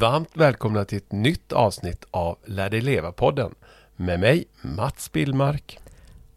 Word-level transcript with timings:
Varmt 0.00 0.36
välkomna 0.36 0.84
till 0.84 0.98
ett 0.98 1.12
nytt 1.12 1.52
avsnitt 1.52 2.04
av 2.10 2.38
Lär 2.44 2.70
dig 2.70 2.80
leva-podden 2.80 3.54
med 3.96 4.20
mig 4.20 4.44
Mats 4.62 5.12
Billmark. 5.12 5.78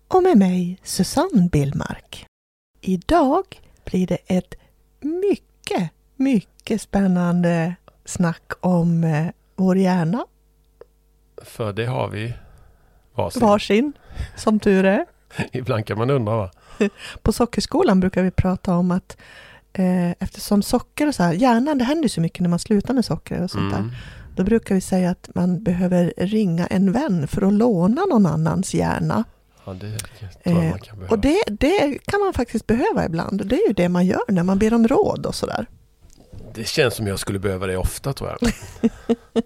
Och 0.07 0.23
med 0.23 0.37
mig 0.37 0.79
Susanne 0.83 1.49
Billmark. 1.51 2.25
Idag 2.81 3.61
blir 3.85 4.07
det 4.07 4.17
ett 4.27 4.55
mycket, 4.99 5.91
mycket 6.15 6.81
spännande 6.81 7.75
snack 8.05 8.51
om 8.59 9.03
eh, 9.03 9.27
vår 9.55 9.77
hjärna. 9.77 10.25
För 11.43 11.73
det 11.73 11.85
har 11.85 12.07
vi 12.07 12.33
varsin. 13.15 13.41
Varsin, 13.41 13.93
som 14.35 14.59
tur 14.59 14.85
är. 14.85 15.05
Ibland 15.51 15.85
kan 15.85 15.97
man 15.97 16.09
undra 16.09 16.37
va? 16.37 16.51
På 17.21 17.33
Sockerskolan 17.33 17.99
brukar 17.99 18.23
vi 18.23 18.31
prata 18.31 18.75
om 18.75 18.91
att 18.91 19.17
eh, 19.73 20.11
eftersom 20.11 20.63
socker 20.63 21.07
och 21.07 21.15
så 21.15 21.23
här, 21.23 21.33
hjärnan, 21.33 21.77
det 21.77 21.83
händer 21.83 22.09
så 22.09 22.21
mycket 22.21 22.39
när 22.39 22.49
man 22.49 22.59
slutar 22.59 22.93
med 22.93 23.05
socker 23.05 23.43
och 23.43 23.51
sånt 23.51 23.71
där. 23.71 23.79
Mm. 23.79 23.91
Då 24.35 24.43
brukar 24.43 24.75
vi 24.75 24.81
säga 24.81 25.09
att 25.09 25.29
man 25.35 25.63
behöver 25.63 26.13
ringa 26.17 26.67
en 26.67 26.91
vän 26.91 27.27
för 27.27 27.41
att 27.41 27.53
låna 27.53 28.05
någon 28.05 28.25
annans 28.25 28.73
hjärna. 28.73 29.23
Ja, 29.65 29.73
det 29.73 29.97
Eh. 30.43 30.73
Och 31.09 31.19
det, 31.19 31.43
det 31.47 31.97
kan 32.05 32.19
man 32.19 32.33
faktiskt 32.33 32.67
behöva 32.67 33.05
ibland. 33.05 33.47
Det 33.47 33.55
är 33.55 33.67
ju 33.67 33.73
det 33.73 33.89
man 33.89 34.05
gör 34.05 34.21
när 34.27 34.43
man 34.43 34.59
ber 34.59 34.73
om 34.73 34.87
råd 34.87 35.25
och 35.25 35.35
sådär. 35.35 35.65
Det 36.53 36.67
känns 36.67 36.95
som 36.95 37.07
jag 37.07 37.19
skulle 37.19 37.39
behöva 37.39 37.67
det 37.67 37.77
ofta 37.77 38.13
tror 38.13 38.29
jag. 38.29 38.51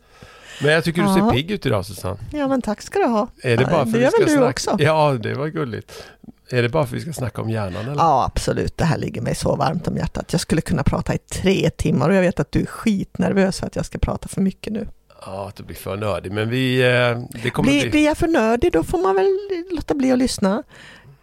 Men 0.62 0.72
jag 0.72 0.84
tycker 0.84 1.02
du 1.02 1.08
ser 1.08 1.20
Ja. 1.20 1.32
pigg 1.32 1.52
ut 1.52 1.66
idag 1.66 1.86
Susanne. 1.86 2.18
Ja 2.34 2.48
men 2.48 2.62
tack 2.62 2.82
ska 2.82 3.00
du 3.00 3.06
ha. 3.06 3.28
Är 3.42 3.58
det 3.58 3.66
bara 3.66 3.86
för 3.86 3.92
det 3.92 4.00
gör 4.00 4.12
väl 4.12 4.26
du 4.26 4.32
snacka... 4.32 4.50
också? 4.50 4.76
Ja, 4.80 5.14
det 5.14 5.34
var 5.34 5.48
gulligt. 5.48 6.04
Är 6.50 6.62
det 6.62 6.70
bara 6.70 6.86
för 6.86 6.96
att 6.96 6.98
vi 6.98 7.02
ska 7.02 7.14
snacka 7.14 7.42
om 7.42 7.50
hjärnan 7.50 7.82
eller? 7.82 7.96
Ja 7.96 8.26
absolut, 8.26 8.78
det 8.78 8.84
här 8.86 8.98
ligger 8.98 9.22
mig 9.22 9.36
så 9.36 9.56
varmt 9.56 9.88
om 9.88 9.98
hjärtat. 9.98 10.26
Jag 10.32 10.42
skulle 10.42 10.62
kunna 10.62 10.84
prata 10.84 11.14
i 11.14 11.18
tre 11.18 11.70
timmar 11.70 12.10
och 12.10 12.16
jag 12.16 12.22
vet 12.22 12.40
att 12.40 12.52
du 12.52 12.62
är 12.62 12.66
skitnervös 12.66 13.60
för 13.60 13.68
att 13.68 13.76
jag 13.76 13.86
ska 13.86 13.98
prata 13.98 14.28
för 14.28 14.42
mycket 14.42 14.74
nu. 14.74 14.88
Ja, 15.26 15.48
att 15.48 15.56
det 15.56 15.64
blir 15.64 15.76
för 15.76 15.98
nördigt. 15.98 16.34
Men 16.34 16.50
vi... 16.50 16.82
eh, 16.82 17.40
Det 17.44 17.50
kommer 17.50 17.70
Blir, 17.70 17.82
bli... 17.82 17.90
blir 17.90 18.06
jag 18.06 18.18
för 18.18 18.28
nördig 18.28 18.72
då 18.72 18.84
får 18.84 18.98
man 18.98 19.16
väl 19.16 19.28
låta 19.76 19.94
bli 19.94 20.12
att 20.12 20.20
lyssna. 20.20 20.64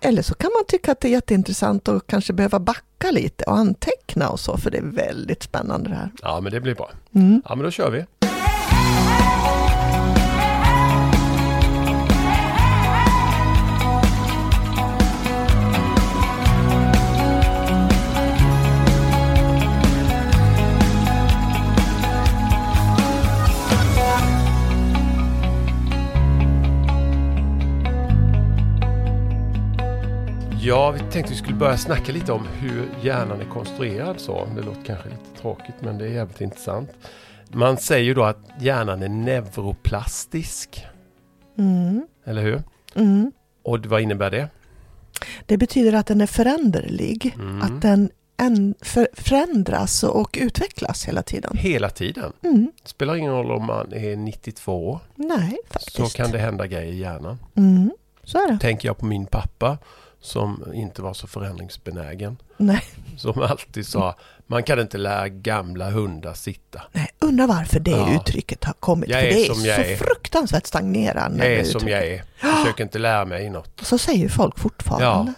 Eller 0.00 0.22
så 0.22 0.34
kan 0.34 0.50
man 0.54 0.64
tycka 0.68 0.92
att 0.92 1.00
det 1.00 1.08
är 1.08 1.12
jätteintressant 1.12 1.88
och 1.88 2.06
kanske 2.06 2.32
behöva 2.32 2.58
backa 2.58 3.10
lite 3.10 3.44
och 3.44 3.56
anteckna 3.56 4.28
och 4.28 4.40
så, 4.40 4.56
för 4.56 4.70
det 4.70 4.78
är 4.78 4.82
väldigt 4.82 5.42
spännande 5.42 5.88
det 5.90 5.96
här. 5.96 6.10
Ja, 6.22 6.40
men 6.40 6.52
det 6.52 6.60
blir 6.60 6.74
bra. 6.74 6.90
Mm. 7.14 7.42
Ja, 7.48 7.54
men 7.54 7.64
då 7.64 7.70
kör 7.70 7.90
vi. 7.90 8.04
Ja, 30.66 30.90
vi 30.90 30.98
tänkte 30.98 31.32
vi 31.32 31.38
skulle 31.38 31.56
börja 31.56 31.76
snacka 31.78 32.12
lite 32.12 32.32
om 32.32 32.46
hur 32.60 32.88
hjärnan 33.02 33.40
är 33.40 33.44
konstruerad 33.44 34.20
så. 34.20 34.48
Det 34.56 34.62
låter 34.62 34.82
kanske 34.84 35.08
lite 35.08 35.40
tråkigt 35.40 35.74
men 35.80 35.98
det 35.98 36.04
är 36.04 36.08
jävligt 36.10 36.40
intressant. 36.40 36.90
Man 37.52 37.76
säger 37.76 38.04
ju 38.04 38.14
då 38.14 38.24
att 38.24 38.38
hjärnan 38.60 39.02
är 39.02 39.08
neuroplastisk, 39.08 40.86
Mm. 41.58 42.06
eller 42.24 42.42
hur? 42.42 42.62
Mm. 42.94 43.32
Och 43.62 43.86
vad 43.86 44.00
innebär 44.00 44.30
det? 44.30 44.48
Det 45.46 45.56
betyder 45.56 45.92
att 45.92 46.06
den 46.06 46.20
är 46.20 46.26
föränderlig, 46.26 47.34
Mm. 47.34 47.62
att 47.62 47.82
den 47.82 48.10
en, 48.36 48.74
för, 48.80 49.08
förändras 49.12 50.02
och 50.04 50.36
utvecklas 50.40 51.08
hela 51.08 51.22
tiden. 51.22 51.56
Hela 51.56 51.90
tiden. 51.90 52.32
Mm. 52.42 52.72
Spelar 52.84 53.16
ingen 53.16 53.32
roll 53.32 53.50
om 53.50 53.66
man 53.66 53.92
är 53.92 54.16
92 54.16 54.88
år, 54.90 54.98
Nej, 55.14 55.58
så 55.70 55.72
faktiskt. 55.72 56.16
kan 56.16 56.30
det 56.30 56.38
hända 56.38 56.66
grejer 56.66 56.92
i 56.92 56.96
hjärnan. 56.98 57.38
Mm. 57.54 57.90
Så 58.24 58.38
är 58.38 58.52
det. 58.52 58.58
Tänker 58.58 58.88
jag 58.88 58.98
på 58.98 59.06
min 59.06 59.26
pappa 59.26 59.78
som 60.24 60.64
inte 60.74 61.02
var 61.02 61.14
så 61.14 61.26
förändringsbenägen. 61.26 62.36
Nej. 62.56 62.82
Som 63.16 63.42
alltid 63.42 63.86
sa, 63.86 64.16
man 64.46 64.62
kan 64.62 64.80
inte 64.80 64.98
lära 64.98 65.28
gamla 65.28 65.90
hundar 65.90 66.34
sitta. 66.34 66.82
Nej, 66.92 67.08
undrar 67.18 67.46
varför 67.46 67.80
det 67.80 67.90
Ja. 67.90 68.14
uttrycket 68.14 68.64
har 68.64 68.72
kommit. 68.72 69.10
Jag 69.10 69.20
för 69.22 69.28
det 69.28 69.46
är 69.46 69.54
så 69.54 69.66
är. 69.80 69.96
fruktansvärt 69.96 70.66
stagnerande. 70.66 71.48
Jag 71.50 71.54
är 71.60 71.64
som 71.64 71.88
jag 71.88 72.06
är. 72.06 72.22
Försök 72.36 72.80
inte 72.80 72.98
lära 72.98 73.24
mig 73.24 73.50
något. 73.50 73.80
Så 73.82 73.98
säger 73.98 74.28
folk 74.28 74.58
fortfarande. 74.58 75.32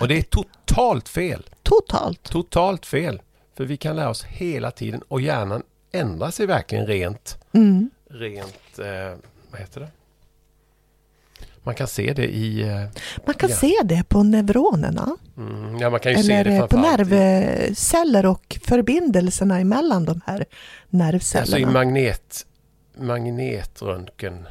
Och 0.00 0.08
det 0.08 0.18
är 0.18 0.22
totalt 0.22 1.08
fel. 1.08 1.42
Totalt. 1.62 2.22
Totalt 2.22 2.86
fel. 2.86 3.22
För 3.56 3.64
vi 3.64 3.76
kan 3.76 3.96
lära 3.96 4.08
oss 4.10 4.24
hela 4.24 4.70
tiden 4.70 5.02
och 5.08 5.20
hjärnan 5.20 5.62
ändrar 5.92 6.30
sig 6.30 6.46
verkligen 6.46 6.86
rent, 6.86 7.38
Mm. 7.52 7.90
rent, 8.10 8.78
eh, 8.78 9.18
vad 9.50 9.60
heter 9.60 9.80
det? 9.80 9.88
Man 11.62 11.74
kan 11.74 11.86
se 11.86 12.12
det 12.12 12.26
i, 12.34 12.62
eh, 12.62 12.84
Man 13.26 13.34
kan 13.34 13.50
Ja. 13.50 13.56
se 13.56 13.74
det 13.84 14.04
på 14.08 14.22
neuronerna. 14.22 15.16
mm, 15.36 15.78
ja 15.78 15.90
man 15.90 16.00
kan 16.00 16.12
ju 16.12 16.18
se 16.22 16.32
Eller 16.32 16.44
det 16.50 16.56
eh, 16.56 16.66
på 16.66 16.76
nervceller 16.76 18.26
och 18.26 18.58
förbindelserna 18.64 19.60
emellan 19.60 20.04
de 20.04 20.20
här 20.26 20.34
alltså 20.40 20.46
i 20.90 20.96
nervcellerna. 20.96 21.72
magnet, 21.72 22.46
magnetröntgen, 22.96 24.46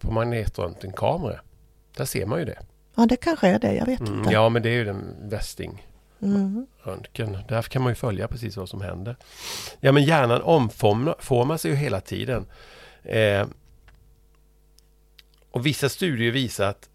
på 0.00 0.10
magnetröntgenkameror. 0.12 1.42
Där 1.96 2.04
ser 2.04 2.26
man 2.26 2.38
ju 2.38 2.44
det. 2.44 2.58
Ja, 2.94 3.06
det 3.06 3.16
kanske 3.16 3.48
är 3.48 3.58
det. 3.58 3.74
Jag 3.74 3.86
vet 3.86 4.00
Mm, 4.00 4.18
inte. 4.18 4.32
ja 4.32 4.48
men 4.48 4.62
det 4.62 4.68
är 4.68 4.74
ju 4.74 4.84
den 4.84 5.14
västing. 5.22 5.86
Mm. 6.22 6.66
röntgen. 6.82 7.38
Därför 7.48 7.70
kan 7.70 7.82
man 7.82 7.90
ju 7.90 7.94
följa 7.94 8.28
precis 8.28 8.56
vad 8.56 8.68
som 8.68 8.80
händer. 8.80 9.16
Ja 9.80 9.92
men 9.92 10.04
hjärnan 10.04 10.42
omformar 10.42 11.56
sig 11.56 11.70
ju 11.70 11.76
hela 11.76 12.00
tiden. 12.00 12.46
Eh, 13.02 13.46
och 15.56 15.66
vissa 15.66 15.88
studier 15.88 16.32
visar 16.32 16.64
att 16.68 16.88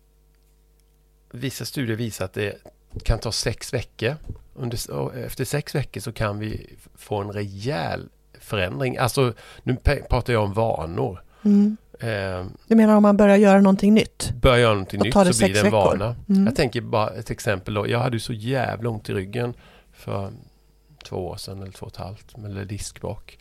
Vissa 1.31 1.65
studier 1.65 1.95
visar 1.95 2.25
att 2.25 2.33
det 2.33 2.57
kan 3.03 3.19
ta 3.19 3.31
sex 3.31 3.73
veckor. 3.73 4.15
Under, 4.53 5.15
efter 5.25 5.45
sex 5.45 5.75
veckor 5.75 6.01
så 6.01 6.11
kan 6.11 6.39
vi 6.39 6.75
få 6.95 7.21
en 7.21 7.31
rejäl 7.31 8.09
förändring. 8.39 8.97
Alltså 8.97 9.33
nu 9.63 9.75
pratar 10.09 10.33
jag 10.33 10.43
om 10.43 10.53
vanor. 10.53 11.23
Mm. 11.43 11.77
Eh, 11.99 12.45
Du 12.67 12.75
menar 12.75 12.95
om 12.95 13.03
man 13.03 13.17
börjar 13.17 13.37
göra 13.37 13.61
någonting 13.61 13.93
nytt? 13.93 14.31
börjar 14.41 14.57
jag 14.57 14.69
någonting 14.71 14.99
nytt 14.99 15.13
så 15.13 15.23
blir 15.23 15.53
det 15.53 15.59
en 15.59 15.65
veckor. 15.65 15.71
vana. 15.71 16.15
Mm. 16.29 16.45
Jag 16.45 16.55
tänker 16.55 16.81
bara 16.81 17.09
ett 17.09 17.29
exempel 17.31 17.73
då. 17.73 17.89
Jag 17.89 17.99
hade 17.99 18.15
ju 18.15 18.19
så 18.19 18.33
jävla 18.33 18.89
ont 18.89 19.09
i 19.09 19.13
ryggen 19.13 19.53
för 19.93 20.31
två 21.03 21.27
år 21.27 21.35
sedan 21.37 21.61
eller 21.61 21.71
två 21.71 21.85
och 21.85 21.91
ett 21.91 21.97
halvt. 21.97 22.35
Eller 22.45 22.65
diskbråck. 22.65 23.37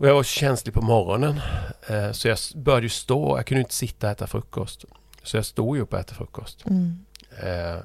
Och 0.00 0.08
jag 0.08 0.14
var 0.14 0.22
känslig 0.22 0.74
på 0.74 0.82
morgonen. 0.82 1.40
Eh, 1.88 2.12
så 2.12 2.28
jag 2.28 2.38
började 2.54 2.88
stå. 2.88 3.38
Jag 3.38 3.46
kunde 3.46 3.60
inte 3.60 3.74
sitta 3.74 4.06
och 4.06 4.12
äta 4.12 4.26
frukost. 4.26 4.84
Så 5.22 5.36
jag 5.36 5.46
stod 5.46 5.76
ju 5.76 5.82
upp 5.82 5.92
och 5.92 5.98
äta 5.98 6.14
frukost. 6.14 6.64
Mm. 6.66 7.04
Eh, 7.42 7.78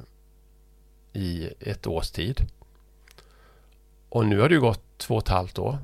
I 1.14 1.50
ett 1.60 1.88
års 1.88 2.12
tid. 2.12 2.46
Och 4.10 4.26
nu 4.26 4.40
har 4.40 4.50
det 4.50 4.56
ju 4.56 4.62
gått 4.62 4.98
två 4.98 5.16
och 5.16 5.22
ett 5.22 5.28
halvt 5.28 5.60
år. 5.60 5.78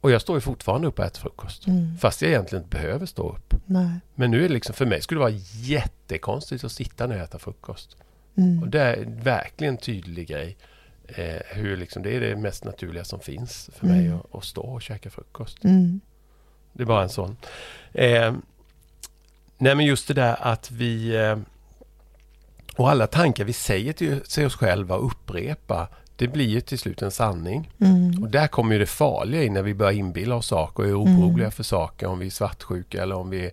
Och 0.00 0.10
jag 0.10 0.20
står 0.22 0.36
ju 0.36 0.40
fortfarande 0.40 0.86
upp 0.88 0.98
och 0.98 1.04
äter 1.04 1.20
frukost. 1.20 1.66
Mm. 1.66 1.98
Fast 1.98 2.22
jag 2.22 2.30
egentligen 2.30 2.64
inte 2.64 2.76
behöver 2.76 3.06
stå 3.06 3.28
upp. 3.28 3.54
Nej. 3.66 4.00
Men 4.14 4.30
nu 4.30 4.44
är 4.44 4.48
det 4.48 4.54
liksom, 4.54 4.74
för 4.74 4.86
mig 4.86 5.02
skulle 5.02 5.18
det 5.18 5.24
vara 5.24 5.40
jättekonstigt 5.52 6.64
att 6.64 6.72
sitta 6.72 7.06
när 7.06 7.16
jag 7.16 7.24
äter 7.24 7.38
frukost. 7.38 7.96
Mm. 8.36 8.62
Och 8.62 8.68
det 8.68 8.80
är 8.80 9.04
verkligen 9.06 9.74
en 9.74 9.80
tydlig 9.80 10.28
grej. 10.28 10.56
Eh, 11.08 11.40
hur 11.46 11.76
liksom, 11.76 12.02
det 12.02 12.16
är 12.16 12.20
det 12.20 12.36
mest 12.36 12.64
naturliga 12.64 13.04
som 13.04 13.20
finns 13.20 13.70
för 13.78 13.86
mig 13.86 14.06
Mm. 14.06 14.18
att, 14.18 14.34
att 14.34 14.44
stå 14.44 14.62
och 14.62 14.82
käka 14.82 15.10
frukost. 15.10 15.64
Mm. 15.64 16.00
Det 16.72 16.82
är 16.82 16.86
bara 16.86 17.02
en 17.02 17.08
sån. 17.08 17.36
Eh, 17.92 18.34
nej 19.58 19.74
men 19.74 19.86
just 19.86 20.08
det 20.08 20.14
där 20.14 20.36
att 20.40 20.70
vi... 20.70 21.16
Eh, 21.16 21.36
och 22.76 22.90
alla 22.90 23.06
tankar 23.06 23.44
vi 23.44 23.52
säger 23.52 23.92
till, 23.92 24.20
till 24.20 24.46
oss 24.46 24.56
själva 24.56 24.96
och 24.96 25.06
upprepa, 25.06 25.88
det 26.16 26.28
blir 26.28 26.48
ju 26.48 26.60
till 26.60 26.78
slut 26.78 27.02
en 27.02 27.10
sanning. 27.10 27.70
Mm. 27.80 28.22
Och 28.22 28.30
där 28.30 28.46
kommer 28.46 28.72
ju 28.72 28.78
det 28.78 28.86
farliga 28.86 29.42
in 29.42 29.52
när 29.52 29.62
vi 29.62 29.74
börjar 29.74 29.92
inbilla 29.92 30.34
oss 30.34 30.46
saker 30.46 30.82
och 30.82 30.88
är 30.88 30.94
oroliga 30.98 31.50
för 31.50 31.62
saker. 31.62 32.06
Om 32.06 32.18
vi 32.18 32.26
är 32.26 32.30
svartsjuka 32.30 33.02
eller 33.02 33.16
om 33.16 33.30
vi 33.30 33.50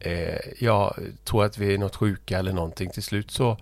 eh, 0.00 0.38
ja, 0.58 0.96
tror 1.24 1.44
att 1.44 1.58
vi 1.58 1.74
är 1.74 1.78
något 1.78 1.96
sjuka 1.96 2.38
eller 2.38 2.52
någonting. 2.52 2.90
Till 2.90 3.02
slut 3.02 3.30
så, 3.30 3.58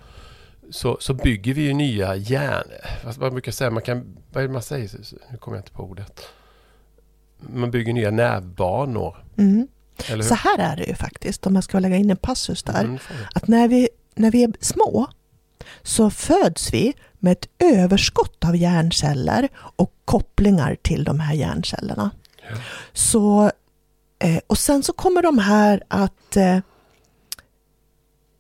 så, 0.70 0.96
så 1.00 1.14
bygger 1.14 1.55
vi 1.55 1.62
ju 1.62 1.72
nya 1.72 2.17
hjärn... 2.17 2.67
Vad 3.19 3.32
brukar 3.32 3.52
säga, 3.52 3.70
man 3.70 3.82
kan... 3.82 4.17
Vad 4.32 4.43
är 4.44 4.49
det 4.49 4.52
man 4.52 4.62
säger? 4.62 4.90
Nu 5.31 5.38
kommer 5.38 5.56
jag 5.56 5.62
inte 5.62 5.72
på 5.72 5.82
ordet. 5.82 6.20
Man 7.38 7.70
bygger 7.70 7.93
nya 7.93 8.11
nervbanor. 8.11 9.25
Mm. 9.38 9.69
Så 10.22 10.34
här 10.34 10.58
är 10.58 10.76
det 10.76 10.84
ju 10.84 10.94
faktiskt, 10.94 11.46
om 11.46 11.55
jag 11.55 11.64
ska 11.64 11.78
lägga 11.78 11.96
in 11.96 12.11
en 12.11 12.17
passus 12.17 12.62
där. 12.62 12.84
Mm. 12.84 12.99
Att 13.34 13.49
när 13.49 13.69
vi, 13.69 13.88
när 14.14 14.31
vi 14.31 14.44
är 14.44 14.52
små 14.61 15.06
så 15.82 16.11
föds 16.11 16.72
vi 16.72 16.94
med 17.19 17.32
ett 17.32 17.49
överskott 17.58 18.44
av 18.44 18.56
hjärnceller 18.56 19.49
och 19.55 19.93
kopplingar 20.05 20.76
till 20.82 21.05
de 21.05 21.20
här 21.20 21.34
hjärncellerna. 21.34 22.11
Ja. 22.50 22.56
Så, 22.93 23.50
eh, 24.19 24.40
och 24.46 24.58
sen 24.58 24.82
så 24.82 24.93
kommer 24.93 25.22
de 25.22 25.38
här 25.38 25.82
att 25.88 26.37
eh, 26.37 26.58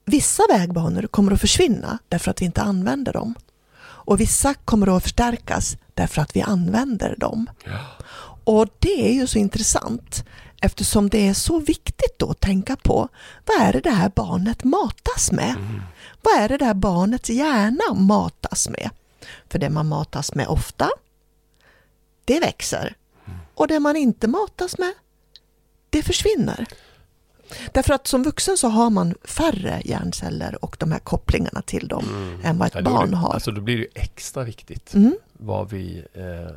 Vissa 0.04 0.42
vägbanor 0.48 1.02
kommer 1.02 1.32
att 1.32 1.40
försvinna 1.40 1.98
därför 2.08 2.30
att 2.30 2.40
vi 2.40 2.44
inte 2.44 2.62
använder 2.62 3.12
dem. 3.12 3.34
Och 3.80 4.20
vissa 4.20 4.54
kommer 4.54 4.96
att 4.96 5.02
förstärkas 5.02 5.76
därför 5.94 6.22
att 6.22 6.36
vi 6.36 6.42
använder 6.42 7.16
dem. 7.16 7.50
Ja. 7.64 7.78
Och 8.44 8.68
det 8.78 9.08
är 9.08 9.12
ju 9.12 9.26
så 9.26 9.38
intressant 9.38 10.24
eftersom 10.60 11.08
det 11.08 11.28
är 11.28 11.34
så 11.34 11.58
viktigt 11.58 12.18
då 12.18 12.30
att 12.30 12.40
tänka 12.40 12.76
på 12.76 13.08
vad 13.46 13.60
är 13.60 13.72
det 13.72 13.80
det 13.80 13.90
här 13.90 14.12
barnet 14.14 14.64
matas 14.64 15.32
med? 15.32 15.50
Mm. 15.50 15.82
Vad 16.22 16.34
är 16.38 16.48
det 16.48 16.56
det 16.56 16.64
här 16.64 16.74
barnets 16.74 17.30
hjärna 17.30 17.94
matas 17.94 18.68
med? 18.68 18.90
För 19.48 19.58
det 19.58 19.70
man 19.70 19.88
matas 19.88 20.34
med 20.34 20.48
ofta, 20.48 20.90
det 22.24 22.40
växer. 22.40 22.96
Och 23.54 23.68
det 23.68 23.80
man 23.80 23.96
inte 23.96 24.28
matas 24.28 24.78
med, 24.78 24.92
det 25.90 26.02
försvinner. 26.02 26.66
Därför 27.72 27.94
att 27.94 28.06
som 28.06 28.22
vuxen 28.22 28.56
så 28.56 28.68
har 28.68 28.90
man 28.90 29.14
färre 29.24 29.82
hjärnceller 29.84 30.64
och 30.64 30.76
de 30.80 30.92
här 30.92 30.98
kopplingarna 30.98 31.62
till 31.62 31.88
dem 31.88 32.04
Mm. 32.08 32.40
än 32.44 32.58
vad 32.58 32.68
ett 32.68 32.74
Ja, 32.74 32.82
barn 32.82 33.10
det, 33.10 33.16
har. 33.16 33.32
Alltså 33.34 33.50
då 33.50 33.60
blir 33.60 33.78
det 33.78 33.86
extra 34.00 34.44
viktigt 34.44 34.94
Mm. 34.94 35.14
vad 35.32 35.70
vi 35.70 36.04
eh, 36.14 36.52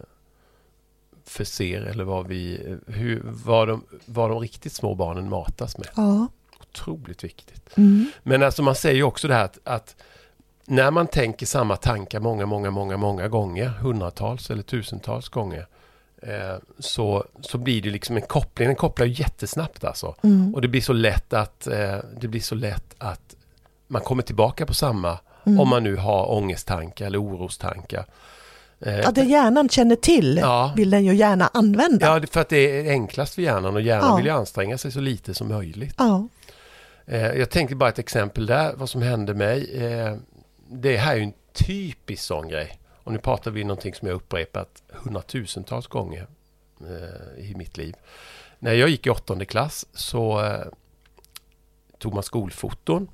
förser 1.25 1.81
eller 1.81 2.03
vad 2.03 2.27
vi, 2.27 2.67
eh, 2.87 2.93
hur, 2.93 3.21
vad, 3.25 3.67
de, 3.67 3.83
vad 4.05 4.29
de 4.29 4.39
riktigt 4.39 4.73
små 4.73 4.95
barnen 4.95 5.29
matas 5.29 5.77
med. 5.77 5.87
Ja. 5.95 6.27
Otroligt 6.61 7.23
viktigt. 7.23 7.77
Mm. 7.77 8.11
Men 8.23 8.43
alltså 8.43 8.63
man 8.63 8.75
säger 8.75 8.95
ju 8.95 9.03
också 9.03 9.27
det 9.27 9.33
här 9.33 9.43
att, 9.45 9.59
att 9.63 9.95
när 10.65 10.91
man 10.91 11.07
tänker 11.07 11.45
samma 11.45 11.75
tankar 11.75 12.19
många, 12.19 12.45
många, 12.45 12.71
många, 12.71 12.97
många 12.97 13.27
gånger, 13.27 13.67
hundratals 13.67 14.49
eller 14.49 14.63
tusentals 14.63 15.29
gånger, 15.29 15.67
så, 16.79 17.25
så 17.41 17.57
blir 17.57 17.81
det 17.81 17.89
liksom 17.89 18.15
en 18.15 18.21
koppling, 18.21 18.67
den 18.67 18.75
kopplar 18.75 19.05
ju 19.05 19.13
jättesnabbt 19.13 19.83
alltså. 19.83 20.15
Mm. 20.23 20.55
Och 20.55 20.61
det 20.61 20.67
blir 20.67 20.81
så 20.81 20.93
lätt 20.93 21.33
att, 21.33 21.67
eh, 21.67 21.97
det 22.21 22.27
blir 22.27 22.41
så 22.41 22.55
lätt 22.55 22.95
att 22.97 23.35
man 23.87 24.01
kommer 24.01 24.23
tillbaka 24.23 24.65
på 24.65 24.73
samma, 24.73 25.19
Mm. 25.45 25.59
om 25.59 25.69
man 25.69 25.83
nu 25.83 25.95
har 25.95 26.31
ångesttankar 26.31 27.05
eller 27.05 27.21
orostankar. 27.21 28.05
Eh, 28.79 28.99
Ja, 28.99 29.11
det 29.11 29.23
hjärnan 29.23 29.69
känner 29.69 29.95
till 29.95 30.37
Ja. 30.41 30.73
vill 30.75 30.89
den 30.89 31.05
ju 31.05 31.15
gärna 31.15 31.49
använda. 31.53 32.05
Ja, 32.21 32.27
för 32.31 32.41
att 32.41 32.49
det 32.49 32.57
är 32.87 32.91
enklast 32.91 33.35
för 33.35 33.41
hjärnan 33.41 33.75
och 33.75 33.81
hjärnan 33.81 34.09
Ja. 34.09 34.15
vill 34.15 34.25
ju 34.25 34.31
anstränga 34.31 34.77
sig 34.77 34.91
så 34.91 34.99
lite 34.99 35.33
som 35.33 35.47
möjligt. 35.47 35.95
Ja. 35.97 36.27
Eh, 37.05 37.21
jag 37.27 37.49
tänkte 37.49 37.75
bara 37.75 37.89
ett 37.89 37.99
exempel 37.99 38.45
där, 38.45 38.73
vad 38.75 38.89
som 38.89 39.01
hände 39.01 39.33
mig. 39.33 39.83
Eh, 39.83 40.15
det 40.71 40.97
här 40.97 41.13
är 41.13 41.17
ju 41.17 41.23
en 41.23 41.33
typisk 41.53 42.23
sån 42.23 42.47
grej. 42.47 42.79
Och 43.03 43.11
nu 43.11 43.19
pratar 43.19 43.51
vi 43.51 43.63
någonting 43.63 43.93
som 43.93 44.07
jag 44.07 44.15
upprepat 44.15 44.83
hundratusentals 44.89 45.87
gånger 45.87 46.27
eh, 46.81 47.49
i 47.49 47.53
mitt 47.55 47.77
liv. 47.77 47.95
När 48.59 48.73
jag 48.73 48.89
gick 48.89 49.07
i 49.07 49.09
åttonde 49.09 49.45
klass 49.45 49.85
så 49.93 50.45
eh, 50.45 50.65
tog 51.97 52.13
man 52.13 52.23
skolfoton. 52.23 53.07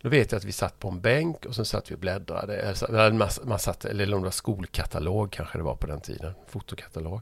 Då 0.00 0.08
vet 0.08 0.32
jag 0.32 0.38
att 0.38 0.44
vi 0.44 0.52
satt 0.52 0.78
på 0.78 0.88
en 0.88 1.00
bänk 1.00 1.46
och 1.46 1.54
sen 1.54 1.64
satt 1.64 1.90
vi 1.90 1.94
och 1.94 1.98
bläddrade. 1.98 2.56
Eh, 2.56 2.82
eller 2.88 3.12
Man, 3.12 3.28
man 3.44 3.58
satt, 3.58 3.84
eller 3.84 4.14
om 4.14 4.20
det 4.20 4.26
var 4.26 4.30
skolkatalog 4.30 5.32
kanske 5.32 5.58
det 5.58 5.64
var 5.64 5.76
på 5.76 5.86
den 5.86 6.00
tiden. 6.00 6.32
Fotokatalog. 6.46 7.20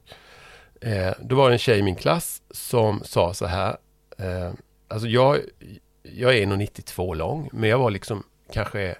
Eh, 0.80 1.12
då 1.20 1.36
var 1.36 1.48
det 1.48 1.54
en 1.54 1.58
tjej 1.58 1.78
i 1.78 1.82
min 1.82 1.96
klass 1.96 2.42
som 2.50 3.02
sa 3.04 3.34
så 3.34 3.46
här. 3.46 3.76
Eh, 4.18 4.52
alltså 4.88 5.08
jag, 5.08 5.40
jag 6.02 6.36
är 6.36 6.46
1,92 6.46 7.14
lång 7.14 7.50
men 7.52 7.70
jag 7.70 7.78
var 7.78 7.90
liksom 7.90 8.22
kanske 8.52 8.96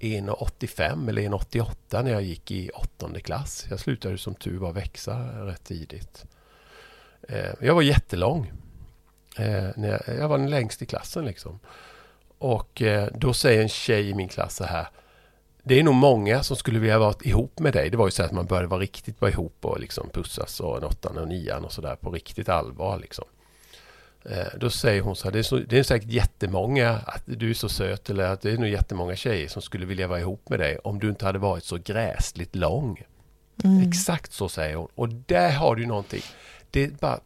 1,85 0.00 1.08
eller 1.08 1.22
1,88 1.22 2.02
när 2.02 2.10
jag 2.10 2.22
gick 2.22 2.50
i 2.50 2.70
åttonde 2.70 3.20
klass. 3.20 3.66
Jag 3.70 3.80
slutade 3.80 4.18
som 4.18 4.34
tur 4.34 4.58
var 4.58 4.72
växa 4.72 5.18
rätt 5.46 5.64
tidigt. 5.64 6.24
Eh, 7.28 7.50
jag 7.60 7.74
var 7.74 7.82
jättelång. 7.82 8.52
Eh, 9.38 9.70
jag, 10.06 10.28
var 10.28 10.38
den 10.38 10.50
längst 10.50 10.82
i 10.82 10.86
klassen 10.86 11.24
liksom. 11.24 11.58
Och 12.38 12.82
eh, 12.82 13.08
då 13.14 13.34
säger 13.34 13.62
en 13.62 13.68
tjej 13.68 14.08
i 14.08 14.14
min 14.14 14.28
klass 14.28 14.56
så 14.56 14.64
här. 14.64 14.88
Det 15.62 15.78
är 15.78 15.82
nog 15.82 15.94
många 15.94 16.42
som 16.42 16.56
skulle 16.56 16.78
vilja 16.78 16.98
vara 16.98 17.14
ihop 17.22 17.58
med 17.58 17.72
dig. 17.72 17.90
Det 17.90 17.96
var 17.96 18.06
ju 18.06 18.10
så 18.10 18.22
att 18.22 18.32
man 18.32 18.46
började 18.46 18.68
vara 18.68 18.80
riktigt 18.80 19.20
vara 19.20 19.30
ihop 19.30 19.64
och 19.64 19.80
liksom 19.80 20.10
pussas 20.10 20.60
och 20.60 20.76
en 20.76 20.84
åttan 20.84 21.18
och 21.18 21.28
nian 21.28 21.64
och 21.64 21.72
sådär 21.72 21.96
på 21.96 22.10
riktigt 22.10 22.48
allvar 22.48 22.98
liksom. 22.98 23.24
Eh, 24.24 24.46
då 24.60 24.70
säger 24.70 25.02
hon 25.02 25.16
så 25.16 25.24
här, 25.24 25.32
det 25.32 25.38
är, 25.38 25.42
så, 25.42 25.56
det 25.56 25.78
är 25.78 25.82
säkert 25.82 26.10
jättemånga, 26.10 26.90
att 26.90 27.22
du 27.26 27.50
är 27.50 27.54
så 27.54 27.68
söt 27.68 28.10
eller 28.10 28.24
att 28.24 28.40
det 28.40 28.50
är 28.50 28.58
nog 28.58 28.68
jättemånga 28.68 29.16
tjejer 29.16 29.48
som 29.48 29.62
skulle 29.62 29.86
vilja 29.86 30.08
vara 30.08 30.20
ihop 30.20 30.48
med 30.48 30.58
dig 30.58 30.78
om 30.78 30.98
du 30.98 31.08
inte 31.08 31.26
hade 31.26 31.38
varit 31.38 31.64
så 31.64 31.78
gräsligt 31.78 32.56
lång. 32.56 33.02
Mm. 33.64 33.88
Exakt 33.88 34.32
så 34.32 34.48
säger 34.48 34.76
hon. 34.76 34.88
Och 34.94 35.08
där 35.08 35.52
har 35.52 35.76
du 35.76 35.86
någonting. 35.86 36.22
Det 36.70 37.00
bara 37.00 37.20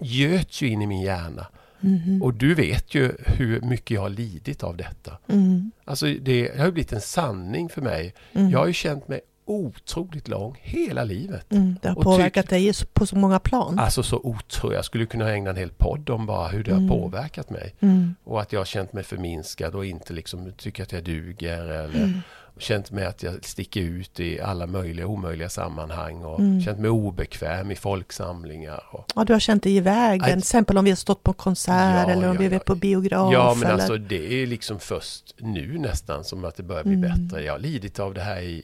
göts 0.00 0.62
ju 0.62 0.68
in 0.68 0.82
i 0.82 0.86
min 0.86 1.00
hjärna. 1.00 1.46
Mhm. 1.80 2.22
Och 2.22 2.34
du 2.34 2.54
vet 2.54 2.94
ju 2.94 3.12
hur 3.18 3.60
mycket 3.60 3.90
jag 3.90 4.00
har 4.00 4.08
lidit 4.08 4.62
av 4.62 4.76
detta. 4.76 5.18
Mm. 5.28 5.70
Alltså 5.84 6.06
det 6.06 6.58
har 6.58 6.66
ju 6.66 6.72
blivit 6.72 6.92
en 6.92 7.00
sanning 7.00 7.68
för 7.68 7.82
mig. 7.82 8.14
Mm. 8.32 8.50
Jag 8.50 8.58
har 8.58 8.66
ju 8.66 8.72
känt 8.72 9.08
mig 9.08 9.20
otroligt 9.46 10.28
lång 10.28 10.56
hela 10.62 11.04
livet. 11.04 11.52
Mm. 11.52 11.76
Det 11.82 11.88
har 11.88 11.96
och 11.96 12.02
påverkat 12.02 12.48
dig 12.48 12.72
på 12.92 13.06
så 13.06 13.16
många 13.16 13.38
plan. 13.38 13.78
Alltså 13.78 14.02
så 14.02 14.16
otroligt. 14.22 14.76
Jag 14.76 14.84
skulle 14.84 15.06
kunna 15.06 15.30
ägna 15.32 15.50
en 15.50 15.56
hel 15.56 15.70
podd 15.70 16.10
om 16.10 16.26
bara 16.26 16.48
hur 16.48 16.64
det 16.64 16.70
Mm. 16.70 16.88
har 16.88 16.96
påverkat 16.98 17.50
mig. 17.50 17.74
Mm. 17.80 18.14
Och 18.24 18.40
att 18.40 18.52
jag 18.52 18.60
har 18.60 18.64
känt 18.64 18.92
mig 18.92 19.04
förminskad 19.04 19.74
och 19.74 19.86
inte 19.86 20.12
liksom 20.12 20.52
tycker 20.56 20.82
att 20.82 20.92
jag 20.92 21.04
duger. 21.04 21.58
Eller 21.64 22.04
Mm. 22.04 22.20
känt 22.58 22.90
mig 22.90 23.04
att 23.06 23.22
jag 23.22 23.44
sticker 23.44 23.80
ut 23.80 24.20
i 24.20 24.40
alla 24.40 24.66
möjliga 24.66 25.06
omöjliga 25.06 25.48
sammanhang. 25.48 26.24
Och 26.24 26.40
Mm. 26.40 26.60
känt 26.60 26.78
mig 26.78 26.90
obekväm 26.90 27.70
i 27.70 27.74
folksamlingar. 27.76 28.82
Och, 28.90 29.04
Ja, 29.16 29.24
du 29.24 29.32
har 29.32 29.40
känt 29.40 29.62
dig 29.62 29.76
i 29.76 29.80
vägen, 29.80 30.24
till 30.30 30.38
exempel 30.38 30.78
om 30.78 30.84
vi 30.84 30.90
har 30.90 30.96
stått 30.96 31.22
på 31.22 31.32
konsert 31.32 32.06
Ja, 32.06 32.12
eller 32.12 32.28
om 32.28 32.34
ja, 32.34 32.40
vi 32.40 32.46
är 32.46 32.50
ja. 32.50 32.58
på 32.58 32.74
biograf. 32.74 33.32
ja 33.32 33.54
men 33.54 33.62
eller... 33.64 33.74
alltså 33.74 33.96
det 33.96 34.42
är 34.42 34.46
liksom 34.46 34.78
först 34.80 35.34
nu 35.38 35.78
nästan 35.78 36.24
som 36.24 36.44
att 36.44 36.56
det 36.56 36.62
börjar 36.62 36.84
bli 36.84 36.94
Mm. 36.94 37.10
bättre. 37.28 37.42
Jag 37.42 37.52
har 37.52 37.58
lidit 37.58 37.98
av 38.00 38.14
det 38.14 38.20
här 38.20 38.40
i, 38.40 38.62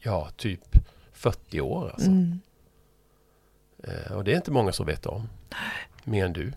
ja 0.00 0.28
typ 0.36 0.60
40 1.12 1.60
år 1.60 1.90
alltså. 1.94 2.10
mm. 2.10 2.40
Eh, 3.84 4.12
Och 4.16 4.24
det 4.24 4.32
är 4.32 4.36
inte 4.36 4.50
många 4.50 4.72
som 4.72 4.86
vet 4.86 5.06
om. 5.06 5.28
Mer 6.04 6.24
än 6.24 6.32
du. 6.32 6.52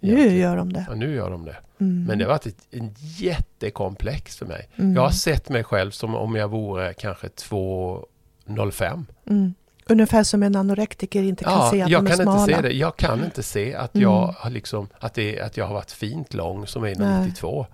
Nu 0.00 0.08
egentligen. 0.12 0.38
gör 0.38 0.56
de 0.56 0.72
det. 0.72 0.84
Ja, 0.88 0.94
nu 0.94 1.14
gör 1.14 1.30
de 1.30 1.44
det. 1.44 1.56
Mm. 1.80 2.04
Men 2.04 2.18
det 2.18 2.24
har 2.24 2.30
varit 2.32 2.46
ett, 2.46 2.66
en 2.70 2.94
jättekomplex 2.98 4.36
för 4.36 4.46
mig. 4.46 4.68
Mm. 4.76 4.94
Jag 4.94 5.02
har 5.02 5.10
sett 5.10 5.48
mig 5.48 5.64
själv 5.64 5.90
som 5.90 6.14
om 6.14 6.36
jag 6.36 6.48
vore 6.48 6.94
kanske 6.94 7.26
2,05. 7.28 9.04
Mm. 9.26 9.54
Ungefär 9.86 10.22
som 10.24 10.42
en 10.42 10.56
anorektiker 10.56 11.22
inte 11.22 11.44
kan 11.44 11.52
Ja, 11.52 11.70
se 11.70 11.82
att 11.82 11.90
jag 11.90 12.04
de 12.04 12.06
är 12.12 12.16
kan 12.16 12.24
smala. 12.24 12.40
inte 12.42 12.54
se 12.56 12.62
det. 12.62 12.72
Jag 12.74 12.96
kan 12.96 13.24
inte 13.24 13.42
se 13.42 13.74
att 13.74 13.94
Mm. 13.94 14.02
jag 14.02 14.26
har 14.38 14.50
liksom, 14.50 14.88
att, 14.98 15.14
det, 15.14 15.40
att 15.40 15.56
jag 15.56 15.66
har 15.66 15.74
varit 15.74 15.92
fint 15.92 16.34
lång 16.34 16.66
som 16.66 16.84
är 16.84 16.94
Nej. 16.94 17.26
92. 17.26 17.66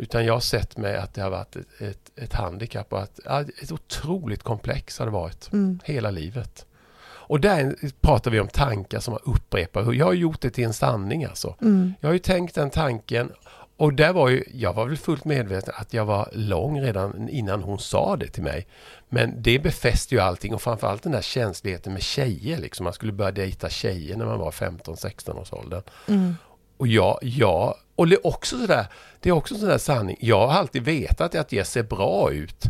Utan 0.00 0.24
jag 0.24 0.32
har 0.32 0.40
sett 0.40 0.76
mig 0.76 0.96
att 0.96 1.14
det 1.14 1.22
har 1.22 1.30
varit 1.30 1.56
ett, 1.56 1.80
ett, 1.80 2.10
ett 2.16 2.32
handikapp 2.32 2.92
och 2.92 3.02
att 3.02 3.18
ett 3.62 3.72
otroligt 3.72 4.42
komplex 4.42 4.98
har 4.98 5.06
det 5.06 5.12
varit. 5.12 5.52
Mm. 5.52 5.80
Hela 5.84 6.10
livet. 6.10 6.66
Och 7.28 7.40
där 7.40 7.76
pratar 8.00 8.30
vi 8.30 8.40
om 8.40 8.48
tankar 8.48 9.00
som 9.00 9.12
har 9.12 9.28
upprepat. 9.28 9.96
Jag 9.96 10.06
har 10.06 10.12
gjort 10.12 10.40
det 10.40 10.50
till 10.50 10.64
en 10.64 10.72
sanning 10.72 11.24
alltså. 11.24 11.54
Mm. 11.60 11.94
Jag 12.00 12.08
har 12.08 12.12
ju 12.12 12.18
tänkt 12.18 12.54
den 12.54 12.70
tanken 12.70 13.32
och 13.78 13.94
där 13.94 14.12
var 14.12 14.28
ju, 14.28 14.44
jag 14.54 14.72
var 14.72 14.86
väl 14.86 14.96
fullt 14.96 15.24
medveten 15.24 15.74
att 15.76 15.94
jag 15.94 16.04
var 16.04 16.28
lång 16.32 16.80
redan 16.80 17.28
innan 17.28 17.62
hon 17.62 17.78
sa 17.78 18.16
det 18.16 18.26
till 18.26 18.42
mig. 18.42 18.66
Men 19.08 19.42
det 19.42 19.58
befäste 19.58 20.14
ju 20.14 20.20
allting 20.20 20.54
och 20.54 20.62
framförallt 20.62 21.02
den 21.02 21.12
där 21.12 21.22
känsligheten 21.22 21.92
med 21.92 22.02
tjejer. 22.02 22.58
Liksom. 22.58 22.84
Man 22.84 22.92
skulle 22.92 23.12
börja 23.12 23.32
dejta 23.32 23.68
tjejer 23.68 24.16
när 24.16 24.26
man 24.26 24.38
var 24.38 24.50
15-16 24.50 25.40
års 25.40 25.52
åldern. 25.52 25.82
Mm. 26.08 26.34
Och 26.76 26.86
jag, 26.86 27.18
jag, 27.22 27.74
och 27.98 28.08
det 28.08 28.14
är 28.16 28.26
också 28.26 28.58
sådär, 28.60 28.86
det 29.20 29.28
är 29.28 29.32
också 29.32 29.54
en 29.54 29.60
sån 29.60 29.68
där 29.68 29.78
sanning. 29.78 30.16
Jag 30.20 30.46
har 30.48 30.54
alltid 30.54 30.82
vetat 30.84 31.34
att 31.34 31.52
jag 31.52 31.66
ser 31.66 31.82
bra 31.82 32.32
ut. 32.32 32.64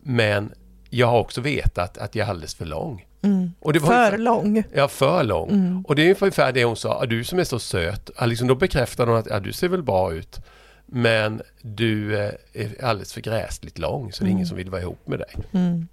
Men 0.00 0.52
jag 0.90 1.06
har 1.06 1.18
också 1.18 1.40
vetat 1.40 1.98
att 1.98 2.14
jag 2.14 2.26
är 2.26 2.30
alldeles 2.30 2.54
för 2.54 2.64
lång. 2.64 3.06
Mm. 3.22 3.52
Och 3.60 3.72
det 3.72 3.78
var 3.78 3.88
För 3.88 3.94
ungefär- 3.96 4.18
lång. 4.18 4.62
Ja, 4.74 4.88
för 4.88 5.22
lång. 5.24 5.50
Mm. 5.50 5.84
Och 5.88 5.96
det 5.96 6.02
är 6.10 6.16
ungefär 6.22 6.52
det 6.52 6.64
hon 6.64 6.76
sa, 6.76 7.00
"Ah, 7.02 7.06
du 7.06 7.24
som 7.24 7.38
är 7.38 7.44
så 7.44 7.58
söt. 7.58 8.10
Liksom, 8.26 8.48
då 8.48 8.54
bekräftade 8.54 9.10
hon 9.10 9.20
att 9.20 9.26
ja, 9.30 9.40
du 9.40 9.52
ser 9.52 9.68
väl 9.68 9.82
bra 9.82 10.12
ut. 10.14 10.40
Men 10.86 11.42
du 11.62 12.18
eh, 12.18 12.30
är 12.52 12.84
alldeles 12.84 13.12
för 13.12 13.20
gräsligt 13.20 13.78
lång 13.78 14.12
så 14.12 14.24
det 14.24 14.28
är 14.28 14.30
ingen 14.30 14.38
Mm. 14.38 14.46
som 14.48 14.56
vill 14.56 14.70
vara 14.70 14.80
ihop 14.82 15.08
med 15.08 15.18
dig. 15.18 15.34
Mm. 15.52 15.88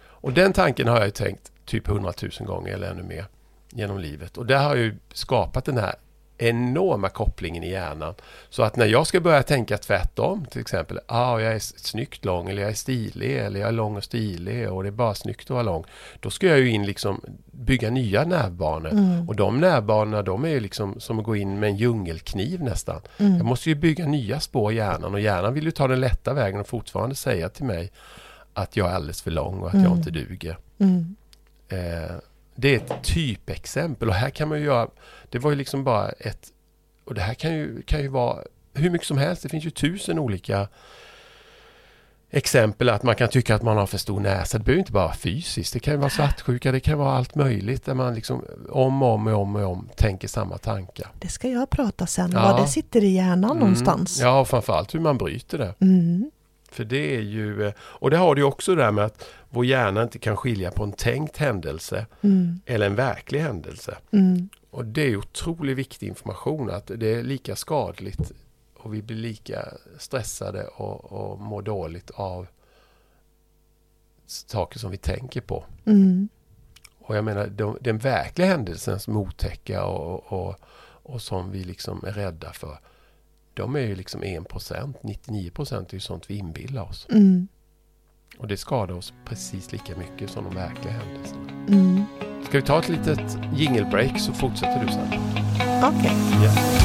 Och 0.00 0.32
den 0.32 0.52
tanken 0.52 0.88
har 0.88 1.00
jag 1.00 1.14
tänkt 1.14 1.52
typ 1.66 1.86
hundratusen 1.86 2.46
gånger 2.46 2.72
eller 2.74 2.90
ännu 2.90 3.02
mer 3.02 3.24
genom 3.72 3.98
livet. 3.98 4.36
Och 4.38 4.46
där 4.46 4.58
har 4.58 4.68
jag 4.76 4.84
ju 4.84 4.94
skapat 5.12 5.64
den 5.64 5.78
här 5.78 5.94
enorma 6.38 7.08
kopplingen 7.08 7.64
i 7.64 7.70
hjärnan. 7.70 8.14
Så 8.50 8.62
att 8.62 8.76
när 8.76 8.86
jag 8.86 9.06
ska 9.06 9.20
börja 9.20 9.42
tänka 9.42 9.78
tvärtom, 9.78 10.46
till 10.50 10.60
exempel, 10.60 10.98
ah, 11.06 11.38
jag 11.40 11.52
är 11.54 11.58
snyggt 11.58 12.24
lång 12.24 12.48
eller 12.50 12.62
jag 12.62 12.70
är 12.70 12.74
stilig 12.74 13.36
eller 13.38 13.60
jag 13.60 13.68
är 13.68 13.72
lång 13.72 13.96
och 13.96 14.04
stilig 14.04 14.70
och 14.72 14.82
det 14.82 14.88
är 14.88 14.90
bara 14.90 15.14
snyggt 15.14 15.44
att 15.44 15.50
vara 15.50 15.62
lång. 15.62 15.84
Då 16.20 16.30
ska 16.30 16.46
jag 16.46 16.58
ju 16.58 16.70
in 16.70 16.86
liksom 16.86 17.20
bygga 17.52 17.90
nya 17.90 18.24
nervbanor. 18.24 18.90
Mm. 18.92 19.28
Och 19.28 19.36
de 19.36 19.60
nervbanorna 19.60 20.22
de 20.22 20.44
är 20.44 20.48
ju 20.48 20.60
liksom 20.60 21.00
som 21.00 21.18
att 21.18 21.24
gå 21.24 21.36
in 21.36 21.60
med 21.60 21.68
en 21.70 21.76
djungelkniv 21.76 22.62
nästan. 22.62 23.00
Jag 23.16 23.26
Mm. 23.26 23.46
måste 23.46 23.68
ju 23.68 23.74
bygga 23.74 24.06
nya 24.06 24.40
spår 24.40 24.72
i 24.72 24.76
hjärnan 24.76 25.14
och 25.14 25.20
hjärnan 25.20 25.54
vill 25.54 25.64
ju 25.64 25.70
ta 25.70 25.88
den 25.88 26.00
lätta 26.00 26.34
vägen 26.34 26.60
och 26.60 26.68
fortfarande 26.68 27.14
säga 27.14 27.48
till 27.48 27.64
mig 27.64 27.90
att 28.54 28.76
jag 28.76 28.90
är 28.90 28.94
alldeles 28.94 29.22
för 29.22 29.30
lång 29.30 29.58
och 29.60 29.68
att 29.68 29.74
jag 29.74 29.84
Mm. 29.84 29.98
inte 29.98 30.10
duger. 30.10 30.58
Mm. 30.78 31.16
Eh, 31.68 32.16
det 32.60 32.74
är 32.74 32.76
ett 32.76 33.02
typexempel 33.02 34.08
och 34.08 34.14
här 34.14 34.30
kan 34.30 34.48
man 34.48 34.58
ju 34.58 34.64
göra, 34.64 34.88
det 35.30 35.38
var 35.38 35.50
ju 35.50 35.56
liksom 35.56 35.84
bara 35.84 36.08
ett, 36.08 36.48
och 37.04 37.14
det 37.14 37.20
här 37.20 37.34
kan 37.34 37.54
ju, 37.54 37.82
kan 37.82 38.00
ju 38.00 38.08
vara 38.08 38.38
hur 38.74 38.90
mycket 38.90 39.06
som 39.06 39.18
helst, 39.18 39.42
det 39.42 39.48
finns 39.48 39.64
ju 39.64 39.70
tusen 39.70 40.18
olika 40.18 40.68
exempel 42.30 42.88
att 42.88 43.02
man 43.02 43.14
kan 43.14 43.28
tycka 43.28 43.54
att 43.54 43.62
man 43.62 43.76
har 43.76 43.86
för 43.86 43.98
stor 43.98 44.20
näsa. 44.20 44.58
Det 44.58 44.64
behöver 44.64 44.78
inte 44.80 44.92
bara 44.92 45.04
vara 45.06 45.14
fysiskt. 45.16 45.72
Det 45.72 45.80
kan 45.80 45.94
ju 45.94 45.98
vara 45.98 46.10
svartsjuka, 46.10 46.72
det 46.72 46.80
kan 46.80 46.98
vara 46.98 47.12
allt 47.12 47.34
möjligt 47.34 47.84
där 47.84 47.94
man 47.94 48.14
liksom 48.14 48.44
om 48.70 49.02
och 49.02 49.08
om 49.14 49.26
och 49.26 49.34
om, 49.42 49.56
och 49.56 49.62
om 49.72 49.88
tänker 49.96 50.28
samma 50.28 50.58
tankar. 50.58 51.08
Det 51.20 51.28
ska 51.28 51.48
jag 51.48 51.70
prata 51.70 52.06
sen, 52.06 52.30
Ja. 52.32 52.52
var 52.52 52.60
det 52.60 52.66
sitter 52.66 53.04
i 53.04 53.08
hjärnan 53.14 53.44
Mm. 53.50 53.58
någonstans. 53.58 54.20
Ja, 54.20 54.40
och 54.40 54.48
framförallt 54.48 54.94
hur 54.94 55.00
man 55.00 55.18
bryter 55.18 55.58
det. 55.58 55.74
Mm. 55.80 56.30
För 56.68 56.84
det 56.84 57.16
är 57.16 57.20
ju, 57.20 57.66
eh, 57.66 57.72
och 57.78 58.10
det 58.10 58.16
har 58.16 58.34
du 58.34 58.42
också 58.42 58.74
det 58.74 58.82
där 58.82 58.90
med 58.90 59.04
att 59.04 59.24
vår 59.50 59.64
hjärna 59.64 60.02
inte 60.02 60.18
kan 60.18 60.36
skilja 60.36 60.70
på 60.70 60.84
en 60.84 60.92
tänkt 60.92 61.36
händelse 61.36 62.06
Mm. 62.20 62.60
eller 62.66 62.86
en 62.86 62.94
verklig 62.94 63.40
händelse. 63.40 63.98
Mm. 64.10 64.48
Och 64.70 64.84
det 64.84 65.02
är 65.02 65.16
otroligt 65.16 65.78
viktig 65.78 66.08
information 66.08 66.70
att 66.70 66.90
det 66.96 67.14
är 67.14 67.22
lika 67.22 67.56
skadligt 67.56 68.32
och 68.74 68.94
vi 68.94 69.02
blir 69.02 69.16
lika 69.16 69.68
stressade 69.98 70.64
och, 70.66 71.12
och 71.12 71.40
mår 71.40 71.62
dåligt 71.62 72.10
av 72.10 72.46
saker 74.26 74.78
som 74.78 74.90
vi 74.90 74.96
tänker 74.96 75.40
på. 75.40 75.64
Mm. 75.84 76.28
Och 76.98 77.16
jag 77.16 77.24
menar 77.24 77.46
de, 77.46 77.78
den 77.80 77.98
verkliga 77.98 78.48
händelsen 78.48 79.00
som 79.00 79.16
är 79.16 79.20
otäcka 79.20 79.84
och, 79.84 80.32
och, 80.32 80.56
och 81.02 81.22
som 81.22 81.50
vi 81.50 81.64
liksom 81.64 82.04
är 82.04 82.12
rädda 82.12 82.52
för. 82.52 82.78
De 83.58 83.76
är 83.76 83.80
ju 83.80 83.94
liksom 83.94 84.22
1%, 84.22 84.94
99% 85.02 85.88
är 85.88 85.94
ju 85.94 86.00
sånt 86.00 86.30
vi 86.30 86.36
inbillar 86.36 86.82
oss. 86.82 87.06
Mm. 87.10 87.48
Och 88.38 88.48
det 88.48 88.56
skadar 88.56 88.94
oss 88.94 89.12
precis 89.24 89.72
lika 89.72 89.96
mycket 89.96 90.30
som 90.30 90.44
de 90.44 90.54
verkliga 90.54 90.92
händelserna. 90.92 91.50
Mm. 91.68 92.04
Ska 92.44 92.58
vi 92.58 92.62
ta 92.62 92.78
ett 92.78 92.88
litet 92.88 93.38
jingle 93.54 93.84
break 93.90 94.20
så 94.20 94.32
fortsätter 94.32 94.84
du 94.86 94.92
sen. 94.92 95.08
Okej. 95.82 96.12
Ja. 96.44 96.52
Ja, 96.54 96.77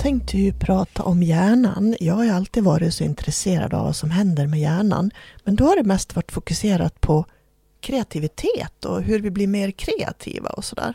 tänkte 0.00 0.38
ju 0.38 0.52
prata 0.52 1.02
om 1.02 1.22
hjärnan. 1.22 1.96
Jag 2.00 2.14
har 2.14 2.24
ju 2.24 2.30
alltid 2.30 2.64
varit 2.64 2.94
så 2.94 3.04
intresserad 3.04 3.74
av 3.74 3.84
vad 3.84 3.96
som 3.96 4.10
händer 4.10 4.46
med 4.46 4.60
hjärnan. 4.60 5.10
Men 5.44 5.56
då 5.56 5.64
har 5.64 5.76
det 5.76 5.82
mest 5.82 6.16
varit 6.16 6.32
fokuserat 6.32 7.00
på 7.00 7.24
kreativitet 7.80 8.84
och 8.84 9.02
hur 9.02 9.20
vi 9.20 9.30
blir 9.30 9.46
mer 9.46 9.70
kreativa 9.70 10.50
och 10.50 10.64
sådär. 10.64 10.94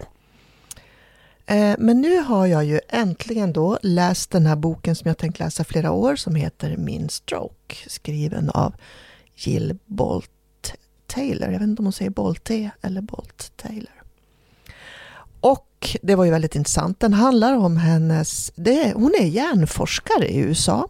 Eh, 1.45 1.75
men 1.79 2.01
nu 2.01 2.19
har 2.19 2.45
jag 2.45 2.65
ju 2.65 2.79
äntligen 2.89 3.53
då 3.53 3.79
läst 3.81 4.31
den 4.31 4.45
här 4.45 4.55
boken 4.55 4.95
som 4.95 5.07
jag 5.07 5.17
tänkt 5.17 5.39
läsa 5.39 5.63
flera 5.63 5.91
år 5.91 6.15
som 6.15 6.35
heter 6.35 6.77
Min 6.77 7.09
stroke, 7.09 7.75
skriven 7.87 8.49
av 8.49 8.75
Jill 9.35 9.77
Bolt 9.85 10.73
Taylor. 11.07 11.51
Jag 11.51 11.59
vet 11.59 11.67
inte 11.67 11.79
om 11.79 11.85
hon 11.85 11.93
säger 11.93 12.11
Bolte 12.11 12.71
eller 12.81 13.01
Bolt 13.01 13.51
Taylor. 13.55 14.04
Det 16.01 16.15
var 16.15 16.25
ju 16.25 16.31
väldigt 16.31 16.55
intressant. 16.55 16.99
Den 16.99 17.13
handlar 17.13 17.53
om 17.53 17.77
hennes... 17.77 18.51
Det, 18.55 18.93
hon 18.95 19.15
är 19.19 19.25
hjärnforskare 19.25 20.27
i 20.27 20.37
USA. 20.37 20.87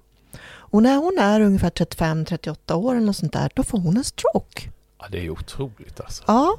Och 0.47 0.83
när 0.83 0.97
hon 0.97 1.17
är 1.19 1.41
ungefär 1.41 1.69
35-38 1.69 2.73
år 2.73 2.95
eller 2.95 3.05
något 3.05 3.15
sånt 3.17 3.33
där, 3.33 3.51
då 3.55 3.63
får 3.63 3.79
hon 3.79 3.97
en 3.97 4.03
stroke. 4.03 4.69
ja, 4.99 5.05
det 5.11 5.25
är 5.25 5.29
otroligt 5.29 5.99
alltså. 5.99 6.23
Ja. 6.27 6.57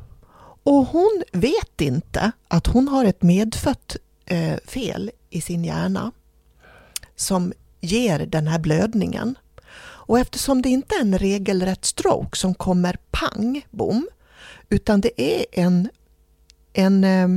Och 0.62 0.86
hon 0.86 1.22
vet 1.32 1.80
inte 1.80 2.32
att 2.48 2.66
hon 2.66 2.88
har 2.88 3.04
ett 3.04 3.22
medfött 3.22 3.96
eh, 4.26 4.56
fel 4.66 5.10
i 5.30 5.40
sin 5.40 5.64
hjärna 5.64 6.12
som 7.16 7.52
ger 7.80 8.18
den 8.18 8.48
här 8.48 8.58
blödningen. 8.58 9.38
Och 10.06 10.18
eftersom 10.18 10.62
det 10.62 10.68
inte 10.68 10.94
är 10.94 11.00
en 11.00 11.18
regelrätt 11.18 11.84
stroke 11.84 12.36
som 12.38 12.54
kommer 12.54 12.98
pang, 13.10 13.66
bom, 13.70 14.08
utan 14.68 15.00
det 15.00 15.22
är 15.22 15.46
en, 15.52 15.88
en 16.72 17.04
eh, 17.04 17.28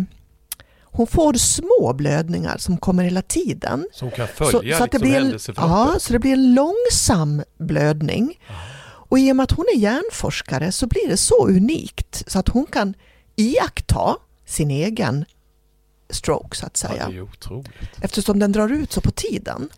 hon 0.91 1.07
får 1.07 1.33
små 1.33 1.93
blödningar 1.93 2.57
som 2.57 2.77
kommer 2.77 3.03
hela 3.03 3.21
tiden. 3.21 3.87
Som 3.93 4.11
kan 4.11 4.27
följa 4.27 4.77
så, 4.77 4.83
att 4.83 4.91
det 4.91 4.97
liksom 4.99 5.55
blir 5.55 5.63
en, 5.63 5.69
ja, 5.69 5.95
så 5.99 6.13
det 6.13 6.19
blir 6.19 6.33
en 6.33 6.53
långsam 6.53 7.43
blödning. 7.57 8.39
Och 8.81 9.19
i 9.19 9.31
och 9.31 9.35
med 9.35 9.43
att 9.43 9.51
hon 9.51 9.65
är 9.75 9.77
hjärnforskare 9.77 10.71
så 10.71 10.87
blir 10.87 11.07
det 11.07 11.17
så 11.17 11.47
unikt 11.47 12.23
så 12.27 12.39
att 12.39 12.47
hon 12.47 12.65
kan 12.65 12.93
iaktta 13.35 14.15
sin 14.45 14.71
egen 14.71 15.25
stroke 16.09 16.57
så 16.57 16.65
att 16.65 16.79
Ja, 16.83 16.89
säga. 16.89 17.09
det 17.09 17.15
är 17.17 17.21
otroligt. 17.21 17.71
Eftersom 18.01 18.39
den 18.39 18.51
drar 18.51 18.69
ut 18.69 18.91
så 18.91 19.01
på 19.01 19.11
tiden. 19.11 19.69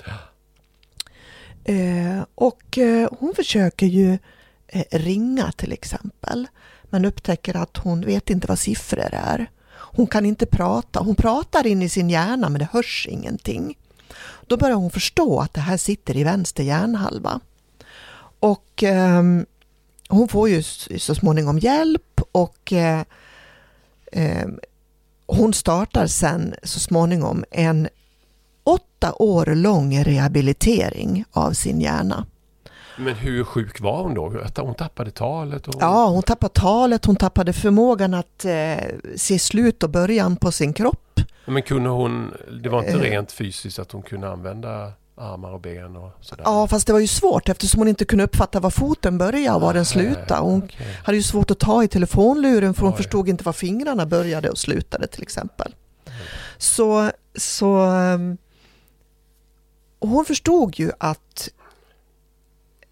Eh, 1.63 2.23
och 2.35 2.77
eh, 2.77 3.09
hon 3.19 3.33
försöker 3.35 3.85
ju 3.85 4.17
eh, 4.67 4.83
ringa 4.91 5.51
till 5.51 5.71
exempel. 5.71 6.47
Men 6.83 7.05
upptäcker 7.05 7.55
att 7.57 7.77
hon 7.77 8.01
vet 8.01 8.29
inte 8.29 8.47
vad 8.47 8.59
siffror 8.59 9.09
är. 9.11 9.49
Hon 9.93 10.07
kan 10.07 10.25
inte 10.25 10.45
prata. 10.45 11.00
Hon 11.00 11.15
pratar 11.15 11.67
in 11.67 11.81
i 11.81 11.89
sin 11.89 12.10
hjärna 12.10 12.50
men 12.50 12.60
det 12.60 12.67
hörs 12.71 13.07
ingenting. 13.10 13.77
Då 14.48 14.57
börjar 14.57 14.75
hon 14.75 14.91
förstå 14.91 15.39
att 15.39 15.53
det 15.53 15.62
här 15.62 15.77
sitter 15.77 16.17
i 16.17 16.24
vänster 16.24 16.63
hjärnhalva. 16.63 17.39
Och 18.39 18.83
eh, 18.83 19.24
hon 20.10 20.27
får 20.27 20.50
ju 20.50 20.63
så 20.98 21.15
småningom 21.15 21.60
hjälp 21.60 22.21
och 22.31 22.74
eh, 22.74 23.03
eh, 24.12 24.48
hon 25.25 25.53
startar 25.53 26.07
sen 26.07 26.55
så 26.63 26.79
småningom 26.79 27.45
en 27.51 27.88
åtta 28.63 29.13
år 29.13 29.45
lång 29.45 30.03
rehabilitering 30.03 31.25
av 31.31 31.51
sin 31.51 31.81
hjärna. 31.81 32.25
Men 32.98 33.15
hur 33.15 33.43
sjuk 33.43 33.81
var 33.81 34.03
hon 34.03 34.13
då? 34.13 34.43
Hon 34.55 34.75
tappade 34.75 35.12
talet? 35.12 35.67
Och... 35.67 35.75
Ja, 35.79 36.07
hon 36.07 36.24
tappade 36.24 36.53
talet, 36.53 37.05
hon 37.05 37.15
tappade 37.15 37.53
förmågan 37.53 38.13
att 38.13 38.45
eh, 38.45 38.77
se 39.15 39.39
slut 39.39 39.83
och 39.83 39.89
början 39.89 40.36
på 40.36 40.51
sin 40.51 40.74
kropp. 40.74 41.19
Men 41.45 41.63
kunde 41.63 41.89
hon, 41.89 42.33
det 42.63 42.69
var 42.69 42.79
inte 42.79 42.91
Eh. 42.91 43.00
rent 43.00 43.31
fysiskt 43.31 43.79
att 43.79 43.91
hon 43.91 44.01
kunde 44.01 44.29
använda 44.29 44.91
armar 45.15 45.51
och 45.51 45.62
ben 45.62 45.95
och 45.95 46.12
sådär? 46.21 46.43
Ja, 46.48 46.67
fast 46.67 46.88
det 46.88 46.93
var 46.93 47.00
ju 47.00 47.07
svårt 47.07 47.50
eftersom 47.50 47.79
hon 47.79 47.88
inte 47.88 48.05
kunde 48.05 48.24
uppfatta 48.24 48.60
var 48.60 48.69
foten 48.69 49.17
började 49.17 49.55
och 49.55 49.62
var 49.62 49.74
den 49.74 49.86
slutade. 49.86 50.41
Hon 50.41 50.63
Okej. 50.63 50.88
hade 51.03 51.17
ju 51.17 51.24
svårt 51.24 51.51
att 51.51 51.60
ta 51.60 51.83
i 51.83 51.88
telefonluren 51.88 52.74
för 52.74 52.81
hon 52.81 52.91
Oj. 52.91 52.98
förstod 52.98 53.29
inte 53.29 53.43
var 53.43 53.53
fingrarna 53.53 54.05
började 54.05 54.50
och 54.50 54.57
slutade 54.57 55.07
till 55.07 55.21
exempel. 55.21 55.75
Så, 56.57 57.12
så 57.36 57.75
ehm, 57.75 58.38
och 60.00 60.10
hon 60.10 60.25
förstod 60.25 60.79
ju 60.79 60.91
att 60.98 61.50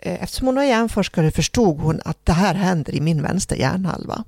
Eh, 0.02 0.24
eftersom 0.24 0.48
hon 0.48 0.58
är 0.58 0.64
hjärnforskare 0.64 1.32
förstod 1.32 1.80
hon 1.80 2.02
att 2.06 2.26
det 2.26 2.34
här 2.34 2.54
händer 2.54 2.96
i 2.96 3.02
min 3.02 3.22
vänster 3.22 3.56
hjärnhalva. 3.56 4.24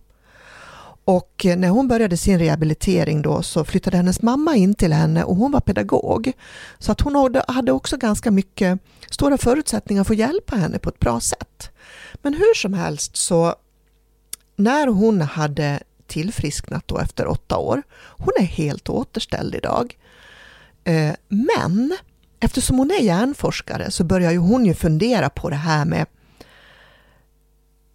Och 1.05 1.45
eh, 1.45 1.57
när 1.57 1.69
hon 1.69 1.87
började 1.87 2.17
sin 2.17 2.39
rehabilitering 2.39 3.21
då 3.21 3.41
så 3.43 3.65
flyttade 3.65 3.97
hennes 3.97 4.21
mamma 4.21 4.55
in 4.55 4.75
till 4.75 4.93
henne 4.93 5.23
och 5.23 5.35
hon 5.35 5.51
var 5.51 5.59
pedagog. 5.59 6.31
Så 6.79 6.91
att 6.91 7.01
hon 7.01 7.15
hade- 7.47 7.71
också 7.71 7.97
ganska 7.97 8.31
mycket 8.31 8.79
stora 9.09 9.37
förutsättningar 9.37 10.03
för 10.03 10.13
att 10.13 10.19
hjälpa 10.19 10.55
henne 10.55 10.79
på 10.79 10.89
ett 10.89 10.99
bra 10.99 11.19
sätt. 11.19 11.69
Men 12.21 12.33
hur 12.33 12.53
som 12.55 12.73
helst 12.73 13.17
så 13.17 13.55
när 14.55 14.87
hon 14.87 15.21
hade 15.21 15.79
tillfrisknat 16.07 16.87
då 16.87 16.97
efter 16.97 17.27
åtta 17.27 17.57
år, 17.57 17.83
hon 17.93 18.33
är 18.39 18.43
helt 18.45 18.89
återställd 18.89 19.55
idag. 19.55 19.97
Eh, 20.83 21.11
men 21.27 21.97
eftersom 22.41 22.77
hon 22.77 22.91
är 22.91 23.01
hjärnforskare 23.03 23.91
så 23.91 24.03
börjar 24.03 24.31
ju 24.31 24.37
hon 24.37 24.65
ju 24.65 24.73
fundera 24.73 25.29
på 25.29 25.49
det 25.49 25.55
här 25.55 25.85
med 25.85 26.05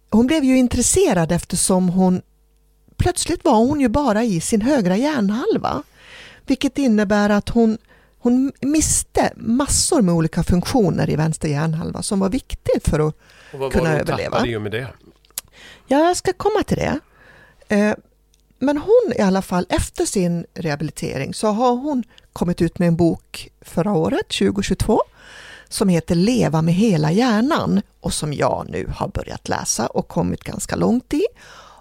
hon 0.09 0.27
blev 0.27 0.43
ju 0.43 0.57
intresserad 0.57 1.31
eftersom 1.31 1.89
hon 1.89 2.21
plötsligt 2.97 3.43
var 3.45 3.55
hon 3.55 3.79
ju 3.81 3.87
bara 3.89 4.23
i 4.23 4.41
sin 4.41 4.61
högra 4.61 4.97
hjärnhalva. 4.97 5.83
Vilket 6.45 6.77
innebär 6.77 7.29
att 7.29 7.49
hon, 7.49 7.77
hon 8.19 8.51
miste 8.61 9.33
massor 9.35 10.01
med 10.01 10.15
olika 10.15 10.43
funktioner 10.43 11.09
i 11.09 11.15
vänster 11.15 11.47
hjärnhalva 11.47 12.01
som 12.01 12.19
var 12.19 12.29
viktigt 12.29 12.87
för 12.89 13.07
att 13.07 13.15
Och 13.53 13.59
vad 13.59 13.71
kunna 13.71 13.83
var 13.83 13.89
det 13.89 13.95
hon 13.95 14.01
överleva. 14.01 14.31
tappade 14.31 14.49
i 14.51 14.55
och 14.57 14.61
med 14.61 14.71
det? 14.71 14.87
Ja, 15.87 16.07
jag 16.07 16.17
ska 16.17 16.33
komma 16.33 16.63
till 16.63 16.77
det. 16.77 16.99
Eh, 17.75 17.93
Men 18.59 18.77
hon 18.77 19.13
i 19.15 19.21
alla 19.21 19.41
fall, 19.41 19.65
efter 19.69 20.05
sin 20.05 20.45
rehabilitering 20.53 21.33
så 21.33 21.47
har 21.47 21.75
hon 21.75 22.03
kommit 22.37 22.61
ut 22.61 22.79
med 22.79 22.87
en 22.87 22.95
bok 22.95 23.49
förra 23.61 23.91
året, 23.91 24.27
2022, 24.27 25.01
som 25.69 25.89
heter 25.89 26.15
Leva 26.15 26.61
med 26.61 26.73
hela 26.73 27.11
hjärnan 27.11 27.81
och 27.99 28.13
som 28.13 28.33
jag 28.33 28.65
nu 28.69 28.87
har 28.95 29.07
börjat 29.07 29.49
läsa 29.49 29.87
och 29.87 30.07
kommit 30.07 30.43
ganska 30.43 30.75
långt 30.75 31.13
i. 31.13 31.25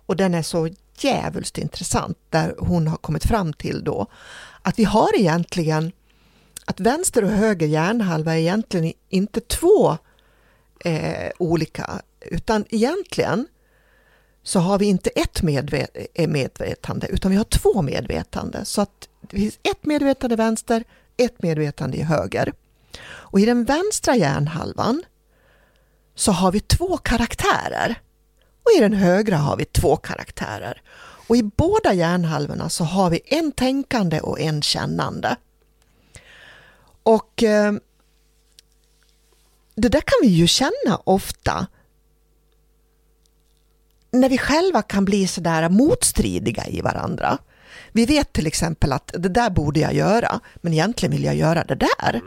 Och 0.06 0.16
den 0.16 0.34
är 0.34 0.42
så 0.42 0.68
djävulskt 0.98 1.58
intressant 1.58 2.18
där 2.30 2.54
hon 2.58 2.86
har 2.86 2.96
kommit 2.96 3.24
fram 3.24 3.52
till 3.52 3.84
då 3.84 4.06
att 4.62 4.78
vi 4.78 4.84
har 4.84 5.18
egentligen 5.18 5.92
att 6.64 6.80
vänster 6.80 7.24
och 7.24 7.30
höger 7.30 7.66
hjärnhalva 7.66 8.34
är 8.34 8.38
egentligen 8.38 8.92
inte 9.08 9.40
två 9.40 9.96
eh, 10.84 11.30
olika 11.38 12.02
utan 12.20 12.64
egentligen 12.68 13.46
så 14.42 14.60
har 14.60 14.78
vi 14.78 14.86
inte 14.86 15.10
ett 15.10 15.40
medve- 15.42 16.06
eh, 16.14 16.28
medvetande 16.28 17.06
utan 17.06 17.30
vi 17.30 17.36
har 17.36 17.44
två 17.44 17.82
medvetande. 17.82 18.64
Så 18.64 18.80
att 18.80 19.08
det 19.30 19.36
finns 19.36 19.58
ett 19.62 19.84
medvetande 19.84 20.36
vänster, 20.36 20.84
ett 21.16 21.42
medvetande 21.42 21.96
i 21.96 22.02
höger. 22.02 22.52
Och 23.06 23.40
i 23.40 23.44
den 23.44 23.64
vänstra 23.64 24.16
hjärnhalvan 24.16 25.02
så 26.14 26.32
har 26.32 26.52
vi 26.52 26.60
två 26.60 26.96
karaktärer. 26.96 28.00
Och 28.62 28.70
i 28.78 28.80
den 28.80 28.92
högra 28.92 29.36
har 29.36 29.56
vi 29.56 29.64
två 29.64 29.96
karaktärer. 29.96 30.82
Och 31.28 31.36
i 31.36 31.42
båda 31.42 31.94
hjärnhalvorna 31.94 32.68
så 32.68 32.84
har 32.84 33.10
vi 33.10 33.20
en 33.24 33.52
tänkande 33.52 34.20
och 34.20 34.40
en 34.40 34.62
kännande. 34.62 35.36
Och 37.02 37.42
eh, 37.42 37.72
det 39.74 39.88
där 39.88 40.00
kan 40.00 40.18
vi 40.22 40.28
ju 40.28 40.46
känna 40.46 41.00
ofta 41.04 41.66
när 44.10 44.28
vi 44.28 44.38
själva 44.38 44.82
kan 44.82 45.04
bli 45.04 45.26
sådär 45.26 45.68
motstridiga 45.68 46.66
i 46.66 46.80
varandra. 46.80 47.38
Vi 47.96 48.06
vet 48.06 48.32
till 48.32 48.46
exempel 48.46 48.92
att 48.92 49.10
det 49.18 49.28
där 49.28 49.50
borde 49.50 49.80
jag 49.80 49.94
göra, 49.94 50.40
men 50.56 50.72
egentligen 50.72 51.12
vill 51.12 51.24
jag 51.24 51.34
göra 51.34 51.64
det 51.64 51.74
där. 51.74 52.20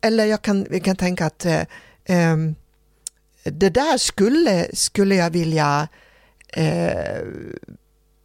Eller 0.00 0.24
jag 0.24 0.42
kan, 0.42 0.66
vi 0.70 0.80
kan 0.80 0.96
tänka 0.96 1.26
att 1.26 1.44
eh, 1.44 1.60
eh, 2.04 2.36
det 3.44 3.70
där 3.70 3.98
skulle, 3.98 4.66
skulle 4.72 5.14
jag 5.14 5.30
vilja 5.30 5.88
eh, 6.48 7.18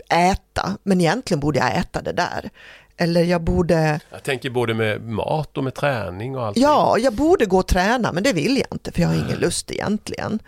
äta, 0.09 0.77
men 0.83 1.01
egentligen 1.01 1.39
borde 1.39 1.59
jag 1.59 1.77
äta 1.77 2.01
det 2.01 2.13
där. 2.13 2.49
Eller 2.97 3.23
jag 3.23 3.41
borde... 3.41 3.99
Jag 4.11 4.23
tänker 4.23 4.49
både 4.49 4.73
med 4.73 5.01
mat 5.01 5.57
och 5.57 5.63
med 5.63 5.73
träning 5.73 6.35
och 6.35 6.45
allt. 6.45 6.57
Ja, 6.57 6.97
jag 6.97 7.13
borde 7.13 7.45
gå 7.45 7.57
och 7.57 7.67
träna, 7.67 8.11
men 8.11 8.23
det 8.23 8.33
vill 8.33 8.57
jag 8.57 8.67
inte, 8.71 8.91
för 8.91 9.01
jag 9.01 9.09
har 9.09 9.15
ingen 9.15 9.39
lust 9.39 9.71
egentligen. 9.71 10.39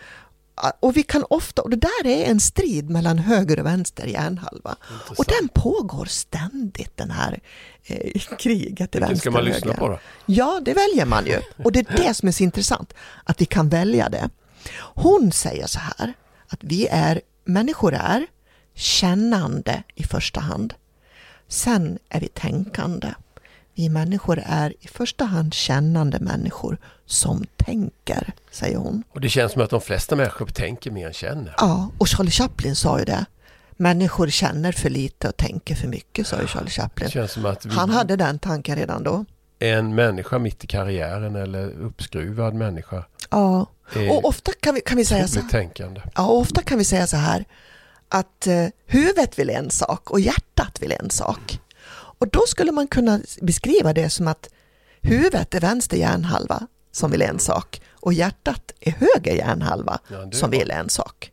Och 0.79 0.97
vi 0.97 1.03
kan 1.03 1.25
ofta, 1.29 1.61
och 1.61 1.69
det 1.69 1.75
där 1.75 2.07
är 2.07 2.25
en 2.25 2.39
strid 2.39 2.89
mellan 2.89 3.19
höger 3.19 3.59
och 3.59 3.65
vänster 3.65 4.07
hjärnhalva. 4.07 4.75
Intressant. 4.91 5.19
Och 5.19 5.25
den 5.25 5.47
pågår 5.47 6.05
ständigt, 6.05 6.97
den 6.97 7.11
här 7.11 7.39
eh, 7.83 8.21
kriget 8.39 8.95
Vilken 8.95 9.01
vänster 9.01 9.15
ska 9.15 9.31
man 9.31 9.45
lyssna 9.45 9.73
på 9.73 9.87
då? 9.87 9.99
Ja, 10.25 10.61
det 10.65 10.73
väljer 10.73 11.05
man 11.05 11.25
ju. 11.25 11.39
Och 11.63 11.71
det 11.71 11.79
är 11.79 11.97
det 11.97 12.13
som 12.13 12.27
är 12.27 12.31
så 12.31 12.43
intressant, 12.43 12.93
att 13.23 13.41
vi 13.41 13.45
kan 13.45 13.69
välja 13.69 14.09
det. 14.09 14.29
Hon 14.77 15.31
säger 15.31 15.67
så 15.67 15.79
här, 15.79 16.13
att 16.47 16.59
vi 16.63 16.87
är, 16.87 17.21
människor 17.45 17.93
är 17.93 18.27
kännande 18.75 19.83
i 19.95 20.03
första 20.03 20.39
hand. 20.39 20.73
Sen 21.47 21.99
är 22.09 22.19
vi 22.19 22.27
tänkande. 22.27 23.13
Vi 23.75 23.89
människor 23.89 24.43
är 24.45 24.73
i 24.79 24.87
första 24.87 25.25
hand 25.25 25.53
kännande 25.53 26.19
människor 26.19 26.77
som 27.11 27.45
tänker, 27.57 28.33
säger 28.51 28.77
hon. 28.77 29.03
Och 29.11 29.21
det 29.21 29.29
känns 29.29 29.51
som 29.51 29.61
att 29.61 29.69
de 29.69 29.81
flesta 29.81 30.15
människor 30.15 30.45
tänker 30.45 30.91
mer 30.91 31.07
än 31.07 31.13
känner. 31.13 31.55
Ja, 31.57 31.91
och 31.97 32.07
Charlie 32.07 32.31
Chaplin 32.31 32.75
sa 32.75 32.99
ju 32.99 33.05
det. 33.05 33.25
Människor 33.71 34.27
känner 34.29 34.71
för 34.71 34.89
lite 34.89 35.27
och 35.29 35.37
tänker 35.37 35.75
för 35.75 35.87
mycket, 35.87 36.27
sa 36.27 36.41
ju 36.41 36.47
Charlie 36.47 36.69
Chaplin. 36.69 37.09
känns 37.09 37.31
som 37.31 37.45
att 37.45 37.65
vi 37.65 37.69
Han 37.73 37.89
hade 37.89 38.15
den 38.15 38.39
tanken 38.39 38.75
redan 38.75 39.03
då. 39.03 39.25
en 39.59 39.95
människa 39.95 40.39
mitt 40.39 40.63
i 40.63 40.67
karriären 40.67 41.35
eller 41.35 41.69
uppskruvad 41.71 42.53
människa 42.53 43.05
Ja, 43.29 43.65
och 44.11 44.25
ofta 44.25 44.51
kan 44.61 44.75
vi, 44.75 44.81
kan 44.81 44.97
vi 44.97 45.05
säga 45.05 45.27
så 45.27 45.33
otroligt 45.39 45.51
tänkande. 45.51 46.01
Ja, 46.15 46.27
ofta 46.27 46.61
kan 46.61 46.77
vi 46.77 46.83
säga 46.85 47.07
så 47.07 47.17
här 47.17 47.45
att 48.09 48.47
eh, 48.47 48.67
huvudet 48.85 49.39
vill 49.39 49.49
en 49.49 49.69
sak 49.71 50.11
och 50.11 50.19
hjärtat 50.19 50.77
vill 50.81 50.91
en 50.91 51.09
sak. 51.09 51.59
Och 51.91 52.27
då 52.27 52.41
skulle 52.47 52.71
man 52.71 52.87
kunna 52.87 53.19
beskriva 53.41 53.93
det 53.93 54.09
som 54.09 54.27
att 54.27 54.49
huvudet 55.01 55.55
är 55.55 55.59
vänster 55.61 55.97
hjärnhalva 55.97 56.67
som 56.91 57.11
vill 57.11 57.21
en 57.21 57.39
sak 57.39 57.81
och 57.91 58.13
hjärtat 58.13 58.71
är 58.79 58.91
höger 58.91 59.35
hjärnhalva 59.35 59.99
Ja, 60.07 60.31
som 60.31 60.49
vill 60.49 60.71
en 60.71 60.89
sak. 60.89 61.31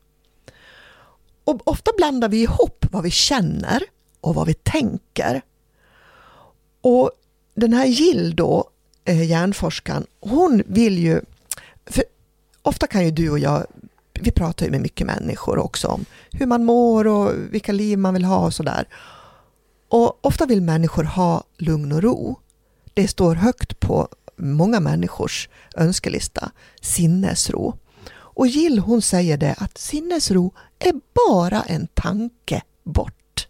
Och 1.44 1.68
ofta 1.68 1.90
blandar 1.96 2.28
vi 2.28 2.42
ihop 2.42 2.86
vad 2.90 3.02
vi 3.02 3.10
känner 3.10 3.82
och 4.20 4.34
vad 4.34 4.46
vi 4.46 4.54
tänker. 4.54 5.42
Och 6.80 7.10
den 7.54 7.72
här 7.72 7.86
Jill 7.86 8.36
då, 8.36 8.70
eh, 9.04 9.22
hjärnforskaren, 9.22 10.06
hon 10.20 10.62
vill 10.66 10.98
ju... 10.98 11.20
För 11.86 12.04
ofta 12.62 12.86
kan 12.86 13.04
ju 13.04 13.10
du 13.10 13.30
och 13.30 13.38
jag, 13.38 13.66
vi 14.12 14.30
pratar 14.30 14.66
ju 14.66 14.70
med 14.70 14.80
mycket 14.80 15.06
människor 15.06 15.58
också 15.58 15.88
om 15.88 16.04
hur 16.30 16.46
man 16.46 16.64
mår 16.64 17.06
och 17.06 17.32
vilka 17.50 17.72
liv 17.72 17.98
man 17.98 18.14
vill 18.14 18.24
ha 18.24 18.46
och 18.46 18.54
sådär. 18.54 18.88
Och 19.88 20.26
ofta 20.26 20.46
vill 20.46 20.62
människor 20.62 21.04
ha 21.04 21.44
lugn 21.56 21.92
och 21.92 22.02
ro. 22.02 22.40
Det 22.94 23.08
står 23.08 23.34
högt 23.34 23.80
på 23.80 24.08
många 24.38 24.80
människors 24.80 25.48
önskelista, 25.76 26.50
sinnesro. 26.80 27.78
Och 28.10 28.46
Jill 28.46 28.78
hon 28.78 29.02
säger 29.02 29.36
det 29.36 29.54
att 29.58 29.78
sinnesro 29.78 30.54
är 30.78 30.92
bara 31.28 31.62
en 31.62 31.86
tanke 31.94 32.62
bort. 32.84 33.48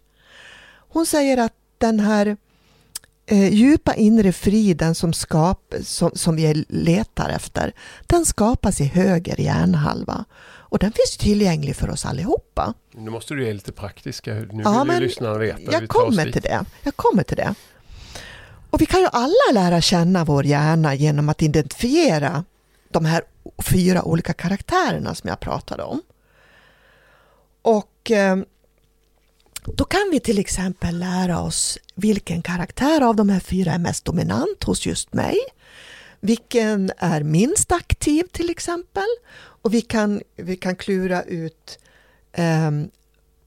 Hon 0.91 1.05
säger 1.05 1.37
att 1.37 1.53
den 1.77 1.99
här 1.99 2.37
eh, 3.25 3.53
djupa 3.53 3.93
inre 3.95 4.31
friden 4.31 4.95
som, 4.95 5.13
skap, 5.13 5.73
som, 5.83 6.11
som 6.13 6.35
vi 6.35 6.65
letar 6.69 7.29
efter, 7.29 7.73
den 8.07 8.25
skapas 8.25 8.81
i 8.81 8.83
höger 8.85 9.41
hjärnhalva. 9.41 10.25
Och 10.71 10.79
den 10.79 10.91
finns 10.91 11.17
tillgänglig 11.17 11.75
för 11.75 11.89
oss 11.89 12.05
allihopa. 12.05 12.73
Nu 12.95 13.09
måste 13.11 13.33
du 13.33 13.45
ge 13.45 13.53
lite 13.53 13.71
praktiska. 13.71 14.33
Nu 14.33 14.39
vill 14.45 14.61
Ja, 14.63 14.79
ju 14.81 14.85
men 14.87 15.01
lyssnarna 15.03 15.37
veta. 15.37 15.71
Jag 15.71 15.87
kommer 15.89 16.25
dit. 16.25 16.33
till 16.33 16.41
det. 16.41 16.65
Jag 16.83 16.95
kommer 16.95 17.23
till 17.23 17.37
det. 17.37 17.55
Och 18.69 18.81
vi 18.81 18.85
kan 18.85 18.99
ju 18.99 19.07
alla 19.11 19.61
lära 19.61 19.81
känna 19.81 20.25
vår 20.25 20.45
hjärna 20.45 20.95
genom 20.95 21.29
att 21.29 21.41
identifiera 21.41 22.43
de 22.89 23.05
här 23.05 23.23
fyra 23.63 24.03
olika 24.03 24.33
karaktärerna 24.33 25.15
som 25.15 25.29
jag 25.29 25.39
pratade 25.39 25.83
om. 25.83 26.01
Och 27.61 28.11
eh, 28.11 28.37
då 29.65 29.83
kan 29.83 30.09
vi 30.11 30.19
till 30.19 30.39
exempel 30.39 30.99
lära 30.99 31.41
oss 31.41 31.77
vilken 31.95 32.41
karaktär 32.41 33.01
av 33.01 33.15
de 33.15 33.29
här 33.29 33.39
fyra 33.39 33.71
är 33.71 33.79
mest 33.79 34.05
dominant 34.05 34.63
hos 34.63 34.85
just 34.85 35.13
mig. 35.13 35.37
Vilken 36.19 36.91
är 36.97 37.23
minst 37.23 37.71
aktiv 37.71 38.23
till 38.31 38.49
exempel. 38.49 39.07
Och 39.35 39.73
vi 39.73 39.81
kan, 39.81 40.21
vi 40.35 40.55
kan 40.55 40.75
klura 40.75 41.23
ut 41.23 41.79
ehm, 42.33 42.89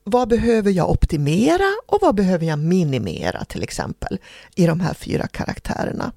vad 0.04 0.28
behöver 0.28 0.70
jag 0.70 0.90
optimera 0.90 1.74
och 1.86 1.98
vad 2.02 2.14
behöver 2.14 2.46
jag 2.46 2.58
minimera 2.58 3.44
till 3.44 3.62
exempel 3.62 4.18
i 4.54 4.66
de 4.66 4.80
här 4.80 4.94
fyra 4.94 5.26
karaktärerna. 5.26 6.12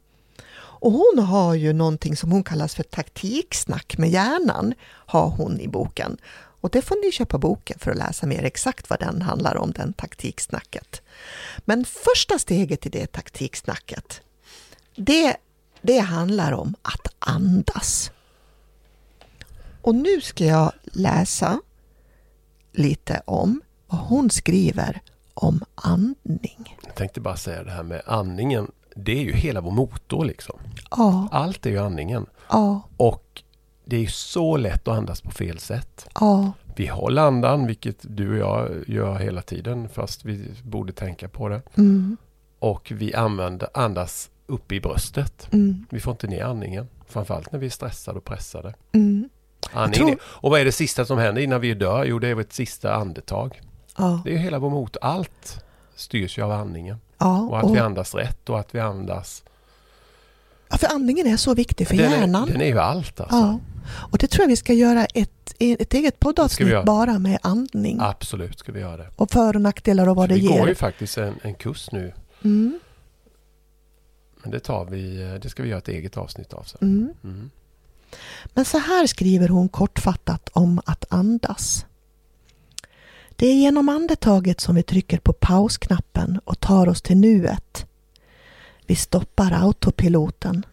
Och 0.57 0.91
hon 0.91 1.19
har 1.19 1.53
ju 1.53 1.73
någonting 1.73 2.15
som 2.15 2.31
hon 2.31 2.43
kallas 2.43 2.75
för 2.75 2.83
taktiksnack 2.83 3.97
med 3.97 4.09
hjärnan, 4.09 4.73
har 4.85 5.29
hon 5.29 5.59
i 5.59 5.67
boken. 5.67 6.17
Och 6.61 6.69
det 6.69 6.81
får 6.81 7.05
ni 7.05 7.11
köpa 7.11 7.37
boken 7.37 7.79
för 7.79 7.91
att 7.91 7.97
läsa 7.97 8.27
mer 8.27 8.43
exakt 8.43 8.89
vad 8.89 8.99
den 8.99 9.21
handlar 9.21 9.57
om, 9.57 9.71
den 9.71 9.93
taktiksnacket. 9.93 11.01
Men 11.57 11.85
första 11.85 12.39
steget 12.39 12.85
i 12.85 12.89
det 12.89 13.07
taktiksnacket, 13.11 14.21
det, 14.95 15.37
det 15.81 15.99
handlar 15.99 16.51
om 16.51 16.75
att 16.81 17.07
andas. 17.19 18.11
Och 19.81 19.95
nu 19.95 20.21
ska 20.21 20.45
jag 20.45 20.71
läsa 20.83 21.61
lite 22.71 23.21
om 23.25 23.61
vad 23.95 24.05
hon 24.05 24.29
skriver 24.29 25.01
om 25.33 25.63
andning. 25.75 26.77
Jag 26.85 26.95
tänkte 26.95 27.21
bara 27.21 27.35
säga 27.35 27.63
det 27.63 27.71
här 27.71 27.83
med 27.83 28.01
andningen. 28.05 28.71
Det 28.95 29.11
är 29.11 29.21
ju 29.23 29.33
hela 29.33 29.61
vår 29.61 29.71
motor 29.71 30.25
liksom. 30.25 30.59
Ja, 30.91 31.27
Allt 31.31 31.65
är 31.65 31.69
ju 31.69 31.77
andningen. 31.77 32.25
ja, 32.49 32.81
Och 32.97 33.43
det 33.85 33.97
är 34.03 34.07
så 34.07 34.57
lätt 34.57 34.87
att 34.87 34.97
andas 34.97 35.21
på 35.21 35.31
fel 35.31 35.59
sätt. 35.59 36.07
ja, 36.19 36.51
Vi 36.75 36.87
håller 36.87 37.21
andan, 37.21 37.67
vilket 37.67 37.97
du 38.01 38.29
och 38.31 38.37
jag 38.37 38.83
gör 38.87 39.15
hela 39.19 39.41
tiden, 39.41 39.89
fast 39.89 40.25
vi 40.25 40.51
borde 40.63 40.93
tänka 40.93 41.27
på 41.29 41.49
det. 41.49 41.61
mm, 41.77 42.17
Och 42.59 42.91
vi 42.95 43.13
använder, 43.13 43.69
andas 43.73 44.29
upp 44.47 44.71
i 44.71 44.79
bröstet. 44.79 45.47
mm, 45.53 45.85
Vi 45.89 45.99
får 45.99 46.11
inte 46.11 46.27
ner 46.27 46.43
andningen. 46.43 46.87
Framförallt 47.07 47.51
när 47.51 47.59
vi 47.59 47.65
är 47.65 47.69
stressade 47.69 48.17
och 48.17 48.25
pressade. 48.25 48.73
mm, 48.91 49.29
Andningen 49.73 50.07
tror- 50.07 50.19
och 50.25 50.51
vad 50.51 50.59
är 50.61 50.65
det 50.65 50.71
sista 50.71 51.05
som 51.05 51.17
händer 51.17 51.41
innan 51.41 51.61
vi 51.61 51.73
dör? 51.73 52.03
Jo, 52.05 52.19
det 52.19 52.27
är 52.27 52.33
vårt 52.35 52.51
sista 52.53 52.93
andetag. 52.95 53.61
Ja, 53.97 54.21
Det 54.23 54.29
är 54.29 54.33
ju 54.33 54.39
hela 54.39 54.59
vår 54.59 54.69
motor. 54.69 55.03
Allt 55.03 55.63
styrs 55.95 56.37
ju 56.37 56.41
av 56.41 56.51
andningen. 56.51 56.97
ja. 57.17 57.39
Och 57.41 57.57
att 57.57 57.63
Och, 57.63 57.75
vi 57.75 57.79
andas 57.79 58.15
rätt 58.15 58.49
och 58.49 58.59
att 58.59 58.75
vi 58.75 58.79
andas... 58.79 59.43
ja, 60.69 60.77
för 60.77 60.87
andningen 60.87 61.27
är 61.27 61.37
så 61.37 61.53
viktig 61.53 61.87
för 61.87 61.95
den, 61.97 62.11
hjärnan. 62.11 62.47
är, 62.49 62.51
den 62.51 62.61
är 62.61 62.65
ju 62.65 62.79
allt 62.79 63.19
alltså. 63.19 63.35
Ja, 63.35 63.59
och 64.11 64.17
det 64.17 64.27
tror 64.27 64.43
jag 64.43 64.47
vi 64.49 64.55
ska 64.55 64.73
göra 64.73 65.05
ett, 65.05 65.53
ett 65.59 65.93
eget 65.93 66.19
poddavsnitt 66.19 66.85
bara 66.85 67.19
med 67.19 67.39
andning. 67.41 67.97
Absolut 68.01 68.59
ska 68.59 68.71
vi 68.71 68.79
göra 68.79 68.97
det. 68.97 69.09
Och 69.15 69.31
för 69.31 69.55
och 69.55 69.61
nackdelar 69.61 70.09
och 70.09 70.15
vad 70.15 70.29
det 70.29 70.35
vi 70.35 70.41
går 70.47 70.59
ju 70.61 70.67
ger. 70.67 70.75
faktiskt 70.75 71.17
en, 71.17 71.35
en 71.41 71.53
kurs 71.53 71.91
nu. 71.91 72.13
Mm, 72.43 72.79
Men 74.43 74.51
det 74.51 74.59
tar 74.59 74.85
vi, 74.85 75.17
det 75.41 75.49
ska 75.49 75.63
vi 75.63 75.69
göra 75.69 75.77
ett 75.79 75.87
eget 75.87 76.17
avsnitt 76.17 76.53
av 76.53 76.63
sen. 76.63 76.77
mm. 76.81 77.13
Mm. 77.23 77.51
Men 78.53 78.65
så 78.65 78.77
här 78.77 79.07
skriver 79.07 79.47
hon 79.47 79.69
kortfattat 79.69 80.49
om 80.53 80.81
att 80.85 81.05
andas. 81.09 81.85
Det 83.35 83.47
är 83.47 83.55
genom 83.55 83.89
andetaget 83.89 84.61
som 84.61 84.75
vi 84.75 84.83
trycker 84.83 85.17
på 85.17 85.33
pausknappen 85.33 86.39
och 86.43 86.59
tar 86.59 86.87
oss 86.87 87.01
till 87.01 87.17
nuet. 87.17 87.85
Vi 88.85 88.95
stoppar 88.95 89.51
autopiloten. 89.51 90.65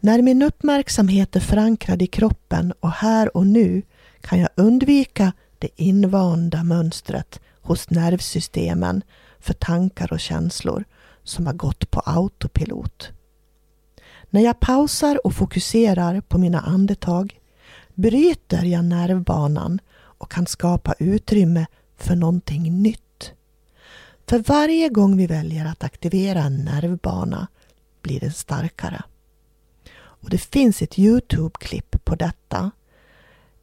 När 0.00 0.22
min 0.22 0.42
uppmärksamhet 0.42 1.36
är 1.36 1.40
förankrad 1.40 2.02
i 2.02 2.06
kroppen 2.06 2.72
och 2.80 2.90
här 2.90 3.36
och 3.36 3.46
nu 3.46 3.82
kan 4.20 4.38
jag 4.38 4.48
undvika 4.54 5.32
det 5.58 5.68
invanda 5.76 6.62
mönstret 6.62 7.40
hos 7.62 7.90
nervsystemen 7.90 9.02
för 9.40 9.54
tankar 9.54 10.12
och 10.12 10.20
känslor 10.20 10.84
som 11.22 11.46
har 11.46 11.54
gått 11.54 11.90
på 11.90 12.00
autopilot. 12.00 13.10
När 14.30 14.40
jag 14.40 14.60
pausar 14.60 15.26
och 15.26 15.34
fokuserar 15.34 16.20
på 16.20 16.38
mina 16.38 16.60
andetag 16.60 17.40
bryter 17.94 18.64
jag 18.64 18.84
nervbanan 18.84 19.80
och 20.24 20.30
kan 20.30 20.46
skapa 20.46 20.94
utrymme 20.98 21.66
för 21.96 22.16
någonting 22.16 22.82
nytt. 22.82 23.32
För 24.26 24.38
varje 24.38 24.88
gång 24.88 25.16
vi 25.16 25.26
väljer 25.26 25.66
att 25.66 25.84
aktivera 25.84 26.42
en 26.42 26.56
nervbana 26.64 27.46
blir 28.02 28.20
den 28.20 28.32
starkare. 28.32 29.02
Och 29.96 30.30
Det 30.30 30.38
finns 30.38 30.82
ett 30.82 30.98
Youtube-klipp 30.98 32.04
på 32.04 32.14
detta. 32.14 32.70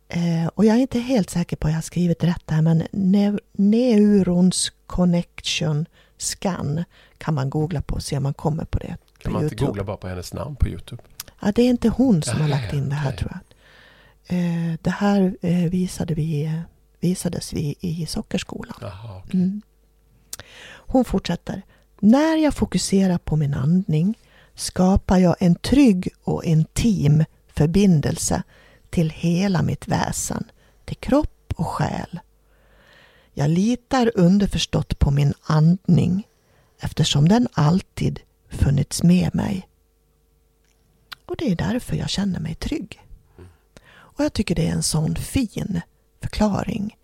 Eh, 0.07 0.47
och 0.55 0.65
jag 0.65 0.75
är 0.77 0.79
inte 0.81 0.99
helt 0.99 1.29
säker 1.29 1.55
på 1.57 1.67
att 1.67 1.71
jag 1.71 1.77
har 1.77 1.81
skrivit 1.81 2.23
rätt 2.23 2.43
här 2.49 2.61
men 2.61 2.83
ne 2.91 3.37
Neurons 3.51 4.71
Connection 4.87 5.85
Scan 6.17 6.83
kan 7.17 7.33
man 7.33 7.49
googla 7.49 7.81
på 7.81 7.95
och 7.95 8.03
se 8.03 8.17
om 8.17 8.23
man 8.23 8.33
kommer 8.33 8.65
på 8.65 8.79
det. 8.79 8.97
På 9.13 9.21
Kan 9.21 9.31
man 9.33 9.41
YouTube. 9.41 9.55
inte 9.55 9.65
googla 9.65 9.83
bara 9.83 9.97
på 9.97 10.07
hennes 10.07 10.33
namn 10.33 10.55
på 10.55 10.67
Youtube? 10.67 11.03
Ja, 11.41 11.51
det 11.55 11.61
är 11.61 11.69
inte 11.69 11.89
hon 11.89 12.21
som 12.23 12.33
har 12.41 12.47
Nej, 12.49 12.61
lagt 12.61 12.73
in 12.73 12.89
det 12.89 12.95
här 12.95 13.09
okej. 13.09 13.17
tror 13.19 13.31
jag. 13.33 13.39
Eh, 14.27 14.73
det 14.81 14.89
här 14.89 15.37
eh, 15.41 15.69
visade 15.69 16.13
vi, 16.13 16.61
visades 16.99 17.53
vi 17.53 17.75
i 17.79 18.05
sockerskolan. 18.05 18.75
Jaha, 18.81 19.21
okej. 19.25 19.39
Mm. 19.39 19.61
Hon 20.67 21.05
fortsätter. 21.05 21.61
När 21.99 22.37
jag 22.37 22.53
fokuserar 22.53 23.17
på 23.17 23.35
min 23.35 23.53
andning 23.53 24.17
skapar 24.55 25.17
jag 25.17 25.35
en 25.39 25.55
trygg 25.55 26.09
och 26.23 26.43
intim 26.43 27.25
förbindelse 27.47 28.43
till 28.89 29.09
hela 29.09 29.61
mitt 29.61 29.87
väsen, 29.87 30.43
till 30.85 30.97
kropp 30.97 31.53
och 31.55 31.67
själ. 31.67 32.19
Jag 33.33 33.49
litar 33.49 34.11
underförstått 34.15 34.99
på 34.99 35.11
min 35.11 35.33
andning 35.41 36.27
eftersom 36.79 37.27
den 37.27 37.47
alltid 37.53 38.19
funnits 38.49 39.03
med 39.03 39.35
mig. 39.35 39.67
Och 41.25 41.35
det 41.37 41.51
är 41.51 41.55
därför 41.55 41.95
jag 41.95 42.09
känner 42.09 42.39
mig 42.39 42.55
trygg. 42.55 42.99
Och 44.21 44.25
jag 44.25 44.33
tycker 44.33 44.55
det 44.55 44.67
är 44.67 44.71
en 44.71 44.83
sån 44.83 45.15
fin 45.15 45.81
förklaring. 46.21 46.97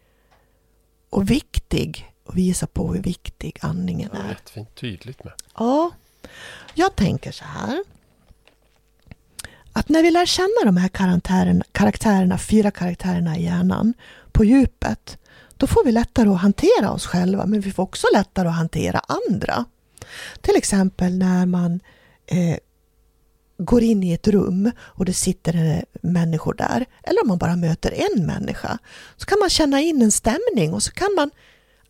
Och 1.10 1.30
viktig 1.32 2.14
och 2.24 2.38
visa 2.38 2.68
på 2.68 2.94
hur 2.94 3.02
viktig 3.04 3.58
andningen 3.62 4.10
Ja, 4.14 4.20
är. 4.20 4.30
jättefint, 4.30 4.76
tydligt 4.76 5.24
med. 5.24 5.34
Ja, 5.58 5.92
jag 6.74 6.96
tänker 6.96 7.32
så 7.32 7.44
här. 7.46 7.84
Att 9.74 9.90
när 9.90 10.04
vi 10.04 10.12
lär 10.12 10.26
känna 10.26 10.66
de 10.66 10.78
här 10.78 10.88
karaktärerna, 10.90 11.66
karaktärerna, 11.72 12.38
fyra 12.38 12.72
karaktärerna 12.72 13.38
i 13.38 13.44
hjärnan 13.44 13.94
på 14.32 14.44
djupet, 14.46 15.18
då 15.58 15.68
får 15.68 15.86
vi 15.86 15.92
lättare 15.92 16.30
att 16.30 16.42
hantera 16.42 16.92
oss 16.92 17.06
själva, 17.06 17.46
men 17.46 17.62
vi 17.62 17.72
får 17.72 17.84
också 17.84 18.08
lättare 18.14 18.48
att 18.48 18.56
hantera 18.56 19.02
andra. 19.30 19.66
Till 20.42 20.56
exempel 20.56 21.18
när 21.18 21.46
man 21.46 21.80
eh, 22.26 22.58
går 23.58 23.84
in 23.84 24.04
i 24.04 24.14
ett 24.14 24.28
rum 24.28 24.72
och 24.80 25.06
det 25.06 25.14
sitter 25.14 25.86
människor 26.02 26.54
där, 26.54 26.86
eller 27.04 27.22
om 27.22 27.28
man 27.28 27.38
bara 27.38 27.56
möter 27.56 27.92
en 27.92 28.26
människa, 28.26 28.78
så 29.18 29.26
kan 29.26 29.40
man 29.40 29.50
känna 29.50 29.82
in 29.82 30.02
en 30.02 30.12
stämning 30.12 30.74
och 30.74 30.84
så 30.84 30.92
kan 30.92 31.14
man 31.16 31.32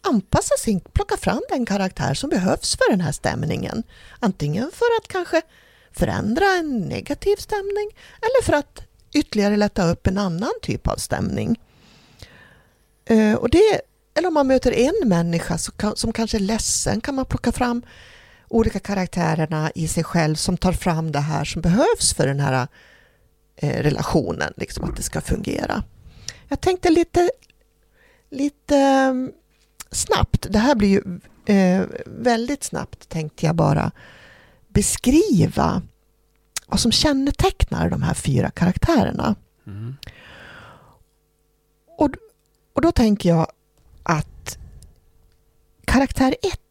anpassa 0.01 0.55
sin, 0.59 0.79
plocka 0.79 1.17
fram 1.17 1.41
den 1.49 1.65
karaktär 1.65 2.13
som 2.13 2.29
behövs 2.29 2.75
för 2.77 2.91
den 2.91 3.01
här 3.01 3.11
stämningen. 3.11 3.83
Antingen 4.19 4.71
för 4.73 4.85
att 5.01 5.07
kanske 5.07 5.41
förändra 5.91 6.45
en 6.45 6.79
negativ 6.79 7.35
stämning 7.35 7.89
eller 8.21 8.43
för 8.43 8.53
att 8.53 8.81
ytterligare 9.13 9.57
lätta 9.57 9.91
upp 9.91 10.07
en 10.07 10.17
annan 10.17 10.53
typ 10.61 10.87
av 10.87 10.95
stämning. 10.95 11.59
Eh, 13.05 13.33
och 13.33 13.49
det, 13.49 13.81
eller 14.13 14.27
om 14.27 14.33
man 14.33 14.47
möter 14.47 14.71
en 14.71 15.09
människa 15.09 15.57
som 15.95 16.13
kanske 16.13 16.37
är 16.37 16.39
ledsen 16.39 17.01
kan 17.01 17.15
man 17.15 17.25
plocka 17.25 17.51
fram 17.51 17.81
olika 18.47 18.79
karaktärerna 18.79 19.71
i 19.75 19.87
sig 19.87 20.03
själv 20.03 20.35
som 20.35 20.57
tar 20.57 20.73
fram 20.73 21.11
det 21.11 21.19
här 21.19 21.45
som 21.45 21.61
behövs 21.61 22.13
för 22.13 22.27
den 22.27 22.39
här 22.39 22.67
eh, 23.55 23.83
relationen, 23.83 24.53
liksom 24.57 24.83
att 24.83 24.95
det 24.95 25.03
ska 25.03 25.21
fungera. 25.21 25.83
Jag 26.47 26.61
tänkte 26.61 26.89
lite, 26.89 27.29
lite 28.29 28.77
mm, 28.77 29.31
snabbt, 29.91 30.47
det 30.49 30.59
här 30.59 30.75
blir 30.75 30.89
ju 30.89 31.19
eh, 31.55 31.85
väldigt 32.05 32.63
snabbt 32.63 33.09
tänkte 33.09 33.45
jag 33.45 33.55
bara 33.55 33.91
beskriva 34.67 35.81
vad 36.67 36.79
som 36.79 36.91
kännetecknar 36.91 37.89
de 37.89 38.01
här 38.01 38.13
fyra 38.13 38.49
karaktärerna. 38.49 39.35
Mm. 39.67 39.97
Och, 41.97 42.09
och 42.73 42.81
då 42.81 42.91
tänker 42.91 43.29
jag 43.29 43.47
att 44.03 44.57
karaktär 45.85 46.35
ett 46.41 46.66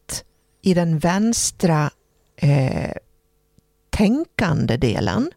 i 0.67 0.73
den 0.73 0.99
vänstra 0.99 1.89
eh, 2.35 2.91
tänkande 3.89 4.77
delen 4.77 5.31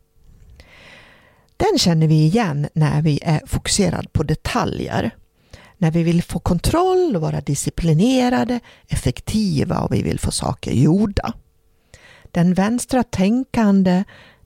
den 1.61 1.79
känner 1.79 2.07
vi 2.07 2.25
igen 2.25 2.69
när 2.73 3.03
vi 3.03 3.19
är 3.23 3.41
fokuserade 3.47 4.09
på 4.13 4.23
detaljer. 4.23 5.11
När 5.79 5.91
vi 5.91 6.03
vill 6.03 6.23
få 6.23 6.39
kontroll 6.39 7.17
och 7.17 7.23
vara 7.23 7.41
disciplinerade, 7.41 8.61
effektiva 8.89 9.81
och 9.81 9.95
vi 9.95 10.03
vill 10.03 10.21
få 10.21 10.31
saker 10.31 10.73
gjorda. 10.73 11.33
Den 12.31 12.55
vänstra 12.55 13.03
tänkande, 13.03 14.05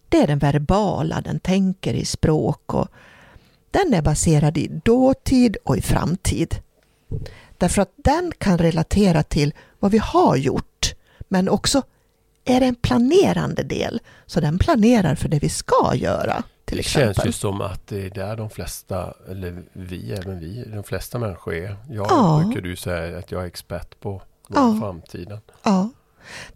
det 0.09 0.19
är 0.19 0.27
den 0.27 0.39
verbala, 0.39 1.21
den 1.21 1.41
tänker 1.41 1.95
i 1.95 2.05
språk 2.05 2.75
och 2.75 2.89
den 3.71 3.95
är 3.95 4.03
baserad 4.03 4.59
i 4.59 4.81
dåtid 4.85 5.57
och 5.65 5.77
i 5.77 5.83
framtid. 5.83 6.55
Därför 7.59 7.83
att 7.83 7.93
den 7.97 8.33
kan 8.39 8.59
relatera 8.59 9.23
till 9.23 9.55
vad 9.79 9.93
vi 9.93 9.99
har 9.99 10.37
gjort, 10.37 10.74
men 11.35 11.49
också 11.49 11.83
är 12.45 12.61
det 12.61 12.67
en 12.67 12.75
planerande 12.75 13.63
del. 13.63 14.01
Så 14.27 14.41
den 14.41 14.59
planerar 14.59 15.15
för 15.15 15.29
det 15.29 15.39
vi 15.39 15.49
ska 15.49 15.93
göra. 15.95 16.43
Till 16.65 16.77
Det 16.77 16.81
exempel. 16.81 17.15
känns 17.15 17.27
ju 17.27 17.33
som 17.33 17.61
att 17.61 17.87
det 17.87 18.07
är 18.07 18.11
där 18.11 18.37
de 18.37 18.51
flesta, 18.51 19.15
eller 19.31 19.63
vi, 19.73 20.13
även 20.13 20.39
vi, 20.41 20.65
de 20.75 20.85
flesta 20.85 21.19
människor 21.19 21.55
är. 21.55 21.77
Jag 21.91 22.07
Ja. 22.11 22.43
brukar 22.45 22.61
du 22.69 22.77
säga 22.77 23.19
att 23.19 23.31
jag 23.33 23.43
är 23.43 23.47
expert 23.47 24.01
på 24.01 24.23
Ja. 24.49 24.77
framtiden. 24.81 25.39
Ja. 25.63 25.91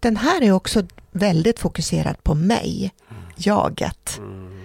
Den 0.00 0.16
här 0.16 0.42
är 0.42 0.52
också 0.52 0.82
väldigt 1.10 1.58
fokuserad 1.58 2.22
på 2.22 2.34
mig, 2.34 2.92
jaget. 3.36 4.18
Mm. 4.18 4.62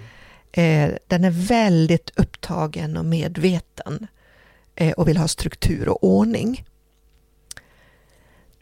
Eh, 0.52 0.96
den 1.06 1.24
är 1.24 1.30
väldigt 1.30 2.10
upptagen 2.16 2.96
och 2.96 3.04
medveten 3.04 4.06
eh, 4.74 4.92
och 4.92 5.08
vill 5.08 5.16
ha 5.16 5.28
struktur 5.28 5.88
och 5.88 6.04
ordning. 6.04 6.64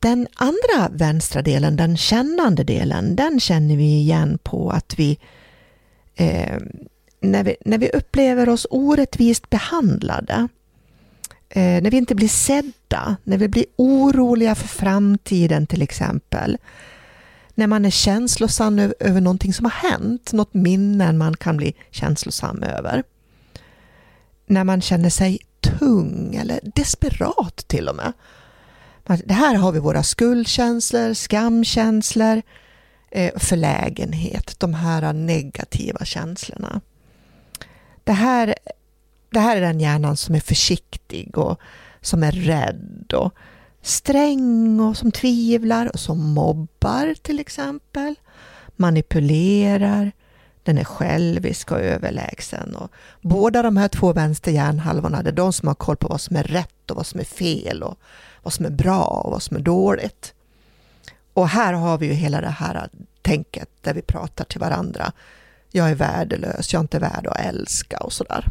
Den 0.03 0.29
andra 0.35 0.89
vänstra 0.91 1.43
delen, 1.43 1.77
den 1.77 1.97
kännande 1.97 2.65
delen, 2.65 3.17
den 3.17 3.41
känner 3.41 3.77
vi 3.77 3.85
igen 3.85 4.39
på 4.43 4.71
att 4.71 4.95
vi 4.99 5.19
eh, 6.15 6.59
när, 7.21 7.45
vi 7.45 7.57
när 7.65 7.79
vi 7.79 7.91
upplever 7.91 8.49
oss 8.49 8.67
orättvist 8.71 9.51
behandlade, 9.51 10.49
eh, 11.49 11.83
när 11.83 11.91
vi 11.91 11.97
inte 11.97 12.15
blir 12.15 12.29
sedda, 12.29 13.17
när 13.25 13.39
vi 13.39 13.49
blir 13.49 13.65
oroliga 13.77 14.55
för 14.55 14.69
framtiden 14.69 15.67
till 15.67 15.83
exempel, 15.83 16.59
när 17.55 17.67
man 17.67 17.85
är 17.85 17.91
känslosam 17.91 18.79
över, 18.79 18.95
över 19.01 19.21
någonting 19.21 19.55
som 19.55 19.65
har 19.65 19.91
hänt, 19.91 20.33
något 20.33 20.55
minne 20.55 21.13
man 21.13 21.37
kan 21.37 21.57
bli 21.57 21.75
känslosam 21.91 22.63
över. 22.63 23.03
När 24.47 24.65
man 24.65 24.81
känner 24.81 25.11
sig 25.11 25.39
tung 25.61 26.35
eller 26.35 26.61
desperat 26.75 27.57
till 27.57 27.89
och 27.89 27.97
med. 27.97 28.13
Det 29.05 29.35
här 29.35 29.55
har 29.55 29.73
vi 29.73 29.79
våra 29.79 30.03
skuldkänslor, 30.03 31.15
skamkänslor, 31.15 32.43
eh, 33.11 33.39
förlägenhet, 33.39 34.61
de 34.61 34.75
här 34.75 35.13
negativa 35.13 36.05
känslorna. 36.05 36.81
Det 38.05 38.13
här, 38.13 38.55
det 39.31 39.41
här 39.41 39.57
är 39.57 39.61
den 39.61 39.81
hjärnan 39.81 40.17
som 40.17 40.35
är 40.35 40.41
försiktig 40.41 41.39
och 41.39 41.61
som 42.01 42.23
är 42.23 42.33
rädd 42.33 43.13
och 43.17 43.35
sträng 43.83 44.81
och 44.81 44.97
som 44.97 45.13
tvivlar 45.13 45.87
och 45.93 46.01
som 46.01 46.33
mobbar 46.33 47.15
till 47.23 47.41
exempel. 47.41 48.15
Manipulerar. 48.77 50.13
Den 50.63 50.79
är 50.79 50.85
självisk 50.85 51.71
och 51.73 51.81
överlägsen. 51.81 52.77
Och 52.77 52.91
båda 53.21 53.63
de 53.63 53.77
här 53.77 53.89
två 53.89 54.13
vänster 54.13 54.53
hjärnhalvorna 54.53 55.23
det 55.23 55.31
är 55.31 55.35
de 55.35 55.53
som 55.53 55.69
har 55.69 55.75
koll 55.75 55.97
på 55.97 56.09
vad 56.09 56.21
som 56.21 56.37
är 56.37 56.43
rätt 56.43 56.91
och 56.91 56.97
vad 56.97 57.07
som 57.07 57.21
är 57.21 57.25
fel 57.25 57.83
och 57.83 57.99
vad 58.43 58.53
som 58.53 58.65
är 58.67 58.71
bra 58.71 59.05
och 59.05 59.31
vad 59.31 59.43
som 59.43 59.57
är 59.57 59.61
dåligt. 59.61 60.35
Och 61.35 61.49
här 61.49 61.73
har 61.73 61.99
vi 61.99 62.07
ju 62.07 62.13
hela 62.13 62.41
det 62.41 62.49
här 62.49 62.89
tänket 63.23 63.69
där 63.81 63.95
vi 63.95 64.03
pratar 64.03 64.45
till 64.45 64.61
varandra. 64.61 65.13
Jag 65.71 65.91
är 65.91 65.95
värdelös, 65.95 66.73
jag 66.73 66.81
är 66.81 66.83
inte 66.83 66.99
värd 66.99 67.27
att 67.27 67.41
älska 67.41 67.99
och 67.99 68.13
sådär. 68.13 68.49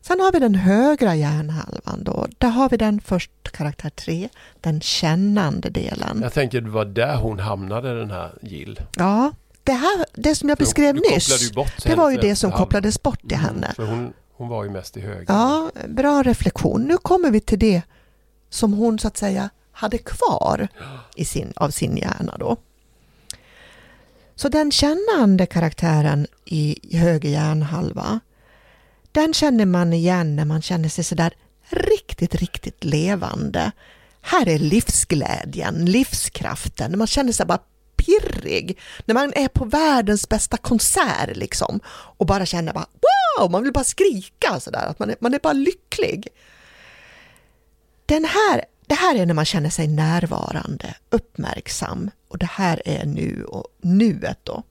Sen 0.00 0.20
har 0.20 0.32
vi 0.32 0.38
den 0.38 0.54
högra 0.54 1.14
hjärnhalvan 1.14 2.04
då. 2.04 2.26
Där 2.38 2.48
har 2.48 2.68
vi 2.68 2.76
den 2.76 3.00
först 3.00 3.30
karaktär 3.52 3.90
3, 3.90 4.28
den 4.60 4.80
kännande 4.80 5.70
delen. 5.70 6.20
Jag 6.22 6.32
tänker 6.32 6.60
det 6.60 6.70
var 6.70 6.84
där 6.84 7.16
hon 7.16 7.38
hamnade 7.38 7.98
den 7.98 8.10
här 8.10 8.30
Jill. 8.42 8.80
Ja, 8.96 9.32
det, 9.64 9.72
här, 9.72 10.04
det 10.14 10.34
som 10.34 10.48
jag 10.48 10.58
beskrev 10.58 10.94
Du 10.94 11.00
kopplade 11.00 11.14
nyss, 11.16 11.52
det 11.84 11.94
var 11.94 12.10
ju 12.10 12.16
det 12.16 12.36
som 12.36 12.52
kopplades 12.52 13.02
bort 13.02 13.32
i 13.32 13.34
Mm, 13.34 13.46
henne. 13.46 13.72
För 13.76 13.86
hon, 13.86 14.12
hon 14.32 14.48
var 14.48 14.64
ju 14.64 14.70
mest 14.70 14.96
i 14.96 15.00
höger. 15.00 15.24
Ja, 15.28 15.70
bra 15.88 16.22
reflektion. 16.22 16.82
Nu 16.82 16.96
kommer 16.96 17.30
vi 17.30 17.40
till 17.40 17.58
det 17.58 17.82
som 18.52 18.72
hon 18.72 18.98
så 18.98 19.08
att 19.08 19.16
säga 19.16 19.50
hade 19.72 19.98
kvar 19.98 20.68
i 21.16 21.24
sin, 21.24 21.52
av 21.56 21.70
sin 21.70 21.96
hjärna 21.96 22.36
då. 22.38 22.56
Så 24.34 24.48
den 24.48 24.70
kännande 24.70 25.46
karaktären 25.46 26.26
i 26.44 26.96
höger 26.96 27.28
hjärnhalva, 27.28 28.20
Den 29.12 29.34
känner 29.34 29.66
man 29.66 29.92
igen 29.92 30.36
när 30.36 30.44
man 30.44 30.62
känner 30.62 30.88
sig 30.88 31.04
sådär 31.04 31.34
riktigt, 31.68 32.34
riktigt 32.34 32.84
levande. 32.84 33.72
Här 34.20 34.48
är 34.48 34.58
livsglädjen, 34.58 35.84
livskraften, 35.84 36.90
när 36.90 36.98
man 36.98 37.06
känner 37.06 37.32
sig 37.32 37.46
bara 37.46 37.60
pirrig. 37.96 38.78
När 39.04 39.14
man 39.14 39.32
är 39.36 39.48
på 39.48 39.64
världens 39.64 40.28
bästa 40.28 40.56
konsert 40.56 41.36
liksom 41.36 41.80
och 41.86 42.26
bara 42.26 42.46
känner 42.46 42.72
bara 42.72 42.86
wow, 43.38 43.50
man 43.50 43.62
vill 43.62 43.72
bara 43.72 43.84
skrika 43.84 44.60
sådär, 44.60 44.86
att 44.86 44.98
man 44.98 45.10
är, 45.10 45.16
man 45.20 45.34
är 45.34 45.38
bara 45.38 45.52
lycklig. 45.52 46.28
Den 48.06 48.24
här, 48.24 48.64
det 48.86 48.94
här 48.94 49.14
är 49.14 49.26
när 49.26 49.34
man 49.34 49.44
känner 49.44 49.70
sig 49.70 49.88
närvarande, 49.88 50.94
uppmärksam 51.10 52.10
och 52.28 52.38
det 52.38 52.46
här 52.50 52.82
är 52.84 53.06
nu 53.06 53.44
och 53.44 53.66
nuet 53.80 54.38
då. 54.42 54.62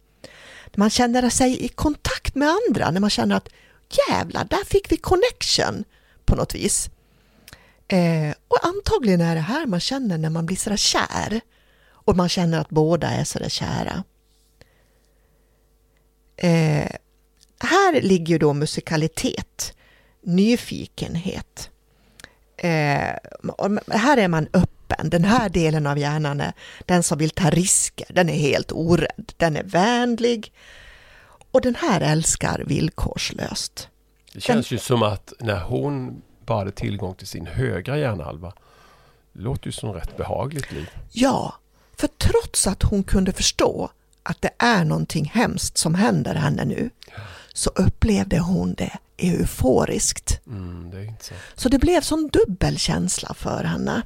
När 0.73 0.79
man 0.79 0.89
känner 0.89 1.29
sig 1.29 1.65
i 1.65 1.67
kontakt 1.67 2.35
med 2.35 2.49
andra, 2.49 2.91
när 2.91 2.99
man 2.99 3.09
känner 3.09 3.35
att 3.35 3.49
jävlar, 4.09 4.45
där 4.45 4.65
fick 4.65 4.91
vi 4.91 4.97
connection 4.97 5.83
på 6.25 6.35
något 6.35 6.55
vis. 6.55 6.89
Eh, 7.87 8.33
och 8.47 8.65
antagligen 8.65 9.21
är 9.21 9.35
det 9.35 9.41
här 9.41 9.65
man 9.65 9.79
känner 9.79 10.17
när 10.17 10.29
man 10.29 10.45
blir 10.45 10.57
sådär 10.57 10.77
kär 10.77 11.41
och 11.89 12.17
man 12.17 12.29
känner 12.29 12.59
att 12.59 12.69
båda 12.69 13.07
är 13.07 13.23
sådär 13.23 13.49
kära. 13.49 14.03
Eh, 16.35 16.91
här 17.59 18.01
ligger 18.01 18.33
ju 18.33 18.37
då 18.37 18.53
musikalitet, 18.53 19.73
nyfikenhet. 20.21 21.69
Eh, 22.63 23.15
här 23.87 24.17
är 24.17 24.27
man 24.27 24.47
öppen. 24.53 25.09
Den 25.09 25.23
här 25.23 25.49
delen 25.49 25.87
av 25.87 25.97
hjärnan 25.97 26.41
är 26.41 26.53
den 26.85 27.03
som 27.03 27.17
vill 27.17 27.29
ta 27.29 27.49
risker. 27.49 28.07
Den 28.09 28.29
är 28.29 28.37
helt 28.37 28.71
orädd. 28.71 29.33
Den 29.37 29.57
är 29.57 29.63
vänlig. 29.63 30.53
Och 31.51 31.61
den 31.61 31.75
här 31.75 32.01
älskar 32.01 32.63
villkorslöst. 32.67 33.89
Det 34.33 34.41
känns 34.41 34.69
den, 34.69 34.75
ju 34.75 34.79
som 34.79 35.03
att 35.03 35.33
när 35.39 35.59
hon 35.59 36.21
bara 36.45 36.57
hade 36.57 36.71
tillgång 36.71 37.15
till 37.15 37.27
sin 37.27 37.45
högra 37.45 37.97
hjärnhalva. 37.97 38.53
Det 39.33 39.41
låter 39.41 39.65
ju 39.65 39.71
som 39.71 39.93
rätt 39.93 40.17
behagligt 40.17 40.71
liv. 40.71 40.89
Ja, 41.11 41.53
för 41.97 42.07
trots 42.07 42.67
att 42.67 42.83
hon 42.83 43.03
kunde 43.03 43.33
förstå 43.33 43.89
att 44.23 44.41
det 44.41 44.51
är 44.57 44.85
någonting 44.85 45.25
hemskt 45.33 45.77
som 45.77 45.95
händer 45.95 46.35
henne 46.35 46.65
nu 46.65 46.89
så 47.53 47.69
upplevde 47.69 48.39
hon 48.39 48.73
det 48.73 48.97
euforiskt. 49.17 50.39
Mm, 50.47 50.91
det 50.91 51.13
så. 51.21 51.33
så 51.55 51.69
det 51.69 51.79
blev 51.79 52.01
sån 52.01 52.27
dubbel 52.27 52.77
känsla 52.77 53.33
för 53.33 53.63
henne. 53.63 54.01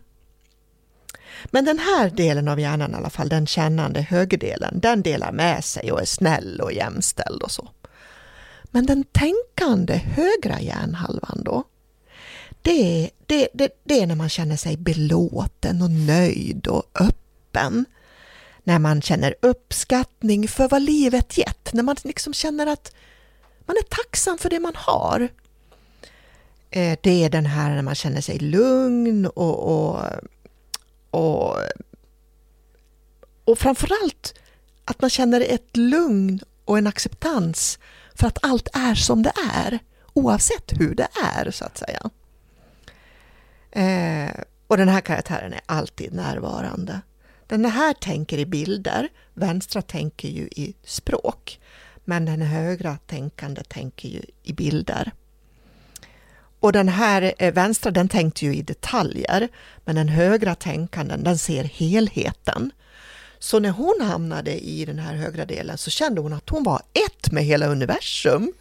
Men 1.46 1.66
den 1.66 1.80
här 1.80 2.10
delen 2.10 2.48
av 2.48 2.60
hjärnan 2.60 2.92
i 2.92 2.96
alla 2.96 3.10
fall, 3.10 3.30
den 3.30 3.48
kännande 3.48 4.02
högerdelen, 4.02 4.80
den 4.80 5.02
delar 5.02 5.32
med 5.32 5.66
sig 5.66 5.92
och 5.92 6.02
är 6.02 6.06
snäll 6.06 6.62
och 6.62 6.74
jämställd 6.74 7.44
och 7.44 7.52
så. 7.52 7.70
Men 8.64 8.86
den 8.86 9.04
tänkande 9.04 9.94
högra 9.94 10.62
hjärnhalvan 10.62 11.42
då, 11.46 11.64
det, 12.62 13.10
det, 13.26 13.48
det, 13.54 13.70
det 13.84 14.02
är 14.02 14.08
när 14.08 14.16
man 14.16 14.30
känner 14.30 14.58
sig 14.58 14.78
belåten 14.78 15.82
och 15.82 15.92
nöjd 15.92 16.68
och 16.68 16.84
öppen. 16.94 17.86
När 18.64 18.80
man 18.80 19.02
känner 19.02 19.36
uppskattning 19.42 20.48
för 20.48 20.70
vad 20.70 20.82
livet 20.82 21.38
gett, 21.38 21.74
när 21.74 21.84
man 21.84 21.96
liksom 22.04 22.34
känner 22.34 22.68
att 22.68 22.94
man 23.66 23.78
är 23.78 23.84
tacksam 23.90 24.38
för 24.38 24.50
det 24.50 24.60
man 24.60 24.76
har. 24.76 25.30
Eh, 26.70 26.98
det 27.02 27.24
är 27.24 27.30
den 27.30 27.46
här 27.46 27.76
när 27.76 27.82
man 27.82 27.96
känner 27.96 28.22
sig 28.22 28.40
lugn 28.40 29.26
och, 29.26 29.60
och, 29.60 30.02
och, 31.10 31.58
och 33.46 33.60
framförallt 33.60 34.34
att 34.86 35.02
man 35.02 35.10
känner 35.10 35.42
ett 35.42 35.78
lugn 35.78 36.40
och 36.66 36.78
en 36.78 36.88
acceptans 36.88 37.80
för 38.16 38.28
att 38.28 38.38
allt 38.42 38.68
är 38.74 38.96
som 38.96 39.24
det 39.24 39.34
är, 39.54 39.80
oavsett 40.14 40.72
hur 40.80 40.96
det 40.96 41.08
är 41.24 41.52
så 41.52 41.66
att 41.66 41.78
säga. 41.78 42.10
Eh, 43.72 44.42
och 44.68 44.78
den 44.78 44.90
här 44.90 45.02
karaktären 45.02 45.54
är 45.54 45.62
alltid 45.66 46.14
närvarande. 46.14 47.02
Den 47.48 47.66
här 47.66 47.94
tänker 47.94 48.38
i 48.38 48.46
bilder, 48.46 49.10
vänstra 49.34 49.82
tänker 49.82 50.28
ju 50.28 50.42
i 50.42 50.76
språk. 50.84 51.60
Men 52.06 52.26
den 52.26 52.42
högra 52.42 52.98
tänkande 53.08 53.64
tänker 53.64 54.10
ju 54.10 54.22
i 54.44 54.54
bilder. 54.54 55.12
Och 56.60 56.72
den 56.72 56.90
här 56.90 57.34
eh, 57.38 57.54
vänstra 57.54 57.92
den 57.92 58.10
tänkte 58.10 58.46
ju 58.46 58.56
i 58.56 58.62
detaljer, 58.62 59.48
men 59.86 59.96
den 59.96 60.10
högra 60.10 60.56
tänkanden 60.56 61.24
den 61.24 61.38
ser 61.38 61.64
helheten. 61.64 62.72
Så 63.40 63.60
när 63.60 63.70
hon 63.70 64.02
hamnade 64.02 64.66
i 64.66 64.86
den 64.86 65.00
här 65.00 65.16
högra 65.16 65.46
delen 65.46 65.78
så 65.78 65.90
kände 65.90 66.22
hon 66.22 66.34
att 66.34 66.50
hon 66.50 66.64
var 66.64 66.82
ett 66.94 67.32
med 67.32 67.44
hela 67.44 67.68
universum. 67.68 68.54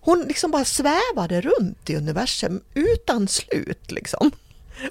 Hon 0.00 0.24
liksom 0.28 0.50
bara 0.50 0.64
svävade 0.64 1.40
runt 1.40 1.90
i 1.90 1.96
universum 1.96 2.60
utan 2.74 3.28
slut 3.28 3.90
liksom. 3.90 4.30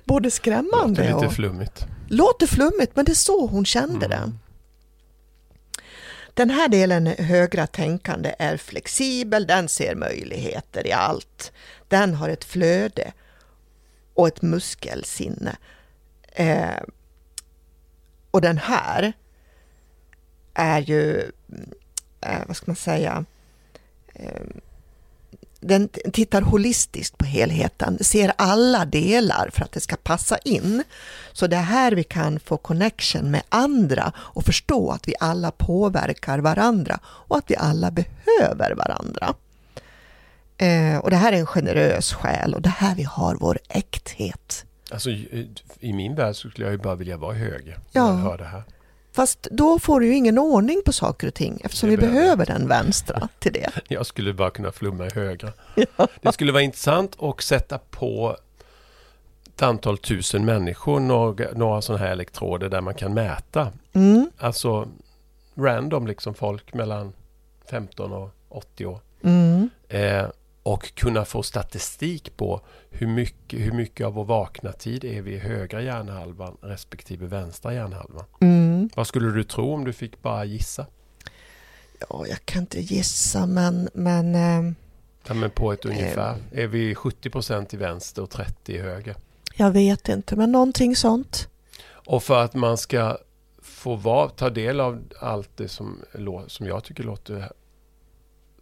Både 0.03 0.31
skrämmande 0.31 1.01
Låter 1.01 1.15
lite 1.15 1.27
och... 1.27 1.33
flummigt. 1.33 1.85
Låter 2.07 2.47
flummigt, 2.47 2.95
men 2.95 3.05
det 3.05 3.11
är 3.11 3.13
så 3.13 3.47
hon 3.47 3.65
kände 3.65 4.05
mm. 4.05 4.09
det. 4.09 4.31
Den 6.35 6.49
här 6.49 6.67
delen 6.67 7.07
högra 7.07 7.67
tänkande 7.67 8.35
är 8.39 8.57
flexibel, 8.57 9.47
den 9.47 9.69
ser 9.69 9.95
möjligheter 9.95 10.87
i 10.87 10.91
allt. 10.91 11.51
Den 11.87 12.13
har 12.13 12.29
ett 12.29 12.43
flöde 12.43 13.13
och 14.13 14.27
ett 14.27 14.41
muskelsinne. 14.41 15.55
Eh, 16.31 16.83
och 18.31 18.41
den 18.41 18.57
här 18.57 19.13
är 20.53 20.79
ju, 20.79 21.31
eh, 22.21 22.41
vad 22.47 22.57
ska 22.57 22.65
man 22.65 22.75
säga, 22.75 23.25
eh, 24.13 24.41
den 25.67 25.89
tittar 26.13 26.41
holistiskt 26.41 27.17
på 27.17 27.25
helheten, 27.25 27.97
ser 28.03 28.33
alla 28.35 28.85
delar 28.85 29.49
för 29.53 29.63
att 29.63 29.71
det 29.71 29.79
ska 29.79 29.95
passa 29.95 30.37
in. 30.37 30.83
Så 31.33 31.47
det 31.47 31.55
är 31.55 31.61
här 31.61 31.91
vi 31.91 32.03
kan 32.03 32.39
få 32.39 32.57
connection 32.57 33.31
med 33.31 33.41
andra 33.49 34.13
och 34.17 34.45
förstå 34.45 34.91
att 34.91 35.07
vi 35.07 35.13
alla 35.19 35.51
påverkar 35.51 36.39
varandra 36.39 36.99
och 37.05 37.37
att 37.37 37.51
vi 37.51 37.55
alla 37.55 37.91
behöver 37.91 38.75
varandra. 38.75 39.33
Eh, 40.57 40.97
och 40.97 41.09
det 41.09 41.15
här 41.15 41.33
är 41.33 41.37
en 41.37 41.45
generös 41.45 42.13
själ 42.13 42.53
och 42.53 42.61
det 42.61 42.69
här 42.69 42.95
vi 42.95 43.03
har 43.03 43.35
vår 43.35 43.59
äkthet. 43.69 44.65
Alltså 44.91 45.09
i 45.79 45.93
min 45.93 46.15
värld 46.15 46.35
så 46.35 46.49
skulle 46.49 46.65
jag 46.65 46.71
ju 46.71 46.77
bara 46.77 46.95
vilja 46.95 47.17
vara. 47.17 47.37
Ja. 47.37 48.11
När 48.11 48.17
jag 48.17 48.29
hör 48.29 48.37
det 48.37 48.45
här. 48.45 48.63
Fast 49.15 49.47
då 49.51 49.79
får 49.79 49.99
du 49.99 50.05
ju 50.05 50.15
ingen 50.15 50.37
ordning 50.37 50.81
på 50.85 50.91
saker 50.91 51.27
och 51.27 51.33
ting 51.33 51.61
eftersom 51.63 51.89
vi 51.89 51.97
behöver 51.97 52.45
den 52.45 52.67
vänstra 52.67 53.29
till 53.39 53.53
det. 53.53 53.69
Jag 53.87 54.05
skulle 54.05 54.33
bara 54.33 54.49
kunna 54.49 54.71
flumma 54.71 55.05
i 55.05 55.09
högra. 55.09 55.53
Ja. 55.97 56.07
Det 56.21 56.31
skulle 56.31 56.51
vara 56.51 56.63
intressant 56.63 57.23
att 57.23 57.41
sätta 57.41 57.77
på 57.77 58.37
ett 59.45 59.61
antal 59.61 59.97
tusen 59.97 60.45
människor 60.45 60.99
några, 60.99 61.51
några 61.51 61.81
sådana 61.81 62.05
här 62.05 62.11
elektroder 62.11 62.69
där 62.69 62.81
man 62.81 62.93
kan 62.93 63.13
mäta. 63.13 63.71
Mm. 63.93 64.29
Alltså 64.37 64.87
random 65.55 66.07
liksom 66.07 66.33
folk 66.33 66.73
mellan 66.73 67.13
15 67.69 68.13
och 68.13 68.29
80 68.49 68.85
år. 68.85 68.99
Mm. 69.23 69.69
Eh, 69.89 70.25
och 70.63 70.95
kunna 70.95 71.25
få 71.25 71.43
statistik 71.43 72.37
på 72.37 72.61
hur 72.89 73.07
mycket, 73.07 73.59
hur 73.59 73.71
mycket 73.71 74.05
av 74.07 74.13
vår 74.13 74.25
vakna 74.25 74.71
tid 74.71 75.03
är 75.03 75.21
vi 75.21 75.33
i 75.33 75.37
högra 75.37 75.81
hjärnhalvan 75.81 76.57
respektive 76.61 77.25
vänstra 77.25 77.73
hjärnhalvan. 77.73 78.25
Mm. 78.41 78.64
Vad 78.95 79.07
skulle 79.07 79.31
du 79.31 79.43
tro 79.43 79.73
om 79.73 79.85
du 79.85 79.93
fick 79.93 80.21
bara 80.21 80.45
gissa? 80.45 80.85
Ja, 82.09 82.25
jag 82.27 82.45
kan 82.45 82.61
inte 82.61 82.81
gissa 82.81 83.45
men... 83.45 83.89
men 83.93 84.35
eh, 84.35 84.73
ja, 85.27 85.33
men 85.33 85.49
på 85.49 85.73
ett 85.73 85.85
ungefär. 85.85 86.37
Eh, 86.51 86.63
är 86.63 86.67
vi 86.67 86.93
70% 86.93 87.75
i 87.75 87.77
vänster 87.77 88.21
och 88.21 88.29
30 88.29 88.73
i 88.73 88.77
höger? 88.77 89.15
Jag 89.55 89.71
vet 89.71 90.09
inte, 90.09 90.35
men 90.35 90.51
någonting 90.51 90.95
sånt. 90.95 91.47
Och 91.87 92.23
för 92.23 92.43
att 92.43 92.53
man 92.53 92.77
ska 92.77 93.17
få 93.61 93.95
var, 93.95 94.29
ta 94.29 94.49
del 94.49 94.79
av 94.79 95.03
allt 95.19 95.49
det 95.55 95.67
som, 95.67 95.99
som 96.47 96.67
jag 96.67 96.83
tycker 96.83 97.03
låter 97.03 97.51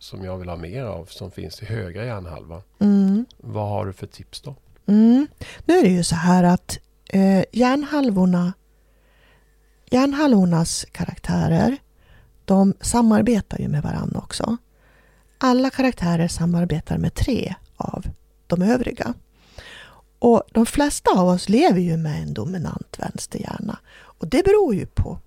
som 0.04 0.24
jag 0.24 0.38
vill 0.38 0.50
ha 0.50 0.56
mer 0.56 0.84
av 0.84 1.06
som 1.06 1.32
finns 1.32 1.62
i 1.62 1.66
högra 1.66 2.06
hjärnhalvan. 2.06 2.62
Mm. 2.80 3.26
Vad 3.38 3.70
har 3.70 3.86
du 3.86 3.94
för 3.94 4.08
tips 4.08 4.42
då? 4.42 4.56
Mm. 4.86 5.28
Nu 5.66 5.78
är 5.78 5.84
det 5.84 5.90
ju 5.90 6.04
så 6.04 6.16
här 6.16 6.44
att 6.44 6.80
eh, 7.10 7.44
hjärnhalvorna, 7.52 8.54
hjärnhalvornas 9.94 10.86
karaktärer, 10.92 11.78
de 12.46 12.74
samarbetar 12.82 13.60
ju 13.60 13.68
med 13.68 13.84
varandra 13.84 14.20
också. 14.20 14.58
Alla 15.38 15.70
karaktärer 15.70 16.28
samarbetar 16.28 16.98
med 16.98 17.14
tre 17.14 17.56
av 17.78 18.06
de 18.48 18.62
övriga. 18.62 19.14
Och 20.20 20.44
de 20.52 20.66
flesta 20.66 21.12
av 21.12 21.28
oss 21.28 21.50
lever 21.50 21.80
ju 21.80 21.98
med 21.98 22.22
en 22.22 22.34
dominant 22.34 23.00
vänsterhjärna. 23.00 23.80
Och 23.96 24.28
det 24.28 24.44
beror 24.44 24.76
ju 24.76 24.86
på, 24.86 25.20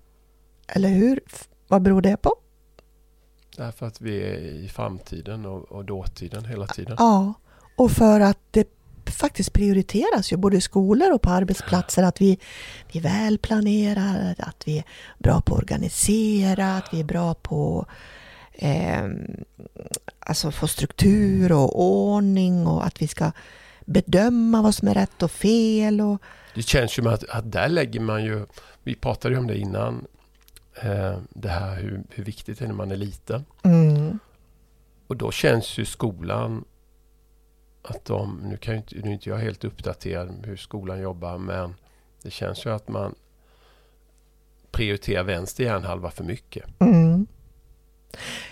eller 0.67 0.89
hur? 0.89 1.19
Vad 1.67 1.81
beror 1.81 2.01
det 2.01 2.17
på? 2.17 2.35
Därför 3.57 3.85
att 3.85 4.01
vi 4.01 4.21
är 4.21 4.37
i 4.37 4.69
framtiden 4.69 5.45
och, 5.45 5.71
och 5.71 5.85
dåtiden 5.85 6.45
hela 6.45 6.67
tiden. 6.67 6.95
Ja, 6.99 7.33
och 7.77 7.91
för 7.91 8.19
att 8.19 8.39
det 8.51 8.76
faktiskt 9.11 9.53
prioriteras 9.53 10.31
ju 10.31 10.37
både 10.37 10.57
i 10.57 10.61
skolor 10.61 11.13
och 11.13 11.21
på 11.21 11.29
arbetsplatser 11.29 12.03
att 12.03 12.21
vi, 12.21 12.39
vi 12.91 12.99
är 12.99 13.03
välplanerade, 13.03 14.35
att 14.37 14.67
vi 14.67 14.77
är 14.77 14.83
bra 15.17 15.41
på 15.41 15.55
att 15.55 15.61
organisera, 15.61 16.77
att 16.77 16.93
vi 16.93 16.99
är 16.99 17.03
bra 17.03 17.33
på 17.33 17.85
eh, 18.53 19.07
alltså 20.19 20.51
få 20.51 20.67
struktur 20.67 21.51
och 21.51 21.81
ordning 21.81 22.67
och 22.67 22.85
att 22.85 23.01
vi 23.01 23.07
ska 23.07 23.31
bedöma 23.85 24.61
vad 24.61 24.75
som 24.75 24.87
är 24.87 24.93
rätt 24.93 25.23
och 25.23 25.31
fel. 25.31 26.01
Och... 26.01 26.21
Det 26.55 26.61
känns 26.61 26.91
ju 26.91 27.03
som 27.03 27.13
att, 27.13 27.23
att 27.29 27.51
där 27.51 27.69
lägger 27.69 27.99
man 27.99 28.23
ju, 28.23 28.45
vi 28.83 28.95
pratade 28.95 29.35
ju 29.35 29.39
om 29.39 29.47
det 29.47 29.57
innan, 29.57 30.05
eh, 30.75 31.17
det 31.29 31.49
här 31.49 31.75
hur, 31.75 32.03
hur 32.09 32.23
viktigt 32.23 32.59
det 32.59 32.65
är 32.65 32.67
när 32.67 32.75
man 32.75 32.91
är 32.91 32.95
liten. 32.95 33.45
Mm. 33.63 34.19
Och 35.07 35.17
då 35.17 35.31
känns 35.31 35.77
ju 35.77 35.85
skolan 35.85 36.65
att 37.87 38.05
de, 38.05 38.39
nu, 38.43 38.57
kan 38.57 38.73
ju 38.73 38.77
inte, 38.77 38.95
nu 38.95 39.09
är 39.09 39.13
inte 39.13 39.29
jag 39.29 39.37
helt 39.37 39.63
uppdaterad 39.63 40.45
hur 40.45 40.57
skolan 40.57 41.01
jobbar, 41.01 41.37
men 41.37 41.75
det 42.21 42.31
känns 42.31 42.65
ju 42.65 42.69
att 42.69 42.87
man 42.87 43.15
prioriterar 44.71 45.23
vänster 45.23 45.63
hjärnhalva 45.63 46.11
för 46.11 46.23
mycket. 46.23 46.65
Mm. 46.79 47.27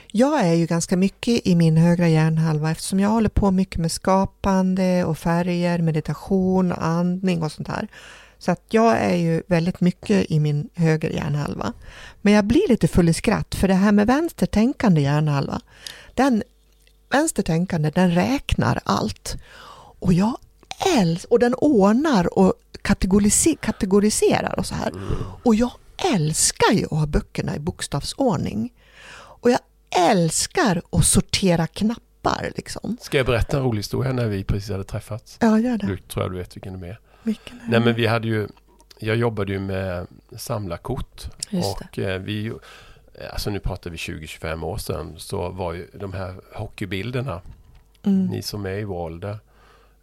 Jag 0.07 0.45
är 0.45 0.53
ju 0.53 0.65
ganska 0.65 0.97
mycket 0.97 1.47
i 1.47 1.55
min 1.55 1.77
högra 1.77 2.07
hjärnhalva 2.07 2.71
eftersom 2.71 2.99
jag 2.99 3.09
håller 3.09 3.29
på 3.29 3.51
mycket 3.51 3.77
med 3.79 3.91
skapande 3.91 5.05
och 5.05 5.17
färger, 5.17 5.79
meditation, 5.79 6.71
andning 6.71 7.43
och 7.43 7.51
sånt 7.51 7.67
där. 7.67 7.87
Så 8.37 8.51
att 8.51 8.61
jag 8.69 8.97
är 8.97 9.15
ju 9.15 9.43
väldigt 9.47 9.81
mycket 9.81 10.31
i 10.31 10.39
min 10.39 10.69
höger 10.73 11.09
hjärnhalva. 11.09 11.73
Men 12.21 12.33
jag 12.33 12.45
blir 12.45 12.69
lite 12.69 12.87
full 12.87 13.09
i 13.09 13.13
skratt 13.13 13.55
för 13.55 13.67
det 13.67 13.73
här 13.73 13.91
med 13.91 14.07
vänster 14.07 14.45
tänkande 14.45 15.01
hjärnhalva, 15.01 15.61
den 16.13 16.43
vänstertänkande 17.09 17.89
den 17.89 18.11
räknar 18.11 18.79
allt. 18.83 19.35
Och 19.99 20.13
jag 20.13 20.37
älskar, 20.97 21.33
och 21.33 21.39
den 21.39 21.53
ordnar 21.53 22.39
och 22.39 22.53
kategoriserar 23.61 24.59
och 24.59 24.65
så 24.65 24.75
här. 24.75 24.93
Och 25.43 25.55
jag 25.55 25.71
älskar 26.13 26.73
ju 26.73 26.85
att 26.85 26.91
ha 26.91 27.05
böckerna 27.05 27.55
i 27.55 27.59
bokstavsordning. 27.59 28.73
Och 29.17 29.51
jag 29.51 29.59
älskar 30.09 30.81
att 30.91 31.05
sortera 31.05 31.67
knappar. 31.67 32.51
Liksom. 32.55 32.97
Ska 33.01 33.17
jag 33.17 33.25
berätta 33.25 33.57
en 33.57 33.63
rolig 33.63 33.79
historia 33.79 34.13
när 34.13 34.27
vi 34.27 34.43
precis 34.43 34.69
hade 34.69 34.83
träffats? 34.83 35.37
Ja, 35.41 35.59
gör 35.59 35.77
det. 35.77 35.87
Du 35.87 35.97
tror 35.97 36.23
jag 36.23 36.31
du 36.31 36.37
vet 36.37 36.55
vilken 36.55 36.79
det 36.79 36.87
är. 36.87 36.99
Vilken 37.23 37.59
är 37.59 37.67
Nej 37.67 37.79
men 37.79 37.95
vi 37.95 38.07
hade 38.07 38.27
ju, 38.27 38.47
jag 38.99 39.15
jobbade 39.15 39.51
ju 39.51 39.59
med 39.59 40.07
samlarkort. 40.37 41.23
Just 41.49 41.81
och 41.81 41.99
eh, 41.99 42.21
vi, 42.21 42.53
alltså 43.31 43.49
nu 43.49 43.59
pratar 43.59 43.89
vi 43.89 43.97
20-25 43.97 44.63
år 44.65 44.77
sedan, 44.77 45.13
så 45.17 45.49
var 45.49 45.73
ju 45.73 45.87
de 45.93 46.13
här 46.13 46.35
hockeybilderna, 46.53 47.41
Mm. 48.03 48.25
ni 48.25 48.41
som 48.41 48.65
är 48.65 48.69
i 48.77 48.83
vår 48.83 48.99
ålder, 49.03 49.37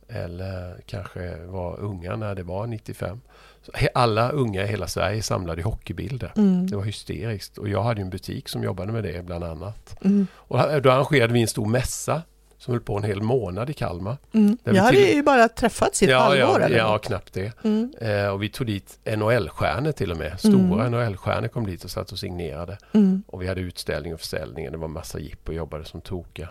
eller 0.09 0.81
kanske 0.87 1.37
var 1.47 1.81
unga 1.81 2.17
när 2.17 2.35
det 2.35 2.43
var 2.43 2.67
95. 2.67 3.21
Så 3.63 3.73
he- 3.73 3.89
alla 3.95 4.31
unga 4.31 4.63
i 4.63 4.67
hela 4.67 4.87
Sverige 4.87 5.23
samlade 5.23 5.63
hockeybilder. 5.63 6.33
Mm. 6.37 6.67
Det 6.67 6.77
var 6.77 6.85
hysteriskt. 6.85 7.59
Och 7.59 7.69
jag 7.69 7.83
hade 7.83 8.01
en 8.01 8.11
butik 8.11 8.49
som 8.49 8.63
jobbade 8.63 8.93
med 8.93 9.05
det 9.05 9.25
bland 9.27 9.45
annat. 9.45 9.97
Mm. 10.05 10.27
Och 10.35 10.83
då 10.83 10.91
arrangerade 10.91 11.33
vi 11.33 11.41
en 11.43 11.49
stor 11.49 11.67
mässa 11.67 12.23
som 12.63 12.73
höll 12.73 12.81
på 12.81 12.97
en 12.97 13.03
hel 13.03 13.23
månad 13.23 13.71
i 13.71 13.73
Kalmar. 13.73 14.17
Mm. 14.33 14.59
Vi 14.65 14.79
hade 14.79 14.97
till- 14.97 15.15
ju 15.17 15.23
bara 15.23 15.49
träffats 15.49 16.03
i 16.03 16.05
ett 16.05 16.11
ja, 16.11 16.19
halvår 16.19 16.39
ja, 16.61 16.67
eller 16.67 16.79
ja, 16.79 16.99
knappt 16.99 17.33
det. 17.33 17.53
Mm. 17.65 17.93
Eh, 18.01 18.27
och 18.27 18.43
vi 18.43 18.49
tog 18.49 18.67
dit 18.67 18.99
NHL-stjärnor 19.05 19.93
till 19.93 20.11
och 20.11 20.17
med. 20.17 20.39
Stora 20.41 20.87
Mm. 20.87 20.93
NHL-stjärnor 20.93 21.49
kom 21.49 21.67
dit 21.67 21.85
och 21.85 21.91
satt 21.91 22.13
och 22.13 22.19
signerade. 22.19 22.79
Mm. 22.93 23.23
Och 23.27 23.43
vi 23.43 23.49
hade 23.49 23.61
utställning 23.61 24.15
och 24.15 24.21
försäljning. 24.21 24.71
Det 24.73 24.77
var 24.79 24.89
massa 24.89 25.19
jipp 25.19 25.49
och 25.49 25.55
jobbade 25.55 25.85
som 25.85 26.01
tokiga. 26.01 26.49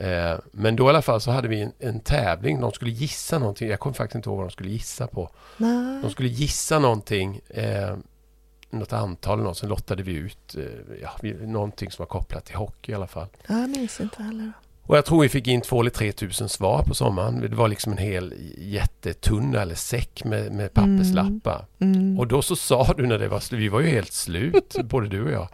Eh, 0.00 0.38
men 0.52 0.76
då 0.76 0.86
i 0.86 0.88
alla 0.88 1.02
fall 1.02 1.20
så 1.20 1.30
hade 1.30 1.48
vi 1.48 1.60
en, 1.60 1.72
en 1.78 2.00
tävling. 2.00 2.60
De 2.60 2.72
skulle 2.72 2.90
gissa 2.90 3.38
någonting. 3.38 3.68
Jag 3.68 3.80
kommer 3.80 3.94
faktiskt 3.94 4.14
inte 4.16 4.28
ihåg 4.28 4.36
vad 4.38 4.46
de 4.46 4.50
skulle 4.50 4.70
gissa 4.70 5.06
på. 5.06 5.30
Nej. 5.56 6.02
De 6.02 6.10
skulle 6.10 6.28
gissa 6.28 6.78
någonting. 6.78 7.40
Eh, 7.48 7.96
något 8.70 8.92
antal 8.92 9.34
eller 9.38 9.44
något. 9.48 9.58
Sen 9.58 9.68
lottade 9.68 10.02
vi 10.02 10.12
ut 10.12 10.56
eh, 10.58 10.64
ja, 11.02 11.10
någonting 11.46 11.90
som 11.90 12.02
var 12.02 12.06
kopplat 12.08 12.44
till 12.44 12.56
hockey 12.56 12.92
i 12.92 12.94
alla 12.94 13.06
fall. 13.06 13.26
Jag 13.46 13.68
minns 13.70 14.00
inte 14.00 14.22
heller. 14.22 14.52
Och 14.88 14.96
jag 14.96 15.04
tror 15.04 15.22
vi 15.22 15.28
fick 15.28 15.46
in 15.46 15.60
två 15.60 15.80
eller 15.80 15.90
tre 15.90 16.12
tusen 16.12 16.48
svar 16.48 16.82
på 16.82 16.94
sommaren. 16.94 17.40
Det 17.40 17.56
var 17.56 17.68
liksom 17.68 17.92
en 17.92 17.98
hel 17.98 18.34
jättetunna 18.58 19.62
eller 19.62 19.74
säck 19.74 20.24
med, 20.24 20.52
med 20.52 20.74
papperslappar. 20.74 21.66
Mm. 21.80 22.18
Och 22.18 22.26
då 22.26 22.42
så 22.42 22.56
sa 22.56 22.94
du 22.96 23.06
när 23.06 23.18
det 23.18 23.28
var 23.28 23.40
slut, 23.40 23.60
vi 23.60 23.68
var 23.68 23.80
ju 23.80 23.86
helt 23.88 24.12
slut, 24.12 24.76
både 24.84 25.08
du 25.08 25.24
och 25.24 25.32
jag. 25.32 25.48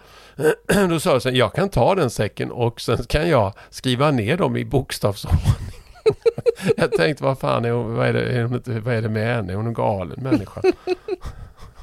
Då 0.90 1.00
sa 1.00 1.14
du 1.14 1.20
så 1.20 1.28
här, 1.28 1.36
jag 1.36 1.54
kan 1.54 1.68
ta 1.68 1.94
den 1.94 2.10
säcken 2.10 2.50
och 2.50 2.80
sen 2.80 3.04
kan 3.04 3.28
jag 3.28 3.52
skriva 3.70 4.10
ner 4.10 4.36
dem 4.36 4.56
i 4.56 4.64
bokstavsordning. 4.64 5.40
Jag 6.76 6.92
tänkte, 6.92 7.24
vad 7.24 7.38
fan 7.38 7.64
är 7.64 7.70
hon, 7.70 7.94
vad 7.94 8.06
är 8.06 8.12
det, 8.12 8.24
är 8.24 8.42
hon 8.42 8.54
inte, 8.54 8.80
vad 8.80 8.94
är 8.94 9.02
det 9.02 9.08
med 9.08 9.36
henne? 9.36 9.52
Är 9.52 9.56
hon 9.56 9.66
en 9.66 9.74
galen 9.74 10.22
människa? 10.22 10.62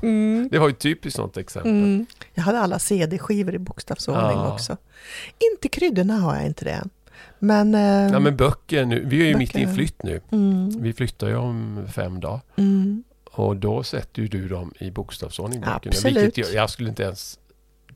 Mm. 0.03 0.49
Det 0.51 0.59
var 0.59 0.67
ju 0.67 0.73
typiskt 0.73 1.15
sånt 1.15 1.37
exempel. 1.37 1.71
Mm. 1.71 2.05
Jag 2.33 2.43
hade 2.43 2.59
alla 2.59 2.79
CD-skivor 2.79 3.55
i 3.55 3.59
bokstavsordning 3.59 4.37
Ja. 4.37 4.53
också. 4.53 4.77
Inte 5.51 5.67
kryddorna 5.69 6.13
har 6.13 6.35
jag 6.35 6.45
inte 6.45 6.65
det. 6.65 6.83
Men... 7.43 7.75
Eh, 7.75 8.11
Ja 8.13 8.19
men 8.19 8.35
böcker 8.37 8.85
nu, 8.85 9.03
vi 9.05 9.21
är 9.21 9.25
ju 9.25 9.37
mitt 9.37 9.55
i 9.55 9.59
en 9.59 9.65
Böcker. 9.65 9.75
flytt 9.75 10.03
nu. 10.03 10.21
mm, 10.31 10.69
Vi 10.81 10.93
flyttar 10.93 11.27
ju 11.27 11.35
om 11.35 11.79
fem 11.93 12.19
dagar. 12.19 12.39
mm, 12.55 13.03
Och 13.31 13.55
då 13.57 13.83
sätter 13.83 14.21
ju 14.21 14.27
du 14.27 14.47
dem 14.47 14.73
i 14.79 14.91
bokstavsordning. 14.91 15.63
Absolut. 15.65 16.17
Vilket 16.23 16.37
jag, 16.37 16.53
jag 16.63 16.69
skulle 16.69 16.89
inte 16.89 17.03
ens 17.03 17.39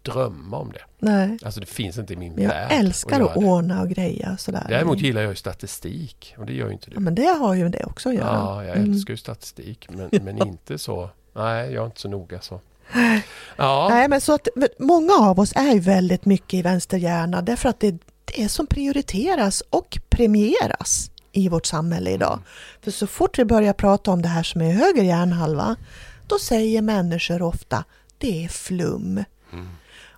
drömma 0.01 0.58
om 0.58 0.71
det. 0.71 0.79
nej. 0.99 1.38
Alltså 1.45 1.60
det 1.60 1.65
finns 1.65 1.97
inte 1.97 2.13
i 2.13 2.15
min 2.15 2.34
Men 2.34 2.43
jag 2.43 2.49
värld. 2.49 2.71
älskar 2.71 3.21
att 3.21 3.34
det. 3.34 3.39
ordna 3.45 3.81
och 3.81 3.89
greja 3.89 4.38
sådär. 4.38 4.65
Däremot 4.69 5.01
gillar 5.01 5.21
jag 5.21 5.29
ju 5.29 5.36
statistik 5.36 6.36
och 6.38 6.45
det 6.45 6.53
gör 6.53 6.67
ju 6.67 6.73
inte 6.73 6.89
du. 6.89 6.93
Ja, 6.95 6.99
men 6.99 7.15
det 7.15 7.25
har 7.39 7.53
ju 7.53 7.69
det 7.69 7.84
också 7.86 8.10
att 8.10 8.15
göra. 8.15 8.25
Ja, 8.34 8.63
jag 8.63 8.77
Mm. 8.77 8.91
älskar 8.91 9.13
ju 9.13 9.17
statistik 9.17 9.88
men, 9.91 10.10
men 10.23 10.38
inte 10.47 10.77
så. 10.77 11.10
Nej, 11.36 11.73
jag 11.73 11.81
är 11.81 11.86
inte 11.86 12.01
så 12.01 12.10
noga 12.10 12.41
så. 12.41 12.60
Ja, 13.58 13.88
Nej, 13.89 14.08
men 14.10 14.21
så 14.21 14.34
att 14.34 14.47
många 14.79 15.13
av 15.13 15.39
oss 15.39 15.53
är 15.55 15.73
ju 15.73 15.79
väldigt 15.79 16.25
mycket 16.25 16.53
i 16.53 16.62
vänsterhjärna 16.62 17.41
därför 17.41 17.69
att 17.69 17.79
det 17.79 17.97
är 18.33 18.43
det 18.43 18.49
som 18.49 18.67
prioriteras 18.67 19.63
och 19.69 19.97
premieras 20.09 21.11
i 21.31 21.49
vårt 21.49 21.65
samhälle 21.65 22.11
idag. 22.11 22.39
För 22.81 22.91
så 22.91 23.07
fort 23.07 23.39
vi 23.39 23.45
börjar 23.45 23.73
prata 23.73 24.11
om 24.11 24.21
det 24.21 24.27
här 24.27 24.43
som 24.43 24.61
är 24.61 24.71
höger 24.71 25.03
hjärnhalva, 25.03 25.75
då 26.27 26.39
säger 26.39 26.81
människor 26.81 27.41
ofta 27.41 27.83
det 28.17 28.45
är 28.45 28.49
flum. 28.49 29.23
Mm. 29.53 29.69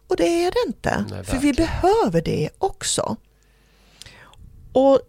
Och 0.07 0.15
det 0.17 0.43
är 0.43 0.51
det 0.51 0.67
inte, 0.67 1.05
Nej, 1.09 1.23
för 1.23 1.37
vi 1.37 1.53
behöver 1.53 2.21
det 2.21 2.49
också. 2.57 3.15
Och 4.73 4.99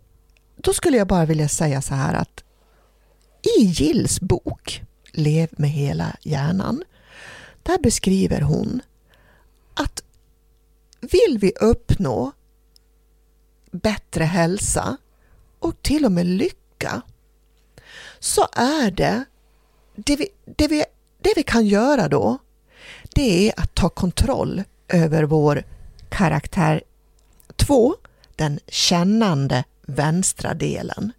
då 0.56 0.72
skulle 0.72 0.96
jag 0.96 1.06
bara 1.06 1.24
vilja 1.24 1.48
säga 1.48 1.82
så 1.82 1.94
här 1.94 2.14
att 2.14 2.44
i 3.58 3.62
Gills 3.62 4.20
bok 4.20 4.82
Lev 5.12 5.48
med 5.50 5.70
hela 5.70 6.16
hjärnan, 6.20 6.84
där 7.62 7.78
beskriver 7.78 8.40
hon 8.40 8.82
att 9.74 10.02
vill 11.00 11.38
vi 11.40 11.52
uppnå 11.60 12.32
bättre 13.70 14.24
hälsa 14.24 14.96
och 15.58 15.82
till 15.82 16.04
och 16.04 16.12
med 16.12 16.26
lycka 16.26 17.02
så 18.18 18.48
är 18.52 18.90
det 18.90 19.24
det 19.94 20.16
vi, 20.16 20.28
det 20.44 20.68
vi, 20.68 20.84
det 21.22 21.32
vi 21.36 21.42
kan 21.42 21.66
göra 21.66 22.08
då 22.08 22.38
det 23.14 23.48
är 23.48 23.60
att 23.60 23.74
ta 23.74 23.88
kontroll 23.88 24.62
över 24.88 25.22
vår 25.22 25.62
karaktär 26.08 26.82
2, 27.56 27.94
den 28.36 28.60
kännande 28.66 29.64
vänstra 29.82 30.54
delen. 30.54 31.12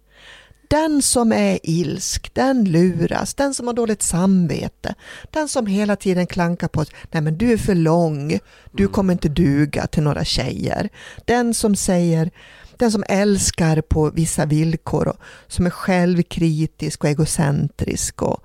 Den 0.70 1.02
som 1.02 1.32
är 1.32 1.58
ilsk, 1.62 2.34
den 2.34 2.64
luras, 2.64 3.34
den 3.34 3.54
som 3.54 3.66
har 3.66 3.74
dåligt 3.74 4.02
samvete, 4.02 4.94
den 5.30 5.48
som 5.48 5.66
hela 5.66 5.96
tiden 5.96 6.26
klankar 6.26 6.68
på 6.68 6.80
att 6.80 6.90
nej 7.10 7.22
men 7.22 7.38
du 7.38 7.52
är 7.52 7.56
för 7.56 7.74
lång, 7.74 8.38
du 8.72 8.88
kommer 8.88 9.12
inte 9.12 9.28
duga 9.28 9.86
till 9.86 10.02
några 10.02 10.24
tjejer. 10.24 10.88
Den 11.24 11.54
som 11.54 11.76
säger, 11.76 12.30
den 12.76 12.92
som 12.92 13.04
älskar 13.08 13.80
på 13.80 14.10
vissa 14.10 14.46
villkor 14.46 15.08
och 15.08 15.16
som 15.46 15.66
är 15.66 15.70
självkritisk 15.70 17.04
och 17.04 17.10
egocentrisk 17.10 18.22
och 18.22 18.40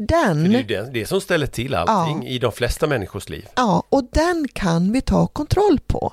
för 0.00 0.06
den, 0.06 0.50
det 0.50 0.56
är 0.56 0.60
ju 0.60 0.66
det, 0.66 0.90
det 0.92 1.06
som 1.06 1.20
ställer 1.20 1.46
till 1.46 1.74
allting 1.74 2.26
i 2.26 2.38
de 2.38 2.52
flesta 2.52 2.86
människors 2.86 3.28
liv. 3.28 3.46
ja, 3.56 3.82
och 3.88 4.04
den 4.12 4.48
kan 4.52 4.92
vi 4.92 5.00
ta 5.00 5.26
kontroll 5.26 5.80
på. 5.86 6.12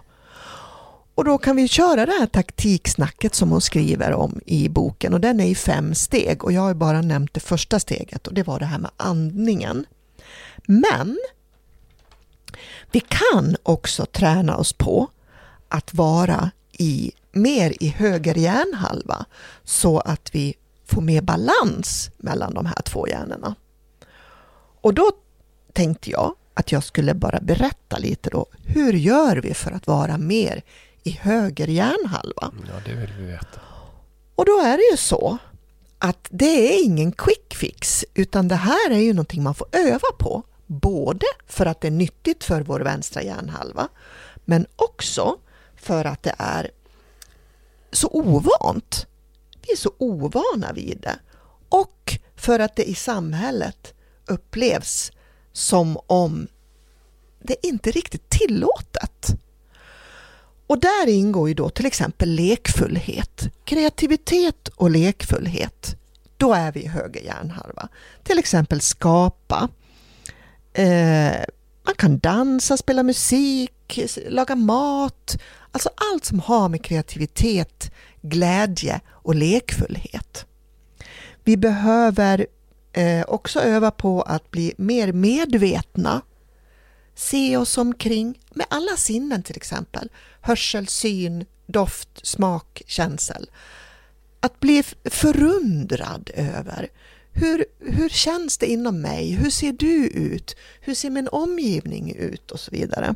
Och 1.18 1.26
då 1.26 1.38
kan 1.38 1.56
vi 1.56 1.68
köra 1.68 2.06
det 2.06 2.12
här 2.12 2.28
taktiksnacket 2.28 3.36
som 3.36 3.52
hon 3.52 3.62
skriver 3.62 4.14
om 4.14 4.42
i 4.46 4.70
boken. 4.70 5.14
Och 5.14 5.22
den 5.22 5.40
är 5.40 5.46
i 5.46 5.56
fem 5.56 5.96
steg. 5.96 6.44
Och 6.44 6.52
jag 6.52 6.62
har 6.62 6.74
bara 6.74 7.02
nämnt 7.02 7.34
det 7.34 7.40
första 7.40 7.80
steget. 7.80 8.28
Och 8.28 8.34
det 8.34 8.44
var 8.44 8.60
det 8.60 8.66
här 8.66 8.80
med 8.80 8.92
andningen. 8.98 9.86
Men 10.66 11.18
vi 12.92 13.00
kan 13.00 13.56
också 13.64 14.06
träna 14.06 14.58
oss 14.58 14.74
på 14.74 15.08
att 15.70 15.94
vara 15.94 16.52
i, 16.72 17.12
mer 17.32 17.74
i 17.84 17.88
höger 17.88 18.36
hjärnhalva. 18.36 19.26
Så 19.64 20.00
att 20.00 20.30
vi 20.36 20.56
får 20.86 21.02
mer 21.02 21.22
balans 21.22 22.10
mellan 22.18 22.54
de 22.54 22.66
här 22.66 22.82
två 22.82 23.08
hjärnorna. 23.08 23.56
Och 24.82 24.94
då 24.94 25.12
tänkte 25.74 26.12
jag 26.12 26.36
att 26.54 26.72
jag 26.72 26.84
skulle 26.84 27.14
bara 27.14 27.40
berätta 27.40 27.98
lite 27.98 28.30
då, 28.30 28.46
hur 28.66 28.94
gör 28.94 29.38
vi 29.38 29.54
för 29.54 29.72
att 29.72 29.88
vara 29.88 30.18
mer 30.18 30.64
i 31.08 31.20
höger 31.22 31.68
hjärnhalva? 31.68 32.52
Ja, 32.68 32.74
det 32.86 32.94
vill 32.94 33.14
vi 33.20 33.26
veta. 33.26 33.60
Och 34.36 34.46
då 34.46 34.60
är 34.60 34.78
det 34.78 34.84
ju 34.92 34.98
så 34.98 35.38
att 36.00 36.28
det 36.30 36.74
är 36.76 36.84
ingen 36.84 37.12
quick 37.12 37.56
fix, 37.56 38.06
utan 38.14 38.48
det 38.48 38.56
här 38.56 38.92
är 38.92 39.00
ju 39.00 39.14
någonting 39.14 39.44
man 39.44 39.56
får 39.56 39.68
öva 39.72 40.08
på. 40.20 40.44
Både 40.66 41.26
för 41.46 41.66
att 41.66 41.82
det 41.82 41.88
är 41.88 41.92
nyttigt 41.92 42.44
för 42.44 42.62
vår 42.62 42.80
vänstra 42.80 43.24
hjärnhalva, 43.24 43.88
men 44.46 44.66
också 44.76 45.38
för 45.76 46.06
att 46.06 46.24
det 46.24 46.36
är 46.38 46.72
så 47.92 48.08
ovant. 48.08 49.08
Vi 49.62 49.72
är 49.72 49.78
så 49.78 49.92
ovana 49.98 50.74
vid 50.74 51.00
det. 51.02 51.20
Och 51.70 52.20
för 52.36 52.60
att 52.60 52.76
det 52.76 52.90
i 52.90 52.96
samhället 52.96 53.94
upplevs 54.26 55.12
som 55.54 55.98
om 56.08 56.48
det 57.40 57.68
inte 57.68 57.90
är 57.90 57.94
riktigt 57.94 58.30
tillåtet. 58.30 59.38
Och 60.68 60.80
där 60.80 61.08
ingår 61.08 61.48
ju 61.48 61.54
då 61.54 61.70
till 61.70 61.86
exempel 61.86 62.30
lekfullhet, 62.30 63.50
kreativitet 63.66 64.68
och 64.68 64.90
lekfullhet. 64.90 65.96
Då 66.38 66.54
är 66.54 66.72
vi 66.72 66.84
i 66.84 66.88
höger 66.88 67.22
hjärnhalva. 67.22 67.88
Till 68.24 68.40
exempel 68.40 68.82
skapa. 68.82 69.70
Eh, 70.74 71.36
man 71.84 71.96
kan 71.98 72.20
dansa, 72.20 72.78
spela 72.78 73.04
musik, 73.04 74.00
laga 74.30 74.56
mat. 74.56 75.38
Alltså 75.72 75.90
allt 76.14 76.26
som 76.26 76.40
har 76.40 76.70
med 76.70 76.84
kreativitet, 76.84 77.92
glädje 78.22 79.02
och 79.10 79.36
lekfullhet. 79.36 80.46
Vi 81.44 81.58
behöver 81.58 82.48
eh, 82.94 83.26
också 83.28 83.60
öva 83.60 83.92
på 83.92 84.22
att 84.22 84.52
bli 84.52 84.74
mer 84.78 85.12
medvetna. 85.12 86.22
Se 87.18 87.58
oss 87.58 87.78
omkring 87.78 88.40
med 88.50 88.66
alla 88.70 88.98
sinnen 88.98 89.44
till 89.44 89.56
exempel. 89.56 90.10
Hörsel, 90.42 90.88
syn, 90.88 91.46
doft, 91.66 92.10
smak, 92.24 92.82
känsel. 92.88 93.50
Att 94.40 94.60
bli 94.60 94.84
förundrad 95.06 96.30
över 96.34 96.90
hur, 97.32 97.66
hur 97.80 98.10
känns 98.10 98.58
det 98.58 98.66
inom 98.66 99.02
mig? 99.02 99.32
Hur 99.32 99.50
ser 99.50 99.72
du 99.72 100.08
ut? 100.08 100.56
Hur 100.82 100.96
ser 100.96 101.10
min 101.10 101.28
omgivning 101.28 102.16
ut? 102.16 102.52
Och 102.52 102.60
så 102.60 102.72
vidare. 102.72 103.16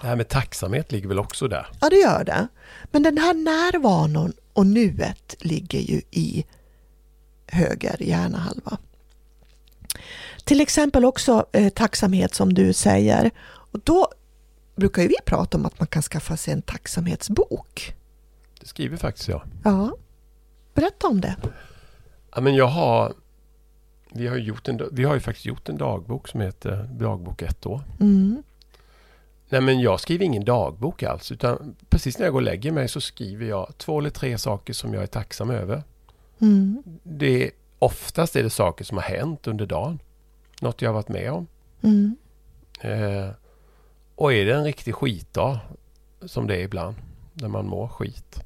Det 0.00 0.06
här 0.06 0.16
med 0.16 0.28
tacksamhet 0.28 0.92
ligger 0.92 1.08
väl 1.08 1.18
också 1.18 1.48
där? 1.48 1.66
Ja, 1.80 1.90
det 1.90 1.96
gör 1.96 2.24
det. 2.24 2.48
Men 2.90 3.02
den 3.02 3.18
här 3.18 3.34
närvaron 3.34 4.32
och 4.52 4.66
nuet 4.66 5.36
ligger 5.38 5.80
ju 5.80 6.02
i 6.10 6.44
höger 7.46 8.02
hjärnahalva. 8.02 8.78
Till 10.44 10.60
exempel 10.60 11.04
också 11.04 11.46
eh, 11.52 11.68
tacksamhet 11.68 12.34
som 12.34 12.54
du 12.54 12.72
säger. 12.72 13.30
Och 13.46 13.80
då 13.84 14.08
brukar 14.76 15.02
ju 15.02 15.08
vi 15.08 15.14
prata 15.24 15.58
om 15.58 15.66
att 15.66 15.78
man 15.78 15.86
kan 15.86 16.02
skaffa 16.02 16.36
sig 16.36 16.54
en 16.54 16.62
tacksamhetsbok. 16.62 17.94
Det 18.60 18.66
skriver 18.66 18.96
faktiskt 18.96 19.28
jag. 19.28 19.42
Ja, 19.64 19.96
berätta 20.74 21.06
om 21.06 21.20
det. 21.20 21.36
Ja, 22.34 22.40
men 22.40 22.54
jag 22.54 22.66
har, 22.66 23.14
vi, 24.12 24.26
har 24.26 24.36
gjort 24.36 24.68
en, 24.68 24.88
vi 24.92 25.04
har 25.04 25.14
ju 25.14 25.20
faktiskt 25.20 25.46
gjort 25.46 25.68
en 25.68 25.78
dagbok 25.78 26.28
som 26.28 26.40
heter 26.40 26.88
Dagbok 26.92 27.42
ett 27.42 27.66
år. 27.66 27.80
Mm. 28.00 28.42
Nej 29.48 29.60
men 29.60 29.80
jag 29.80 30.00
skriver 30.00 30.24
ingen 30.24 30.44
dagbok 30.44 31.02
alls 31.02 31.32
utan 31.32 31.76
precis 31.88 32.18
när 32.18 32.26
jag 32.26 32.32
går 32.32 32.40
och 32.40 32.44
lägger 32.44 32.72
mig 32.72 32.88
så 32.88 33.00
skriver 33.00 33.46
jag 33.46 33.78
två 33.78 33.98
eller 33.98 34.10
tre 34.10 34.38
saker 34.38 34.72
som 34.72 34.94
jag 34.94 35.02
är 35.02 35.06
tacksam 35.06 35.50
över. 35.50 35.82
Mm. 36.38 36.82
Det, 37.02 37.50
oftast 37.78 38.36
är 38.36 38.42
det 38.42 38.50
saker 38.50 38.84
som 38.84 38.96
har 38.96 39.04
hänt 39.04 39.46
under 39.46 39.66
dagen. 39.66 39.98
Något 40.64 40.82
jag 40.82 40.88
har 40.88 40.94
varit 40.94 41.08
med 41.08 41.32
om. 41.32 41.46
Mm. 41.82 42.16
Eh, 42.80 43.28
och 44.14 44.32
är 44.32 44.44
det 44.44 44.54
en 44.54 44.64
riktig 44.64 44.94
skitdag, 44.94 45.58
som 46.26 46.46
det 46.46 46.56
är 46.56 46.60
ibland, 46.60 46.96
när 47.32 47.48
man 47.48 47.66
mår 47.66 47.88
skit, 47.88 48.40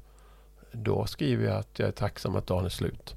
då 0.71 1.05
skriver 1.05 1.45
jag 1.45 1.57
att 1.57 1.79
jag 1.79 1.87
är 1.87 1.91
tacksam 1.91 2.35
att 2.35 2.47
dagen 2.47 2.65
är 2.65 2.69
slut. 2.69 3.15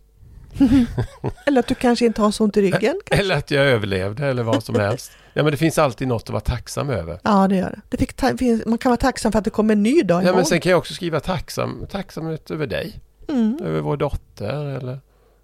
Eller 1.46 1.60
att 1.60 1.66
du 1.66 1.74
kanske 1.74 2.06
inte 2.06 2.22
har 2.22 2.30
så 2.30 2.44
ont 2.44 2.56
i 2.56 2.62
ryggen? 2.62 3.00
Kanske? 3.04 3.24
Eller 3.24 3.36
att 3.36 3.50
jag 3.50 3.66
överlevde 3.66 4.26
eller 4.26 4.42
vad 4.42 4.64
som 4.64 4.74
helst. 4.74 5.12
Ja 5.34 5.42
men 5.42 5.50
det 5.52 5.56
finns 5.58 5.78
alltid 5.78 6.08
något 6.08 6.22
att 6.22 6.30
vara 6.30 6.40
tacksam 6.40 6.90
över. 6.90 7.18
Ja, 7.22 7.48
det 7.48 7.56
gör 7.56 7.70
det. 7.70 7.80
det 7.88 7.96
fick 7.96 8.12
ta- 8.14 8.32
man 8.66 8.78
kan 8.78 8.90
vara 8.90 8.96
tacksam 8.96 9.32
för 9.32 9.38
att 9.38 9.44
det 9.44 9.50
kommer 9.50 9.72
en 9.74 9.82
ny 9.82 10.02
dag 10.02 10.16
Ja 10.16 10.20
imorgon. 10.22 10.36
men 10.36 10.44
sen 10.46 10.60
kan 10.60 10.70
jag 10.70 10.78
också 10.78 10.94
skriva 10.94 11.20
tacksam, 11.20 11.86
tacksamhet 11.90 12.50
över 12.50 12.66
dig, 12.66 13.00
mm. 13.28 13.58
över 13.64 13.80
vår 13.80 13.96
dotter 13.96 14.64
eller, 14.66 15.00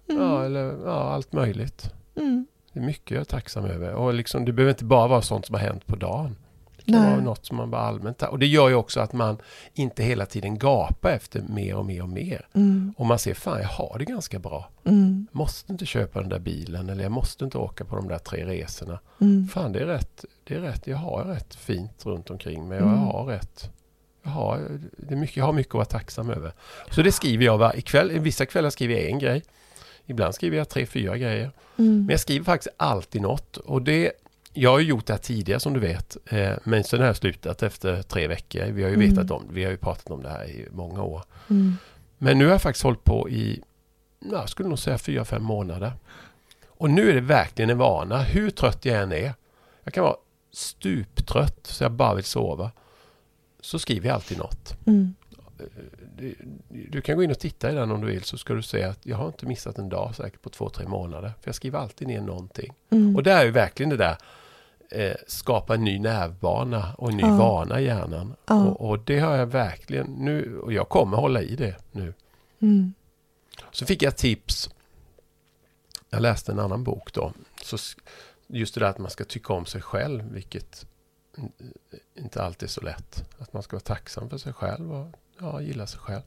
Mm. 0.09 0.21
ja, 0.21 0.45
eller 0.45 0.77
ja, 0.85 1.13
allt 1.13 1.33
möjligt. 1.33 1.91
Mm. 2.15 2.47
Det 2.73 2.79
är 2.79 2.83
mycket 2.83 3.11
jag 3.11 3.21
är 3.21 3.25
tacksam 3.25 3.65
över. 3.65 3.93
Och 3.93 4.13
liksom, 4.13 4.45
det 4.45 4.51
behöver 4.53 4.71
inte 4.73 4.85
bara 4.85 5.07
vara 5.07 5.21
sånt 5.21 5.45
som 5.45 5.53
har 5.55 5.61
hänt 5.61 5.85
på 5.87 5.95
dagen. 5.95 6.35
Det 6.77 6.91
kan 6.91 7.01
Nej. 7.01 7.11
vara 7.11 7.21
något 7.21 7.45
som 7.45 7.57
man 7.57 7.71
bara 7.71 7.81
allmänt... 7.81 8.21
Och 8.23 8.39
det 8.39 8.47
gör 8.47 8.69
ju 8.69 8.75
också 8.75 8.99
att 8.99 9.13
man 9.13 9.37
inte 9.73 10.03
hela 10.03 10.25
tiden 10.25 10.57
gapar 10.57 11.09
efter 11.11 11.41
mer 11.41 11.75
och 11.75 11.85
mer 11.85 12.01
och 12.01 12.09
mer. 12.09 12.47
Mm. 12.53 12.93
Och 12.97 13.05
man 13.05 13.19
ser, 13.19 13.33
fan 13.33 13.61
jag 13.61 13.67
har 13.67 13.95
det 13.99 14.05
ganska 14.05 14.39
bra. 14.39 14.69
Mm. 14.85 15.27
Måste 15.31 15.71
inte 15.71 15.85
köpa 15.85 16.19
den 16.19 16.29
där 16.29 16.39
bilen 16.39 16.89
eller 16.89 17.03
jag 17.03 17.11
måste 17.11 17.45
inte 17.45 17.57
åka 17.57 17.85
på 17.85 17.95
de 17.95 18.07
där 18.07 18.17
tre 18.17 18.45
resorna. 18.45 18.99
Mm. 19.21 19.47
Fan 19.47 19.71
det 19.71 19.79
är 19.79 19.85
rätt, 19.85 20.25
det 20.43 20.55
är 20.55 20.59
rätt, 20.59 20.87
jag 20.87 20.97
har 20.97 21.23
rätt 21.23 21.55
fint 21.55 22.05
runt 22.05 22.29
omkring 22.29 22.67
mig. 22.67 22.77
Jag 22.77 22.87
Mm. 22.87 22.99
har 22.99 23.25
rätt. 23.25 23.69
Jag 24.23 24.31
har, 24.31 24.59
det 24.97 25.13
är 25.13 25.17
mycket, 25.17 25.37
jag 25.37 25.45
har 25.45 25.53
mycket 25.53 25.71
att 25.71 25.75
vara 25.77 25.85
tacksam 25.85 26.29
över. 26.29 26.53
Så 26.91 27.01
det 27.01 27.11
skriver 27.11 27.45
jag 27.45 27.57
varje 27.57 27.81
kväll. 27.81 28.19
Vissa 28.19 28.45
kvällar 28.45 28.69
skriver 28.69 28.95
jag 28.95 29.03
en 29.05 29.19
grej. 29.19 29.43
Ibland 30.09 30.35
skriver 30.35 30.57
jag 30.57 30.69
tre, 30.69 30.85
fyra 30.85 31.17
grejer. 31.17 31.51
Mm. 31.77 31.97
Men 31.99 32.09
jag 32.09 32.19
skriver 32.19 32.45
faktiskt 32.45 32.75
alltid 32.77 33.21
något. 33.21 33.57
Och 33.57 33.81
det, 33.81 34.11
jag 34.53 34.69
har 34.71 34.79
ju 34.79 34.85
gjort 34.85 35.05
det 35.05 35.13
här 35.13 35.19
tidigare 35.19 35.59
som 35.59 35.73
du 35.73 35.79
vet. 35.79 36.17
Eh, 36.25 36.51
men 36.63 36.83
sen 36.83 36.99
har 36.99 37.07
jag 37.07 37.15
slutat 37.17 37.63
efter 37.63 38.01
tre 38.01 38.27
veckor. 38.27 38.65
Vi 38.65 38.83
har 38.83 38.89
ju 38.89 38.95
Mm. 38.95 39.09
vetat 39.09 39.31
om 39.31 39.43
Vi 39.51 39.63
har 39.63 39.71
ju 39.71 39.77
pratat 39.77 40.11
om 40.11 40.23
det 40.23 40.29
här 40.29 40.45
i 40.45 40.67
många 40.71 41.03
år. 41.03 41.23
Mm. 41.49 41.73
Men 42.17 42.37
nu 42.37 42.45
har 42.45 42.51
jag 42.51 42.61
faktiskt 42.61 42.83
hållit 42.83 43.03
på 43.03 43.29
i, 43.29 43.61
ja, 44.19 44.27
jag 44.39 44.49
skulle 44.49 44.69
nog 44.69 44.79
säga 44.79 44.97
fyra, 44.97 45.25
fem 45.25 45.43
månader. 45.43 45.93
Och 46.67 46.89
nu 46.89 47.09
är 47.09 47.13
det 47.13 47.21
verkligen 47.21 47.69
en 47.69 47.77
vana. 47.77 48.21
Hur 48.21 48.49
trött 48.49 48.85
jag 48.85 49.01
än 49.03 49.11
är. 49.11 49.33
Jag 49.83 49.93
kan 49.93 50.03
vara 50.03 50.15
stuptrött 50.51 51.59
så 51.67 51.83
jag 51.83 51.91
bara 51.91 52.13
vill 52.15 52.23
sova. 52.23 52.71
Så 53.61 53.79
skriver 53.79 54.07
jag 54.07 54.15
alltid 54.15 54.37
något. 54.37 54.75
Mm. 54.87 55.15
Du, 56.15 56.35
du 56.69 57.01
kan 57.01 57.15
gå 57.15 57.23
in 57.23 57.31
och 57.31 57.39
titta 57.39 57.71
i 57.71 57.75
den 57.75 57.91
om 57.91 58.01
du 58.01 58.07
vill 58.07 58.23
så 58.23 58.37
ska 58.37 58.53
du 58.53 58.61
se 58.61 58.83
att 58.83 59.05
jag 59.05 59.17
har 59.17 59.27
inte 59.27 59.45
missat 59.45 59.77
en 59.77 59.89
dag 59.89 60.15
säkert 60.15 60.41
på 60.41 60.49
två, 60.49 60.69
tre 60.69 60.87
månader. 60.87 61.33
För 61.41 61.47
jag 61.47 61.55
skriver 61.55 61.79
alltid 61.79 62.07
ner 62.07 62.21
någonting. 62.21 62.73
Mm. 62.89 63.15
Och 63.15 63.23
det 63.23 63.31
är 63.31 63.45
ju 63.45 63.51
verkligen 63.51 63.89
det 63.89 63.97
där 63.97 64.17
eh, 64.89 65.15
skapa 65.27 65.75
en 65.75 65.83
ny 65.83 65.99
nervbana 65.99 66.93
och 66.97 67.09
en 67.09 67.17
ny 67.17 67.23
Ja. 67.23 67.37
vana 67.37 67.79
i 67.79 67.85
hjärnan. 67.85 68.35
Ja. 68.45 68.65
Och, 68.65 68.89
och 68.89 68.99
det 68.99 69.19
har 69.19 69.35
jag 69.35 69.45
verkligen 69.45 70.07
nu 70.07 70.59
och 70.59 70.73
jag 70.73 70.89
kommer 70.89 71.17
hålla 71.17 71.41
i 71.41 71.55
det 71.55 71.75
nu. 71.91 72.13
Mm. 72.61 72.93
Så 73.71 73.85
fick 73.85 74.01
jag 74.01 74.17
tips. 74.17 74.69
Jag 76.09 76.21
läste 76.21 76.51
en 76.51 76.59
annan 76.59 76.83
bok 76.83 77.13
då. 77.13 77.33
Så 77.63 77.77
just 78.47 78.73
det 78.73 78.79
där 78.79 78.87
att 78.87 78.97
man 78.97 79.11
ska 79.11 79.23
tycka 79.23 79.53
om 79.53 79.65
sig 79.65 79.81
själv, 79.81 80.31
vilket 80.33 80.85
inte 82.15 82.43
alltid 82.43 82.67
är 82.67 82.71
så 82.71 82.81
lätt. 82.81 83.23
Att 83.37 83.53
man 83.53 83.63
ska 83.63 83.75
vara 83.75 83.83
tacksam 83.83 84.29
för 84.29 84.37
sig 84.37 84.53
själv 84.53 84.93
och 84.93 85.07
ja, 85.41 85.61
gilla 85.61 85.87
sig 85.87 85.99
själv. 85.99 86.21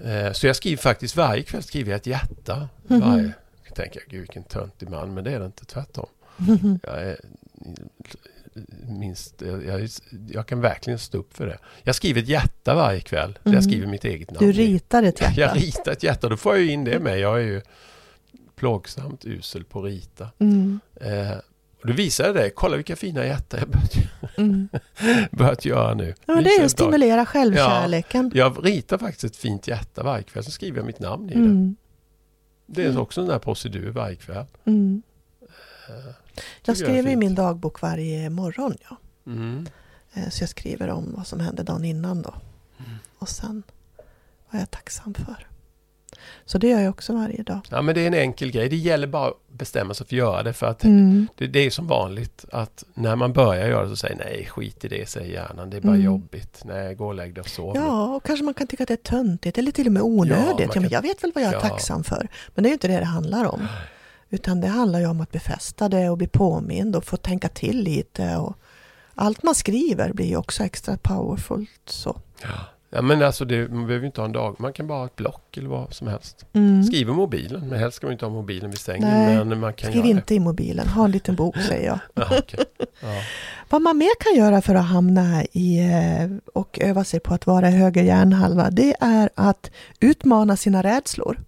Eh, 0.00 0.32
Så 0.32 0.46
jag 0.46 0.56
skriver 0.56 0.76
faktiskt 0.82 1.16
varje 1.16 1.42
kväll 1.42 1.62
skriver 1.62 1.90
jag 1.90 1.96
ett 1.96 2.06
hjärta. 2.06 2.68
Mhm. 2.86 3.00
Varje. 3.00 3.32
Jag 3.66 3.74
tänker, 3.74 4.02
gud 4.08 4.20
vilken 4.20 4.42
töntig 4.44 4.88
man, 4.90 5.14
men 5.14 5.24
det 5.24 5.32
är 5.32 5.40
det 5.40 5.46
inte, 5.46 5.64
tvärtom. 5.64 6.06
Jag, 6.82 7.02
är, 7.02 7.20
minst, 8.88 9.42
jag, 9.42 9.64
jag, 9.64 9.88
jag 10.30 10.46
kan 10.46 10.60
verkligen 10.60 10.98
stå 10.98 11.18
upp 11.18 11.36
för 11.36 11.46
det. 11.46 11.58
Jag 11.82 11.94
skriver 11.94 12.22
ett 12.22 12.28
hjärta 12.28 12.74
varje 12.74 13.00
kväll. 13.00 13.38
Mhm. 13.42 13.54
jag 13.54 13.64
skriver 13.64 13.86
mitt 13.86 14.04
eget 14.04 14.30
namn. 14.30 14.46
Du 14.46 14.52
ritar 14.52 15.02
ett 15.02 15.20
hjärta. 15.20 15.34
Jag 15.40 15.56
ritar 15.56 15.92
ett 15.92 16.02
hjärta, 16.02 16.28
då 16.28 16.36
får 16.36 16.54
jag 16.56 16.64
ju 16.64 16.70
in 16.70 16.84
det 16.84 16.98
med. 16.98 17.18
Jag 17.18 17.36
är 17.38 17.44
ju 17.44 17.62
plågsamt 18.56 19.24
usel 19.24 19.64
på 19.64 19.78
att 19.78 19.84
rita. 19.84 20.28
Mm. 20.38 20.80
Eh, 20.94 21.30
och 21.80 21.86
då 21.86 21.92
visar 21.92 22.24
jag 22.24 22.34
det. 22.34 22.50
Kolla 22.50 22.76
vilka 22.76 22.96
fina 22.96 23.24
hjärtan 23.26 23.60
jag 23.60 23.68
börjat, 23.68 23.94
Mm. 24.38 24.68
börjat 25.32 25.64
göra 25.64 25.94
nu. 25.94 26.14
Ja, 26.26 26.34
det 26.40 26.50
är 26.50 26.64
att 26.64 26.70
stimulera 26.70 27.26
självkärleken. 27.26 28.30
Jag 28.34 28.66
ritar 28.66 28.98
faktiskt 28.98 29.24
ett 29.24 29.36
fint 29.36 29.68
hjärta 29.68 30.02
varje 30.02 30.22
kväll, 30.22 30.44
så 30.44 30.50
skriver 30.50 30.78
jag 30.78 30.86
mitt 30.86 31.00
namn 31.00 31.30
i 31.30 31.34
det. 31.34 31.38
Mm. 31.40 31.76
Det 32.66 32.84
är 32.84 32.98
också 32.98 33.20
en 33.20 33.26
där 33.26 33.38
procedur 33.38 33.90
varje 33.90 34.16
kväll. 34.16 34.46
Mm. 34.64 35.02
Eh, 35.88 36.14
Jag 36.64 36.76
skriver 36.76 37.10
i 37.10 37.16
min 37.16 37.34
dagbok 37.34 37.80
varje 37.82 38.30
morgon. 38.30 38.74
Ja. 38.90 38.96
Mm. 39.26 39.66
Eh, 40.14 40.28
Så 40.28 40.42
jag 40.42 40.48
skriver 40.50 40.88
om 40.90 41.12
vad 41.16 41.26
som 41.26 41.40
hände 41.40 41.62
dagen 41.62 41.84
innan 41.84 42.22
då. 42.22 42.34
Mm. 42.78 42.90
Och 43.18 43.28
sen 43.28 43.62
vad 44.50 44.60
jag 44.60 44.62
är 44.62 44.66
tacksam 44.66 45.14
för. 45.14 45.46
Så 46.44 46.58
det 46.58 46.68
gör 46.68 46.80
jag 46.80 46.90
också 46.90 47.12
varje 47.14 47.42
dag. 47.42 47.60
Ja, 47.70 47.82
men 47.82 47.94
det 47.94 48.00
är 48.00 48.06
en 48.06 48.14
enkel 48.14 48.50
grej. 48.50 48.68
Det 48.68 48.76
gäller 48.76 49.06
bara 49.06 49.28
att 49.28 49.34
bestämma 49.48 49.94
sig 49.94 50.06
för 50.06 50.14
att 50.14 50.18
göra 50.18 50.42
det. 50.42 50.52
För 50.52 50.66
att 50.66 50.84
Mm. 50.84 51.26
det, 51.36 51.46
det 51.46 51.58
är 51.66 51.70
som 51.70 51.86
vanligt 51.86 52.44
att 52.52 52.84
när 52.94 53.16
man 53.16 53.32
börjar 53.32 53.68
göra 53.68 53.82
det 53.84 53.88
så 53.90 53.96
säger 53.96 54.16
nej, 54.16 54.46
skit 54.50 54.84
i 54.84 54.88
det, 54.88 55.08
säger 55.08 55.32
hjärnan. 55.32 55.70
Det 55.70 55.76
är 55.76 55.80
bara 55.80 55.94
Mm. 55.94 56.04
jobbigt. 56.06 56.60
Nej, 56.64 56.94
gå 56.94 57.06
och 57.06 57.14
lägg 57.14 57.34
dig 57.34 57.40
och 57.40 57.48
sov. 57.48 57.76
Ja, 57.76 58.14
och 58.16 58.22
kanske 58.24 58.44
man 58.44 58.54
kan 58.54 58.66
tycka 58.66 58.82
att 58.82 58.88
det 58.88 58.94
är 58.94 58.96
töntigt 58.96 59.58
eller 59.58 59.72
till 59.72 59.86
och 59.86 59.92
med 59.92 60.02
onödigt. 60.02 60.44
Ja, 60.58 60.66
men 60.66 60.68
kan- 60.68 60.88
jag 60.88 61.02
vet 61.02 61.24
väl 61.24 61.32
vad 61.34 61.44
jag 61.44 61.50
är 61.50 61.54
Ja. 61.56 61.60
tacksam 61.60 62.04
för. 62.04 62.28
Men 62.54 62.62
det 62.62 62.66
är 62.68 62.70
ju 62.70 62.74
inte 62.74 62.88
det 62.88 62.98
det 62.98 63.04
handlar 63.04 63.44
om. 63.44 63.68
Utan 64.30 64.60
det 64.60 64.68
handlar 64.68 65.00
ju 65.00 65.06
om 65.06 65.20
att 65.20 65.32
befästa 65.32 65.88
det 65.88 66.10
och 66.10 66.18
bli 66.18 66.26
påmind 66.28 66.96
och 66.96 67.04
få 67.04 67.16
tänka 67.16 67.48
till 67.48 67.82
lite. 67.82 68.36
Och 68.36 68.56
allt 69.14 69.42
man 69.42 69.54
skriver 69.54 70.12
blir 70.12 70.26
ju 70.26 70.36
också 70.36 70.62
extra 70.64 70.96
powerfult. 70.96 71.70
Så. 71.86 72.16
Ja, 72.42 72.48
Ja, 72.92 73.02
men 73.02 73.22
alltså 73.22 73.44
det, 73.44 73.68
man 73.68 73.86
behöver 73.86 74.02
ju 74.02 74.06
inte 74.06 74.20
ha 74.20 74.26
en 74.26 74.32
dag. 74.32 74.56
Man 74.58 74.72
kan 74.72 74.86
bara 74.86 74.98
ha 74.98 75.06
ett 75.06 75.16
block 75.16 75.56
eller 75.56 75.68
vad 75.68 75.94
som 75.94 76.08
helst. 76.08 76.46
Mm. 76.52 76.84
Skriva 76.84 77.12
mobilen, 77.12 77.68
men 77.68 77.78
helst 77.78 77.96
ska 77.96 78.06
man 78.06 78.12
inte 78.12 78.24
ha 78.24 78.32
mobilen 78.32 78.70
vid 78.70 78.80
sängen. 78.80 79.08
Nej, 79.08 79.44
men 79.44 79.60
man 79.60 79.72
kan 79.72 79.90
Skriv 79.90 80.04
inte 80.04 80.34
i 80.34 80.40
mobilen, 80.40 80.88
ha 80.88 81.04
en 81.04 81.10
liten 81.10 81.34
bok 81.34 81.56
säger 81.56 81.86
jag. 81.86 81.98
Ja, 82.14 82.38
okej. 82.38 82.64
ja. 83.00 83.22
Vad 83.68 83.82
man 83.82 83.98
mer 83.98 84.10
kan 84.20 84.34
göra 84.34 84.62
för 84.62 84.74
att 84.74 84.86
hamna 84.86 85.44
i 85.44 85.78
eh, 85.78 86.52
och 86.54 86.78
öva 86.80 87.04
sig 87.04 87.20
på 87.20 87.34
att 87.34 87.46
vara 87.46 87.68
i 87.68 87.72
höger 87.72 88.02
hjärnhalva, 88.02 88.70
det 88.70 88.94
är 89.00 89.30
att 89.34 89.70
utmana 90.00 90.56
sina 90.56 90.82
rädslor. 90.82 91.40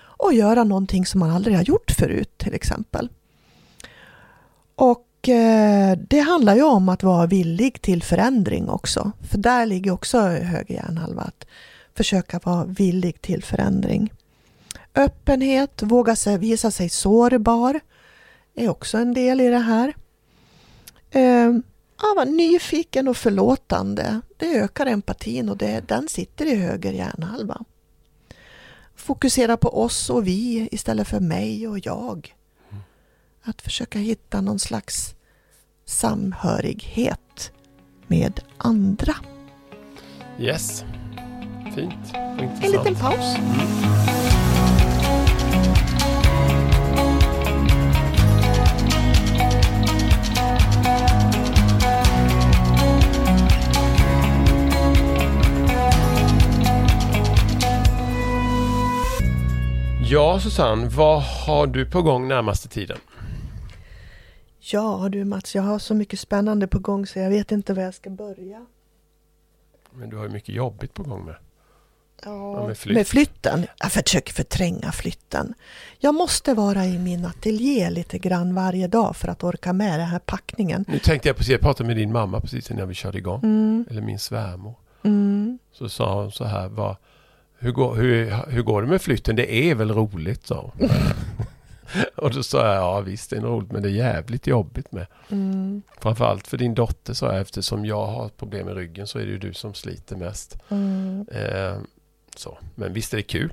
Och 0.00 0.32
göra 0.32 0.64
någonting 0.64 1.06
som 1.06 1.20
man 1.20 1.30
aldrig 1.30 1.56
har 1.56 1.64
gjort 1.64 1.90
förut 1.90 2.38
till 2.38 2.54
exempel. 2.54 3.08
Och 4.74 5.07
Eh, 5.22 5.98
det 6.08 6.20
handlar 6.20 6.54
ju 6.54 6.62
om 6.62 6.88
att 6.88 7.02
vara 7.02 7.26
villig 7.26 7.82
till 7.82 8.02
förändring 8.02 8.68
också. 8.68 9.12
För 9.30 9.38
där 9.38 9.66
ligger 9.66 9.90
också 9.90 10.20
höger 10.20 10.74
hjärnhalva, 10.74 11.22
att 11.22 11.46
försöka 11.94 12.40
vara 12.44 12.64
villig 12.64 13.22
till 13.22 13.44
förändring. 13.44 14.12
Öppenhet, 14.94 15.82
våga 15.82 16.16
sig, 16.16 16.38
visa 16.38 16.70
sig 16.70 16.88
sårbar 16.88 17.80
är 18.54 18.68
också 18.68 18.98
en 18.98 19.14
del 19.14 19.40
i 19.40 19.48
det 19.48 19.58
här. 19.58 19.94
Ehm, 21.10 21.62
ja, 21.98 22.12
vara 22.16 22.24
nyfiken 22.24 23.08
och 23.08 23.16
förlåtande. 23.16 24.20
Det 24.36 24.46
ökar 24.46 24.86
empatin 24.86 25.48
och 25.48 25.56
det, 25.56 25.88
den 25.88 26.08
sitter 26.08 26.46
i 26.46 26.54
höger 26.54 26.92
hjärnhalva. 26.92 27.64
Fokusera 28.96 29.56
på 29.56 29.82
oss 29.82 30.10
och 30.10 30.26
vi 30.26 30.68
istället 30.72 31.08
för 31.08 31.20
mig 31.20 31.68
och 31.68 31.86
jag. 31.86 32.34
Att 33.48 33.62
försöka 33.62 33.98
hitta 33.98 34.40
någon 34.40 34.58
slags 34.58 35.14
samhörighet 35.84 37.52
med 38.06 38.40
andra. 38.58 39.14
Yes. 40.38 40.84
Fint 41.74 41.94
och 42.12 42.64
En 42.64 42.70
liten 42.72 42.94
paus. 42.94 43.36
Ja, 60.10 60.40
Susanne, 60.40 60.88
vad 60.88 61.22
har 61.22 61.66
du 61.66 61.90
på 61.90 62.02
gång 62.02 62.28
närmaste 62.28 62.68
tiden? 62.68 62.98
Ja 64.72 65.08
du 65.12 65.24
Mats, 65.24 65.54
jag 65.54 65.62
har 65.62 65.78
så 65.78 65.94
mycket 65.94 66.20
spännande 66.20 66.66
på 66.66 66.78
gång 66.78 67.06
så 67.06 67.18
jag 67.18 67.30
vet 67.30 67.52
inte 67.52 67.74
var 67.74 67.82
jag 67.82 67.94
ska 67.94 68.10
börja. 68.10 68.66
Men 69.90 70.10
du 70.10 70.16
har 70.16 70.24
ju 70.24 70.30
mycket 70.30 70.54
jobbigt 70.54 70.94
på 70.94 71.02
gång 71.02 71.24
med. 71.24 71.34
Ja, 72.24 72.66
med 72.66 72.78
flytt. 72.78 72.96
med 72.96 73.06
flytten. 73.06 73.66
Jag 73.78 73.92
försöker 73.92 74.32
förtränga 74.32 74.92
flytten. 74.92 75.54
Jag 75.98 76.14
måste 76.14 76.54
vara 76.54 76.84
i 76.84 76.98
min 76.98 77.24
ateljé 77.24 77.90
lite 77.90 78.18
grann 78.18 78.54
varje 78.54 78.88
dag 78.88 79.16
för 79.16 79.28
att 79.28 79.44
orka 79.44 79.72
med 79.72 80.00
den 80.00 80.08
här 80.08 80.18
packningen. 80.18 80.84
Nu 80.88 80.98
tänkte 80.98 81.28
jag 81.28 81.36
precis, 81.36 81.52
jag 81.52 81.60
pratade 81.60 81.86
med 81.86 81.96
din 81.96 82.12
mamma 82.12 82.40
precis 82.40 82.70
innan 82.70 82.88
vi 82.88 82.94
körde 82.94 83.18
igång. 83.18 83.40
Mm, 83.42 83.84
Eller 83.90 84.02
min 84.02 84.18
svärmor. 84.18 84.74
mm. 85.02 85.58
Så 85.72 85.88
sa 85.88 86.22
hon 86.22 86.32
så 86.32 86.44
här, 86.44 86.68
vad, 86.68 86.96
hur, 87.58 87.72
går, 87.72 87.94
hur, 87.94 88.50
hur 88.50 88.62
går 88.62 88.82
det 88.82 88.88
med 88.88 89.02
flytten? 89.02 89.36
Det 89.36 89.54
är 89.54 89.74
väl 89.74 89.90
roligt, 89.90 90.46
sa 90.46 90.60
hon. 90.60 90.88
Och 92.16 92.30
då 92.34 92.42
sa 92.42 92.66
jag, 92.66 92.76
ja 92.76 93.00
visst 93.00 93.30
det 93.30 93.36
är 93.36 93.40
roligt 93.40 93.72
men 93.72 93.82
det 93.82 93.88
är 93.88 93.92
jävligt 93.92 94.46
jobbigt 94.46 94.92
med. 94.92 95.06
Mm, 95.30 95.82
Framförallt 96.00 96.46
för 96.46 96.56
din 96.56 96.74
dotter 96.74 97.14
sa 97.14 97.26
jag, 97.32 97.40
eftersom 97.40 97.84
jag 97.86 98.06
har 98.06 98.28
problem 98.28 98.66
med 98.66 98.76
ryggen 98.76 99.06
så 99.06 99.18
är 99.18 99.22
det 99.22 99.30
ju 99.30 99.38
du 99.38 99.54
som 99.54 99.74
sliter 99.74 100.16
mest. 100.16 100.58
mm. 100.68 101.26
Eh, 101.32 101.76
så. 102.36 102.58
Men 102.74 102.92
visst 102.92 103.12
är 103.12 103.16
det 103.16 103.22
kul. 103.22 103.52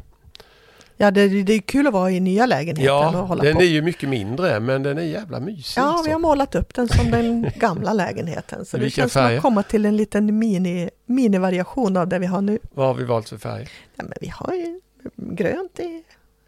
Ja, 0.97 1.11
det, 1.11 1.43
det 1.43 1.53
är 1.53 1.59
kul 1.59 1.87
att 1.87 1.93
vara 1.93 2.11
i 2.11 2.19
nya 2.19 2.45
lägenheten 2.45 2.95
och 2.95 3.03
Ja, 3.03 3.09
hålla 3.21 3.43
den 3.43 3.55
på. 3.55 3.61
är 3.61 3.65
ju 3.65 3.81
mycket 3.81 4.09
mindre 4.09 4.59
men 4.59 4.83
den 4.83 4.97
är 4.97 5.01
jävla 5.01 5.39
mysig. 5.39 5.81
Ja, 5.81 6.01
vi 6.05 6.11
har 6.11 6.19
målat 6.19 6.55
upp 6.55 6.73
den 6.73 6.87
som 6.87 7.11
den 7.11 7.49
gamla 7.59 7.93
lägenheten. 7.93 8.65
Så 8.65 8.77
det 8.77 8.83
Vilka 8.83 9.01
känns 9.01 9.13
som 9.13 9.21
färger? 9.21 9.37
att 9.37 9.41
komma 9.43 9.63
till 9.63 9.85
en 9.85 9.97
liten 9.97 10.39
mini, 10.39 10.89
mini-variation 11.05 11.97
av 11.97 12.07
det 12.07 12.19
vi 12.19 12.25
har 12.25 12.41
nu. 12.41 12.59
Vad 12.73 12.87
har 12.87 12.93
vi 12.93 13.03
valt 13.03 13.29
för 13.29 13.37
färg? 13.37 13.67
Ja, 13.95 14.03
men 14.03 14.13
vi 14.21 14.27
har 14.27 14.53
ju 14.53 14.81
grönt 15.15 15.79
i 15.79 16.03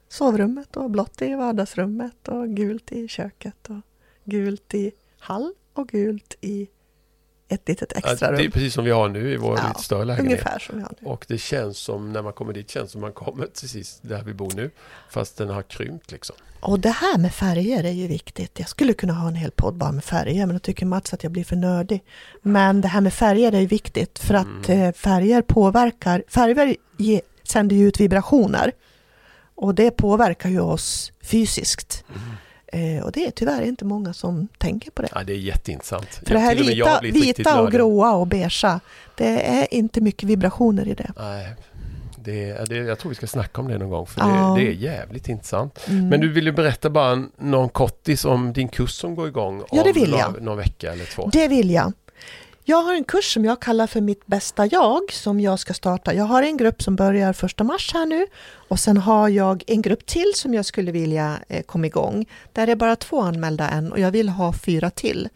sovrummet 0.10 0.78
och 0.78 0.92
blått 0.92 1.22
i 1.22 1.36
vardagsrummet 1.36 2.28
och 2.28 2.50
gult 2.50 2.92
i 2.92 3.08
köket 3.08 3.70
och 3.70 3.82
gult 4.24 4.74
i 4.74 4.92
hall 5.20 5.54
och 5.74 5.88
gult 5.88 6.36
i 6.42 6.68
ett 7.50 7.68
litet 7.68 7.92
Ja, 7.96 8.12
extra 8.12 8.32
det 8.32 8.38
är 8.38 8.44
rum. 8.44 8.52
precis 8.52 8.74
som 8.74 8.86
vi 8.86 8.92
har 8.92 9.10
nu 9.10 9.32
i 9.34 9.38
vår 9.38 9.58
Ja, 9.58 9.68
lite 9.68 9.84
större 9.84 10.06
lägenhet. 10.06 10.32
Ungefär 10.32 10.60
som 10.60 10.76
vi 10.78 10.82
har 10.84 10.94
nu. 11.02 11.08
Och 11.08 11.26
det 11.28 11.38
känns 11.38 11.78
som, 11.78 12.14
när 12.14 12.22
man 12.22 12.34
kommer 12.34 12.54
dit, 12.54 12.70
känns 12.70 12.92
som 12.92 13.02
man 13.02 13.12
kommer 13.12 13.46
precis 13.46 14.00
där 14.02 14.24
vi 14.24 14.34
bor 14.34 14.52
nu. 14.56 14.72
Fast 15.10 15.38
den 15.38 15.50
har 15.50 15.62
krympt 15.62 16.12
liksom. 16.12 16.36
Och 16.60 16.80
det 16.80 16.90
här 16.90 17.18
med 17.18 17.34
färger 17.34 17.84
är 17.84 17.92
ju 17.92 18.08
viktigt. 18.08 18.60
Jag 18.60 18.70
skulle 18.70 18.94
kunna 18.94 19.14
ha 19.14 19.28
en 19.28 19.36
hel 19.36 19.52
podd 19.52 19.74
bara 19.76 19.92
med 19.92 20.04
färger, 20.04 20.46
men 20.46 20.56
då 20.56 20.60
tycker 20.60 20.86
Mats 20.86 21.14
att 21.14 21.24
jag 21.24 21.32
blir 21.32 21.44
för 21.44 21.56
nördig. 21.56 22.04
Men 22.42 22.82
det 22.82 22.88
här 22.88 23.02
med 23.02 23.14
färger 23.14 23.52
är 23.52 23.60
ju 23.60 23.68
viktigt 23.68 24.20
för 24.20 24.34
att 24.34 24.68
Mm. 24.68 24.82
eh, 24.82 24.94
färger 24.94 25.42
påverkar, 25.42 26.24
färger 26.28 26.76
ge, 26.98 27.22
sänder 27.44 27.76
ju 27.76 27.88
ut 27.88 28.00
vibrationer. 28.00 28.72
Och 29.58 29.76
det 29.76 29.92
påverkar 29.92 30.50
ju 30.50 30.60
oss 30.60 31.12
fysiskt. 31.24 32.04
Eh, 32.74 33.04
och 33.04 33.12
det 33.12 33.26
är 33.26 33.32
tyvärr 33.32 33.62
inte 33.62 33.86
många 33.86 34.14
som 34.14 34.48
tänker 34.58 34.92
på 34.92 35.02
det. 35.02 35.08
Ja, 35.16 35.24
det 35.24 35.34
är 35.34 35.38
jätteintressant. 35.38 36.08
För 36.26 36.34
det 36.34 36.40
här 36.40 36.56
vita, 36.56 37.00
vita 37.02 37.62
och 37.62 37.72
gråa 37.72 38.16
och 38.16 38.28
beigea, 38.28 38.80
det 39.16 39.48
är 39.48 39.74
inte 39.74 40.02
mycket 40.02 40.30
vibrationer 40.30 40.88
i 40.88 40.94
det. 40.94 41.12
Nej, 41.18 41.54
det, 42.24 42.70
det, 42.70 42.76
jag 42.76 43.00
tror 43.00 43.10
vi 43.10 43.16
ska 43.16 43.28
snacka 43.28 43.62
om 43.62 43.68
det 43.68 43.78
någon 43.78 43.90
gång 43.90 44.06
för 44.08 44.22
Ja. 44.22 44.56
det, 44.58 44.62
det 44.64 44.70
är 44.70 44.74
jävligt 44.74 45.30
intressant. 45.30 45.80
Mm. 45.88 46.10
Men 46.10 46.22
du 46.22 46.32
ville 46.32 46.52
berätta 46.52 46.90
bara 46.90 47.24
någon 47.38 47.70
kortis 47.70 48.26
om 48.26 48.54
din 48.54 48.68
kurs 48.70 48.92
som 48.92 49.16
går 49.16 49.28
igång 49.28 49.64
Ja, 49.72 49.84
det 49.84 49.90
om 49.90 49.94
vill 50.02 50.12
jag. 50.20 50.42
någon 50.42 50.58
vecka 50.58 50.94
eller 50.94 51.06
två. 51.06 51.30
Det 51.34 51.48
vill 51.48 51.72
jag. 51.72 51.94
Jag 52.70 52.84
har 52.84 52.94
en 52.94 53.04
kurs 53.04 53.34
som 53.34 53.46
jag 53.46 53.60
kallar 53.60 53.88
för 53.88 54.02
mitt 54.02 54.26
bästa 54.26 54.66
jag 54.66 55.14
som 55.14 55.40
jag 55.40 55.60
ska 55.60 55.74
starta. 55.74 56.14
Jag 56.14 56.24
har 56.24 56.44
en 56.44 56.58
grupp 56.58 56.84
som 56.84 56.96
börjar 56.96 57.34
första 57.34 57.64
mars 57.64 57.94
här 57.94 58.06
nu 58.06 58.26
och 58.68 58.80
sen 58.80 58.98
har 58.98 59.30
jag 59.30 59.64
en 59.68 59.82
grupp 59.82 60.06
till 60.06 60.32
som 60.36 60.54
jag 60.54 60.66
skulle 60.66 60.92
vilja 60.92 61.40
eh, 61.48 61.64
komma 61.64 61.88
igång. 61.88 62.26
Där 62.54 62.68
är 62.68 62.76
bara 62.76 62.96
två 62.96 63.22
anmälda 63.22 63.70
än 63.70 63.92
och 63.92 64.00
jag 64.00 64.12
vill 64.12 64.30
ha 64.30 64.54
fyra 64.54 64.90
till. 64.90 65.30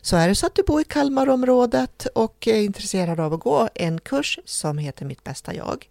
Så 0.00 0.16
är 0.16 0.28
det 0.28 0.34
så 0.34 0.46
att 0.46 0.54
du 0.54 0.62
bor 0.62 0.80
i 0.80 0.84
Kalmarområdet 0.84 2.06
och 2.14 2.48
är 2.48 2.60
intresserad 2.60 3.20
av 3.20 3.34
att 3.34 3.40
gå 3.40 3.68
en 3.74 4.00
kurs 4.00 4.38
som 4.44 4.78
heter 4.78 5.04
Mitt 5.04 5.24
bästa 5.24 5.54
jag. 5.54 5.88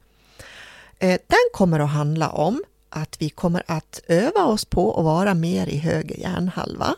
Eh, 1.00 1.20
Den 1.28 1.50
kommer 1.54 1.80
att 1.80 1.90
handla 1.90 2.30
om 2.30 2.64
att 2.90 3.22
vi 3.22 3.30
kommer 3.30 3.64
att 3.68 4.02
öva 4.08 4.46
oss 4.46 4.66
på 4.66 5.00
att 5.00 5.06
vara 5.06 5.34
mer 5.34 5.68
i 5.68 5.78
höger 5.78 6.20
hjärnhalva 6.20 6.96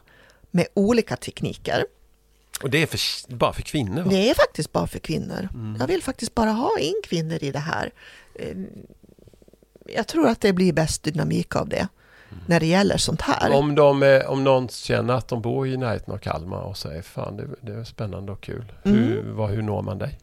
med 0.51 0.67
olika 0.73 1.15
tekniker. 1.15 1.85
Och 2.63 2.69
det 2.69 2.83
är 2.83 2.87
för, 2.87 2.99
bara 3.35 3.53
för 3.53 3.61
kvinnor 3.61 4.03
va? 4.03 4.09
Det 4.09 4.29
är 4.29 4.33
faktiskt 4.33 4.71
bara 4.71 4.87
för 4.87 4.99
kvinnor. 4.99 5.49
Mm. 5.53 5.75
Jag 5.79 5.87
vill 5.87 6.03
faktiskt 6.03 6.35
bara 6.35 6.51
ha 6.51 6.79
in 6.79 7.01
kvinnor 7.03 7.37
i 7.43 7.51
det 7.51 7.59
här. 7.59 7.91
Eh, 8.35 8.57
Jag 9.95 10.07
tror 10.07 10.27
att 10.27 10.41
det 10.41 10.53
blir 10.53 10.73
bäst 10.73 11.03
dynamik 11.03 11.55
av 11.55 11.69
det 11.69 11.87
när 12.47 12.59
det 12.59 12.65
gäller 12.65 12.97
sånt 12.97 13.21
här. 13.21 13.51
Om, 13.51 13.75
de, 13.75 14.03
är- 14.03 14.27
om 14.27 14.43
någon 14.43 14.69
känner 14.69 15.13
att 15.13 15.27
de 15.27 15.41
bor 15.41 15.67
i 15.67 15.77
närheten 15.77 16.13
av 16.13 16.17
Kalmar 16.17 16.61
och 16.61 16.77
säger 16.77 17.01
fan 17.01 17.37
det, 17.37 17.47
det 17.61 17.73
är 17.73 17.83
spännande 17.83 18.31
och 18.31 18.41
kul. 18.41 18.71
Hur, 18.83 19.19
Mm. 19.21 19.35
vad, 19.35 19.49
hur 19.49 19.61
når 19.61 19.81
man 19.81 19.97
dig? 19.97 20.19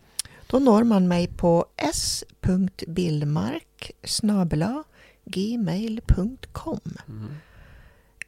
Då 0.46 0.58
når 0.58 0.84
man 0.84 1.08
mig 1.08 1.26
på 1.26 1.66
s.billmark 1.76 3.90
gmail.com 5.24 6.80
Mm. 7.08 7.28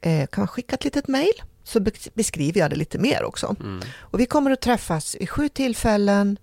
eh, 0.01 0.27
Kan 0.27 0.41
man 0.41 0.47
skicka 0.47 0.75
ett 0.75 0.83
litet 0.83 1.07
mejl 1.07 1.33
så 1.69 1.79
be- 1.79 1.91
beskriver 2.13 2.59
jag 2.59 2.69
det 2.69 2.75
lite 2.75 2.97
mer 2.99 3.23
också. 3.23 3.55
Mm. 3.59 3.81
Och 3.99 4.19
vi 4.19 4.25
kommer 4.25 4.51
att 4.51 4.61
träffas 4.61 5.15
vid 5.19 5.29
sju 5.29 5.49
tillfällen 5.49 6.37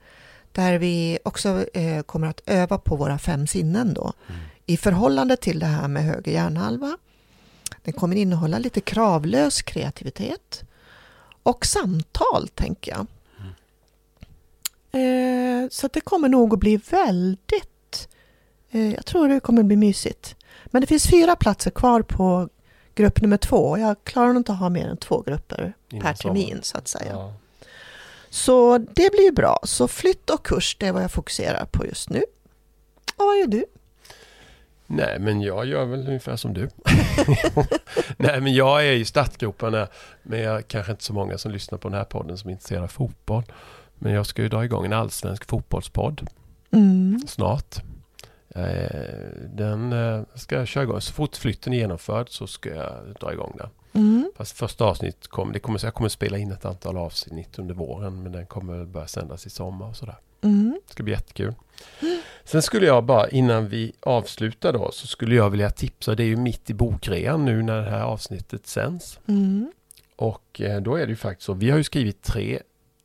där 0.53 0.79
vi 0.79 1.19
också 1.25 1.65
eh, 1.75 2.03
kommer 2.03 2.27
att 2.27 2.41
öva 2.47 2.79
på 2.79 2.97
våra 2.97 3.19
fem 3.19 3.47
sinnen 3.47 3.95
då. 3.95 4.13
Mm. 4.29 4.41
I 4.67 4.77
förhållande 4.77 5.37
till 5.37 5.59
det 5.59 5.67
här 5.67 5.89
med 5.89 6.05
höger 6.05 6.33
hjärnhalva. 6.33 6.99
Den 7.83 7.95
kommer 7.95 8.17
innehålla 8.17 8.59
lite 8.59 8.81
kravlös 8.81 9.63
kreativitet. 9.63 10.65
Och 11.43 11.67
samtal, 11.67 12.49
tänker 12.55 12.91
jag. 12.93 13.07
Eh, 14.93 15.69
så 15.71 15.89
det 15.93 16.01
kommer 16.01 16.29
nog 16.29 16.55
att 16.55 16.61
bli 16.61 16.77
väldigt... 16.91 18.09
Eh, 18.71 18.95
jag 18.95 19.07
tror 19.07 19.29
det 19.29 19.41
kommer 19.41 19.61
att 19.61 19.67
bli 19.67 19.77
mysigt. 19.77 20.37
Men 20.67 20.81
det 20.81 20.87
finns 20.87 21.07
fyra 21.07 21.37
platser 21.37 21.71
kvar 21.71 22.03
på 22.03 22.49
grupp 22.97 23.21
nummer 23.21 23.37
två. 23.37 23.79
Jag 23.79 23.97
klarar 24.05 24.37
inte 24.37 24.53
att 24.53 24.59
ha 24.59 24.69
mer 24.69 24.89
än 24.89 24.97
två 24.97 25.21
grupper 25.21 25.75
Innan 25.89 26.03
per 26.03 26.15
termin, 26.15 26.59
så 26.63 26.79
att 26.79 26.89
säga. 26.89 27.13
Ja. 27.13 27.35
Så 28.31 28.79
det 28.79 29.11
blir 29.11 29.33
bra. 29.33 29.59
Så 29.63 29.89
flytt 29.89 30.31
och 30.31 30.47
kurs, 30.47 30.77
det 30.81 30.87
är 30.87 30.93
vad 30.93 31.03
jag 31.03 31.13
fokuserar 31.13 31.65
på 31.65 31.87
just 31.87 32.11
nu. 32.11 32.23
Och 33.17 33.25
vad 33.27 33.39
gör 33.39 33.47
du? 33.47 33.65
Nej, 34.87 35.19
men 35.19 35.41
jag 35.41 35.67
gör 35.67 35.85
väl 35.85 36.09
ungefär 36.09 36.37
som 36.37 36.55
du. 36.55 36.69
Nej, 38.17 38.41
men 38.41 38.55
jag 38.55 38.87
är 38.87 38.93
i 38.93 39.05
startgroparna. 39.05 39.89
Men 40.23 40.41
jag 40.41 40.69
kanske 40.69 40.93
inte 40.93 41.05
så 41.05 41.13
många 41.13 41.39
som 41.39 41.53
lyssnar 41.53 41.79
på 41.79 41.89
den 41.89 41.99
här 41.99 42.05
podden 42.05 42.39
som 42.39 42.49
är 42.49 42.53
intresserade 42.53 42.85
av 42.85 42.89
fotboll. 42.89 43.43
Men 43.95 44.13
jag 44.13 44.27
ska 44.27 44.43
ju 44.43 44.49
dra 44.49 44.65
igång 44.65 44.85
en 44.85 44.93
allsvensk 44.93 45.45
fotbollspodd. 45.45 46.29
Mm. 46.71 47.21
snart. 47.27 47.83
Eh, 48.57 49.21
Den 49.55 49.93
eh, 49.93 50.23
ska 50.35 50.55
jag 50.55 50.69
köra 50.69 50.85
igång. 50.85 51.01
Så 51.01 51.13
fort 51.13 51.37
flytten 51.37 51.73
är 51.73 51.77
genomförd 51.77 52.31
så 52.31 52.47
ska 52.47 52.75
jag 52.75 52.93
dra 53.21 53.33
igång 53.33 53.57
den. 53.59 53.69
Mm. 53.93 54.31
Fast 54.37 54.59
första 54.59 54.85
avsnittet 54.85 55.29
kommer, 55.29 55.53
det 55.53 55.59
kommer, 55.59 55.85
jag 55.85 55.95
kommer 55.95 56.09
spela 56.09 56.39
in 56.39 56.53
ett 56.53 56.65
antal 56.65 56.97
avsnitt 56.97 57.59
under 57.59 57.75
våren 57.75 58.23
men 58.23 58.33
den 58.33 58.47
kommer 58.47 58.85
börja 58.85 59.07
sändas 59.07 59.47
i 59.47 59.51
sommar 59.51 59.89
och 59.89 59.97
sådär. 59.97 60.17
Mm. 60.43 60.81
Det 60.87 60.93
ska 60.93 61.03
bli 61.03 61.13
jättekul. 61.13 61.55
Sen 62.45 62.63
skulle 62.63 62.87
jag 62.87 63.05
bara 63.05 63.29
innan 63.29 63.69
vi 63.69 63.93
avslutar 64.01 64.73
då 64.73 64.91
så 64.93 65.07
skulle 65.07 65.35
jag 65.35 65.51
vilja 65.51 65.71
tipsa, 65.71 66.15
det 66.15 66.23
är 66.23 66.27
ju 66.27 66.37
mitt 66.37 66.71
i 66.71 66.75
bokrean 66.75 67.45
nu 67.45 67.63
när 67.63 67.83
det 67.83 67.91
här 67.91 68.03
avsnittet 68.03 68.67
sänds. 68.67 69.19
Mm. 69.27 69.73
Och 70.17 70.61
eh, 70.61 70.81
då 70.81 70.97
är 70.97 71.07
det 71.07 71.11
ju 71.11 71.17
faktiskt 71.17 71.47
så, 71.47 71.53
vi 71.53 71.71
har 71.71 71.79
ju 71.79 71.85
skrivit 71.85 72.23
tre 72.23 72.59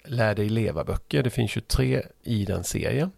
Lär 0.06 0.36
dig 0.36 0.49
leva-böcker. 0.49 1.24
Det 1.24 1.30
finns 1.30 1.58
ju 1.58 1.62
tre 1.62 2.02
i 2.24 2.45
den 2.45 2.64
serien. 2.64 3.12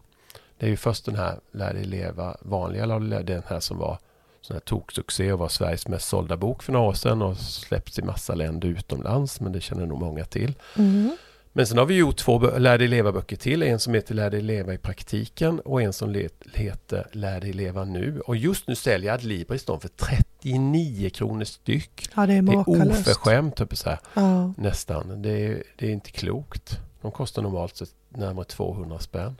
Det 0.63 0.67
är 0.67 0.71
ju 0.71 0.77
först 0.77 1.05
den 1.05 1.15
här 1.15 1.39
Lär 1.51 1.73
dig 1.73 1.83
leva 1.85 2.37
vanliga, 2.41 2.83
eller 2.83 3.23
den 3.23 3.43
här 3.47 3.59
som 3.59 3.77
var 3.77 3.97
sån 4.41 4.53
här 4.53 4.61
toksuccé 4.61 5.33
och 5.33 5.39
var 5.39 5.49
Sveriges 5.49 5.87
mest 5.87 6.07
sålda 6.07 6.37
bok 6.37 6.63
för 6.63 6.73
några 6.73 6.89
år 6.89 6.93
sedan 6.93 7.21
och 7.21 7.37
släppts 7.37 7.99
i 7.99 8.01
massa 8.01 8.35
länder 8.35 8.67
utomlands, 8.67 9.39
men 9.39 9.51
det 9.51 9.61
känner 9.61 9.85
nog 9.85 9.99
många 9.99 10.25
till. 10.25 10.53
Mm. 10.77 11.17
Men 11.53 11.67
sen 11.67 11.77
har 11.77 11.85
vi 11.85 11.95
gjort 11.97 12.17
två 12.17 12.39
Lär 12.39 12.77
dig 12.77 12.87
leva-böcker 12.87 13.35
till. 13.35 13.63
En 13.63 13.79
som 13.79 13.93
heter 13.93 14.15
Lär 14.15 14.29
dig 14.29 14.41
leva 14.41 14.73
i 14.73 14.77
praktiken 14.77 15.59
och 15.59 15.81
en 15.81 15.93
som 15.93 16.15
heter 16.53 17.07
Lär 17.11 17.41
dig 17.41 17.53
leva 17.53 17.85
nu. 17.85 18.19
Och 18.19 18.35
just 18.35 18.67
nu 18.67 18.75
säljer 18.75 19.13
Adlibris 19.13 19.65
dem 19.65 19.79
för 19.79 19.89
39 19.89 21.09
kronor 21.09 21.43
styck. 21.43 22.09
Ja, 22.15 22.25
det 22.25 22.33
är 22.33 22.41
Det 22.41 22.53
är 22.53 22.69
oförskämt, 22.69 23.55
typ 23.55 23.77
så 23.77 23.89
här, 23.89 23.99
Ja. 24.13 24.53
nästan. 24.57 25.21
Det 25.21 25.29
är, 25.29 25.63
det 25.75 25.87
är 25.87 25.91
inte 25.91 26.11
klokt. 26.11 26.79
De 27.03 27.11
kostar 27.11 27.41
normalt 27.41 27.77
sett 27.77 27.93
närmare 28.09 28.45
200 28.45 28.99
spänn. 28.99 29.35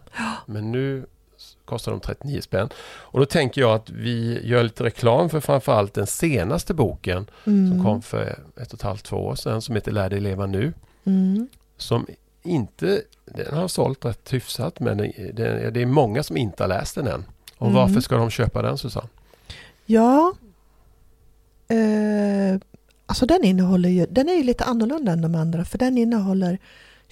Men 0.45 0.72
nu 0.72 1.05
kostar 1.66 1.91
de 1.91 1.99
39 2.01 2.41
spänn. 2.41 2.70
Och 2.78 3.20
då 3.20 3.26
tänker 3.26 3.61
jag 3.61 3.72
att 3.76 3.89
vi 3.89 4.39
gör 4.47 4.64
lite 4.64 4.84
reklam 4.84 5.30
för 5.30 5.39
framförallt 5.39 5.93
den 5.93 6.07
senaste 6.07 6.74
boken 6.74 7.26
Mm. 7.47 7.72
som 7.72 7.84
kom 7.86 8.01
för 8.01 8.39
ett 8.61 8.68
och 8.68 8.80
ett 8.80 8.82
halvt, 8.82 9.03
två 9.03 9.18
år 9.18 9.36
sedan 9.36 9.61
som 9.61 9.76
heter 9.76 9.91
Lär 9.91 10.09
dig 10.09 10.20
leva 10.20 10.45
nu 10.45 10.74
Mm. 11.05 11.47
som 11.78 12.07
inte, 12.43 13.01
den 13.26 13.53
har 13.57 13.68
sålt 13.68 14.05
rätt 14.05 14.34
hyfsat 14.34 14.80
men 14.80 14.97
det, 14.97 15.70
det 15.74 15.82
är 15.82 15.86
många 15.86 16.24
som 16.24 16.38
inte 16.38 16.64
har 16.64 16.68
läst 16.68 16.95
den 16.95 17.07
än. 17.07 17.26
Och 17.57 17.68
Mm. 17.68 17.76
varför 17.82 18.01
ska 18.01 18.18
de 18.18 18.30
köpa 18.30 18.61
den 18.61 18.78
Susanne? 18.78 19.07
Ja. 19.86 20.34
Eh, 21.68 22.59
alltså 23.05 23.26
den 23.26 23.43
innehåller 23.43 23.89
ju, 23.89 24.05
den 24.09 24.30
är 24.30 24.34
ju 24.34 24.43
lite 24.43 24.64
annorlunda 24.64 25.11
än 25.11 25.22
de 25.22 25.36
andra 25.36 25.66
för 25.66 25.78
den 25.78 25.97
innehåller 25.97 26.57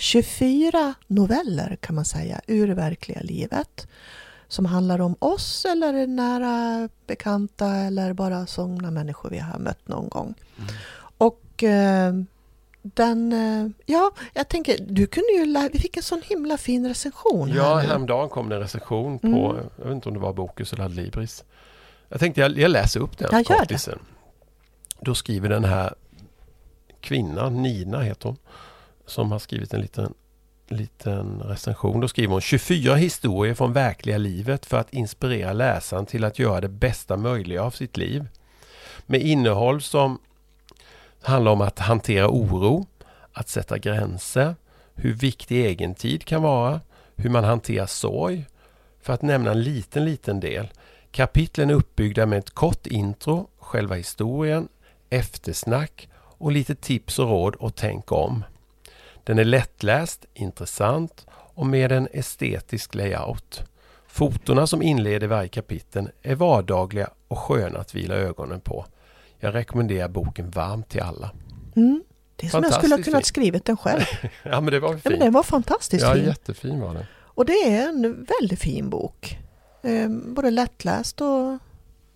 24 0.02 0.94
noveller 1.08 1.76
kan 1.82 1.96
man 1.96 2.06
säga 2.06 2.42
ur 2.48 2.68
det 2.68 2.74
verkliga 2.74 3.22
livet. 3.22 3.88
Som 4.48 4.66
handlar 4.66 5.02
om 5.02 5.16
oss 5.20 5.66
eller 5.66 6.08
nära 6.08 6.90
bekanta 7.08 7.68
eller 7.76 8.14
bara 8.14 8.46
sådana 8.48 8.92
människor 8.92 9.30
vi 9.30 9.38
har 9.40 9.60
mött 9.60 9.88
någon 9.88 10.10
gång. 10.10 10.34
Mm. 10.58 10.70
Och 11.18 11.64
eh, 11.64 12.14
den, 12.82 13.34
eh, 13.34 13.72
ja 13.86 14.12
jag 14.34 14.48
tänker, 14.48 14.78
du 14.80 15.08
kunde 15.08 15.32
ju, 15.32 15.70
vi 15.74 15.80
fick 15.80 15.98
en 15.98 16.04
sån 16.04 16.22
himla 16.24 16.58
fin 16.58 16.88
recension 16.88 17.50
Ja, 17.50 17.76
här 17.76 17.88
häromdagen 17.88 18.30
kom 18.30 18.50
det 18.50 18.56
en 18.56 18.62
recension 18.62 19.20
på, 19.20 19.28
Mm. 19.28 19.66
jag 19.78 19.86
vet 19.86 19.96
inte 19.96 20.10
om 20.10 20.14
det 20.14 20.20
var 20.22 20.34
Bokus 20.34 20.74
eller 20.74 20.84
Adlibris. 20.84 21.44
Jag 22.10 22.20
tänkte 22.20 22.42
jag, 22.42 22.58
jag 22.58 22.72
läser 22.72 23.00
upp 23.00 23.18
den 23.18 23.30
Ja, 23.32 23.56
gör 23.56 23.66
det. 23.66 23.98
Då 25.00 25.16
skriver 25.16 25.50
den 25.50 25.64
här 25.64 25.94
kvinnan, 27.00 27.62
Nina 27.62 28.02
heter 28.02 28.28
hon, 28.30 28.38
som 29.06 29.32
har 29.32 29.40
skrivit 29.40 29.74
en 29.74 29.82
liten, 29.82 30.14
liten 30.68 31.42
recension. 31.42 32.00
Då 32.00 32.08
skriver 32.08 32.32
hon 32.32 32.42
24 32.42 32.96
historier 32.96 33.54
från 33.54 33.74
verkliga 33.74 34.18
livet 34.18 34.66
för 34.66 34.78
att 34.78 34.94
inspirera 34.94 35.54
läsaren 35.54 36.06
till 36.06 36.24
att 36.24 36.40
göra 36.40 36.62
det 36.62 36.70
bästa 36.70 37.18
möjliga 37.18 37.64
av 37.64 37.72
sitt 37.72 37.98
liv. 37.98 38.28
Med 39.06 39.22
innehåll 39.22 39.82
som 39.82 40.20
handlar 41.22 41.52
om 41.52 41.62
att 41.62 41.80
hantera 41.80 42.30
oro, 42.30 42.86
att 43.34 43.50
sätta 43.50 43.78
gränser, 43.78 44.56
hur 44.96 45.14
viktig 45.14 45.66
egen 45.66 45.96
tid 45.96 46.26
kan 46.26 46.42
vara, 46.42 46.82
hur 47.16 47.30
man 47.30 47.44
hanterar 47.44 47.86
sorg. 47.86 48.46
För 49.02 49.14
att 49.14 49.22
nämna 49.22 49.52
en 49.52 49.64
liten, 49.64 50.06
liten 50.06 50.40
del. 50.40 50.72
Kapitlen 51.12 51.70
är 51.70 51.74
uppbyggda 51.74 52.26
med 52.26 52.40
ett 52.40 52.52
kort 52.52 52.88
intro, 52.88 53.50
själva 53.60 53.96
historien, 53.96 54.68
eftersnack 55.10 56.10
och 56.14 56.52
lite 56.52 56.76
tips 56.76 57.20
och 57.20 57.30
råd 57.30 57.56
och 57.56 57.76
tänk 57.76 58.12
om. 58.12 58.44
Den 59.24 59.40
är 59.40 59.44
lättläst, 59.46 60.26
intressant 60.34 61.26
och 61.32 61.66
med 61.66 61.92
en 61.92 62.08
estetisk 62.14 62.96
layout. 62.96 63.64
Fotona 64.08 64.68
som 64.68 64.82
inleder 64.82 65.28
varje 65.28 65.48
kapitel 65.50 66.10
är 66.22 66.36
vardagliga 66.36 67.10
och 67.28 67.38
sköna 67.38 67.80
att 67.80 67.96
vila 67.96 68.16
ögonen 68.16 68.62
på. 68.62 68.86
Jag 69.40 69.56
rekommenderar 69.56 70.08
boken 70.10 70.50
varmt 70.50 70.90
till 70.90 71.02
alla. 71.02 71.32
Mm. 71.76 72.04
Det 72.36 72.46
är 72.48 72.50
som 72.52 72.64
jag 72.64 72.74
skulle 72.74 72.96
ha 72.96 73.04
kunnat 73.04 73.26
skrivit 73.26 73.66
den 73.66 73.78
själv. 73.78 74.02
Ja 74.44 74.62
men 74.62 74.74
det 74.74 74.80
var 74.80 74.94
Ja, 74.94 75.10
men 75.10 75.20
den 75.20 75.34
var 75.34 75.44
fantastiskt 75.44 76.04
Ja, 76.06 76.14
fin. 76.14 76.26
jättefin 76.26 76.80
var 76.82 76.94
den. 76.94 77.04
Och 77.14 77.46
det 77.46 77.54
är 77.54 77.88
en 77.90 78.28
väldigt 78.40 78.60
fin 78.60 78.90
bok. 78.90 79.38
Eh, 79.84 80.10
både 80.10 80.52
lättläst 80.52 81.22
och 81.22 81.58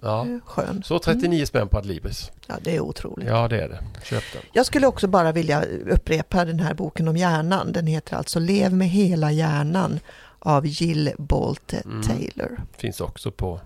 Ja. 0.06 0.28
skön. 0.45 0.84
Så 0.86 0.99
39 0.99 1.45
spänn 1.45 1.68
på 1.68 1.78
Adlibris. 1.78 2.32
Ja, 2.47 2.56
det 2.62 2.76
är 2.76 2.80
otroligt. 2.80 3.28
Ja 3.28 3.47
det 3.47 3.62
är 3.62 3.70
det. 3.70 3.84
Köp 4.03 4.24
den. 4.34 4.41
Jag 4.53 4.66
skulle 4.66 4.88
också 4.88 5.08
bara 5.08 5.32
vilja 5.32 5.64
upprepa 5.91 6.45
den 6.45 6.60
här 6.60 6.74
boken 6.74 7.08
om 7.08 7.18
hjärnan. 7.18 7.72
Den 7.72 7.88
heter 7.88 8.16
alltså 8.18 8.39
Lev 8.39 8.74
med 8.74 8.89
hela 8.89 9.32
hjärnan 9.32 9.99
av 10.39 10.66
Jill 10.66 11.12
Bolte 11.18 11.78
Mm. 11.86 12.01
Taylor. 12.03 12.58
Finns 12.78 13.01
också 13.01 13.32
på 13.32 13.60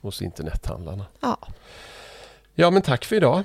hos 0.00 0.22
internethandlarna. 0.22 1.06
Ja, 1.20 1.36
Ja 2.54 2.70
men 2.70 2.82
tack 2.82 3.04
för 3.04 3.16
idag. 3.16 3.44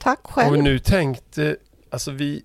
tack 0.00 0.18
Och 0.22 0.30
själv. 0.32 0.62
nu 0.62 0.78
tänkte, 0.78 1.56
alltså 1.90 2.10
vi 2.10 2.42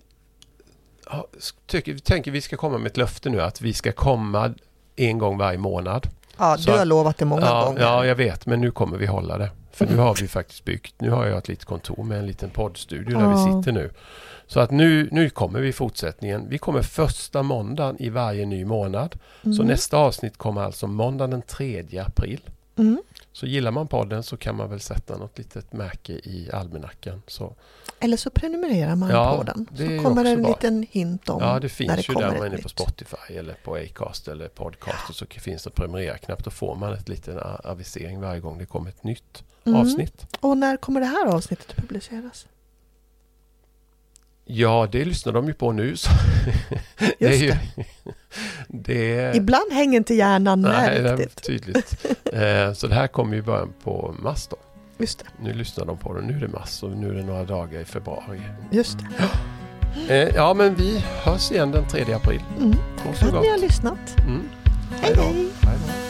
tycker, 1.66 1.98
tänker 1.98 2.30
vi 2.30 2.40
ska 2.40 2.56
komma 2.56 2.78
med 2.78 2.90
ett 2.90 2.96
löfte 2.96 3.30
nu 3.30 3.40
att 3.42 3.60
vi 3.60 3.72
ska 3.74 3.92
komma 3.92 4.54
en 4.96 5.18
gång 5.18 5.38
varje 5.38 5.58
månad. 5.58 6.06
Ja, 6.38 6.56
så 6.58 6.64
du 6.70 6.72
har 6.76 6.82
att- 6.82 6.86
lovat 6.88 7.18
det 7.18 7.24
många 7.24 7.46
ja, 7.46 7.64
gånger. 7.64 7.80
ja, 7.80 8.06
jag 8.06 8.14
vet 8.14 8.46
men 8.46 8.60
nu 8.60 8.70
kommer 8.70 8.96
vi 8.98 9.06
hålla 9.06 9.38
det. 9.38 9.50
För 9.72 9.86
nu 9.86 9.96
har 9.96 10.14
vi 10.20 10.28
faktiskt 10.28 10.64
byggt, 10.64 10.94
nu 11.00 11.10
har 11.10 11.26
jag 11.26 11.38
ett 11.38 11.48
litet 11.48 11.64
kontor 11.64 12.04
med 12.04 12.18
en 12.18 12.26
liten 12.26 12.50
poddstudio 12.50 13.18
där 13.18 13.24
Ja. 13.24 13.30
vi 13.46 13.52
sitter 13.62 13.72
nu. 13.72 13.90
Så 14.46 14.60
att 14.60 14.70
nu, 14.70 15.08
nu 15.12 15.30
kommer 15.30 15.60
vi 15.60 15.68
i 15.68 15.72
fortsättningen. 15.72 16.46
Vi 16.48 16.58
kommer 16.58 16.82
första 16.82 17.42
måndagen 17.42 17.96
i 18.02 18.08
varje 18.08 18.46
ny 18.46 18.64
månad. 18.64 19.14
Så 19.42 19.48
Mm. 19.48 19.66
nästa 19.66 19.96
avsnitt 19.96 20.36
kommer 20.38 20.60
alltså 20.62 20.86
måndagen 20.86 21.30
den 21.30 21.42
3 21.42 21.98
april. 21.98 22.40
Mm. 22.78 22.98
Så 23.32 23.46
gillar 23.46 23.70
man 23.70 23.88
podden 23.88 24.22
så 24.22 24.36
kan 24.36 24.56
man 24.56 24.70
väl 24.70 24.80
sätta 24.80 25.16
något 25.18 25.38
litet 25.38 25.72
märke 25.72 26.12
i 26.12 26.50
almanackan. 26.52 27.22
Så, 27.26 27.54
Eller 28.00 28.16
så 28.16 28.30
prenumererar 28.30 28.96
man 28.96 29.10
Ja, 29.10 29.36
på 29.36 29.42
den. 29.42 29.66
Så 29.76 30.04
kommer 30.04 30.24
det 30.24 30.30
en 30.30 30.42
bra. 30.42 30.48
liten 30.50 30.86
hint 30.90 31.28
om 31.28 31.42
ja, 31.42 31.54
det 31.54 31.60
när 31.60 31.68
finns 31.68 31.92
det 31.94 32.00
ju 32.08 32.14
kommer 32.14 32.28
där 32.30 32.38
man 32.38 32.46
är 32.46 32.50
nytt. 32.50 32.62
på 32.62 32.68
Spotify 32.68 33.34
eller 33.34 33.54
på 33.54 33.74
Acast 33.76 34.28
eller 34.28 34.48
Podcast 34.48 35.08
och 35.08 35.14
så 35.14 35.26
finns 35.26 35.64
det 35.64 35.70
prenumerera-knapp. 35.70 36.44
Då 36.44 36.50
får 36.50 36.74
man 36.76 36.92
ett 36.94 37.08
liten 37.08 37.38
avisering 37.64 38.20
varje 38.20 38.40
gång 38.40 38.58
det 38.58 38.66
kommer 38.66 38.88
ett 38.90 39.04
nytt 39.04 39.44
Mm. 39.64 39.80
avsnitt. 39.80 40.26
Och 40.40 40.58
när 40.58 40.76
kommer 40.76 41.00
det 41.00 41.06
här 41.06 41.26
avsnittet 41.26 41.76
publiceras? 41.76 42.46
Ja, 44.50 44.88
det 44.92 45.04
lyssnar 45.04 45.32
de 45.32 45.46
ju 45.46 45.54
på 45.54 45.72
nu. 45.72 45.96
Så 45.96 46.10
det 47.18 47.26
Just 47.30 47.42
ju, 47.42 47.48
det. 47.48 47.60
det 48.68 49.14
är, 49.18 49.36
Ibland 49.36 49.72
hänger 49.72 49.96
inte 49.96 50.14
hjärnan 50.14 50.60
med 50.60 50.70
nej, 50.70 51.02
det 51.02 51.08
är 51.10 51.16
riktigt. 51.16 51.42
tydligt. 51.46 52.04
Eh, 52.32 52.72
så 52.72 52.86
det 52.86 52.94
här 52.94 53.06
kommer 53.06 53.36
ju 53.36 53.42
början 53.42 53.72
på 53.84 54.14
mars 54.18 54.46
då. 54.50 54.56
Just 54.98 55.18
det. 55.18 55.24
Nu 55.44 55.52
lyssnar 55.52 55.84
de 55.86 55.98
på 55.98 56.14
det. 56.14 56.20
Nu 56.22 56.36
är 56.36 56.40
det 56.40 56.48
mars 56.48 56.82
och 56.82 56.90
nu 56.90 57.08
är 57.10 57.14
det 57.14 57.22
några 57.24 57.44
dagar 57.44 57.80
i 57.80 57.84
februari. 57.84 58.40
Just 58.70 58.98
det. 60.08 60.24
Eh, 60.28 60.34
ja, 60.34 60.54
men 60.54 60.74
vi 60.74 61.04
hörs 61.24 61.50
igen 61.52 61.70
den 61.70 61.88
3 61.88 62.12
april. 62.14 62.40
Mm. 62.60 62.74
Och 63.10 63.16
så 63.16 63.26
Att 63.26 63.32
gott. 63.32 63.42
ni 63.42 63.50
har 63.50 63.58
lyssnat. 63.58 63.98
Mm. 64.18 64.42
Hej 65.00 65.12
då. 65.16 65.22
Hej 65.22 65.78
då. 65.86 66.07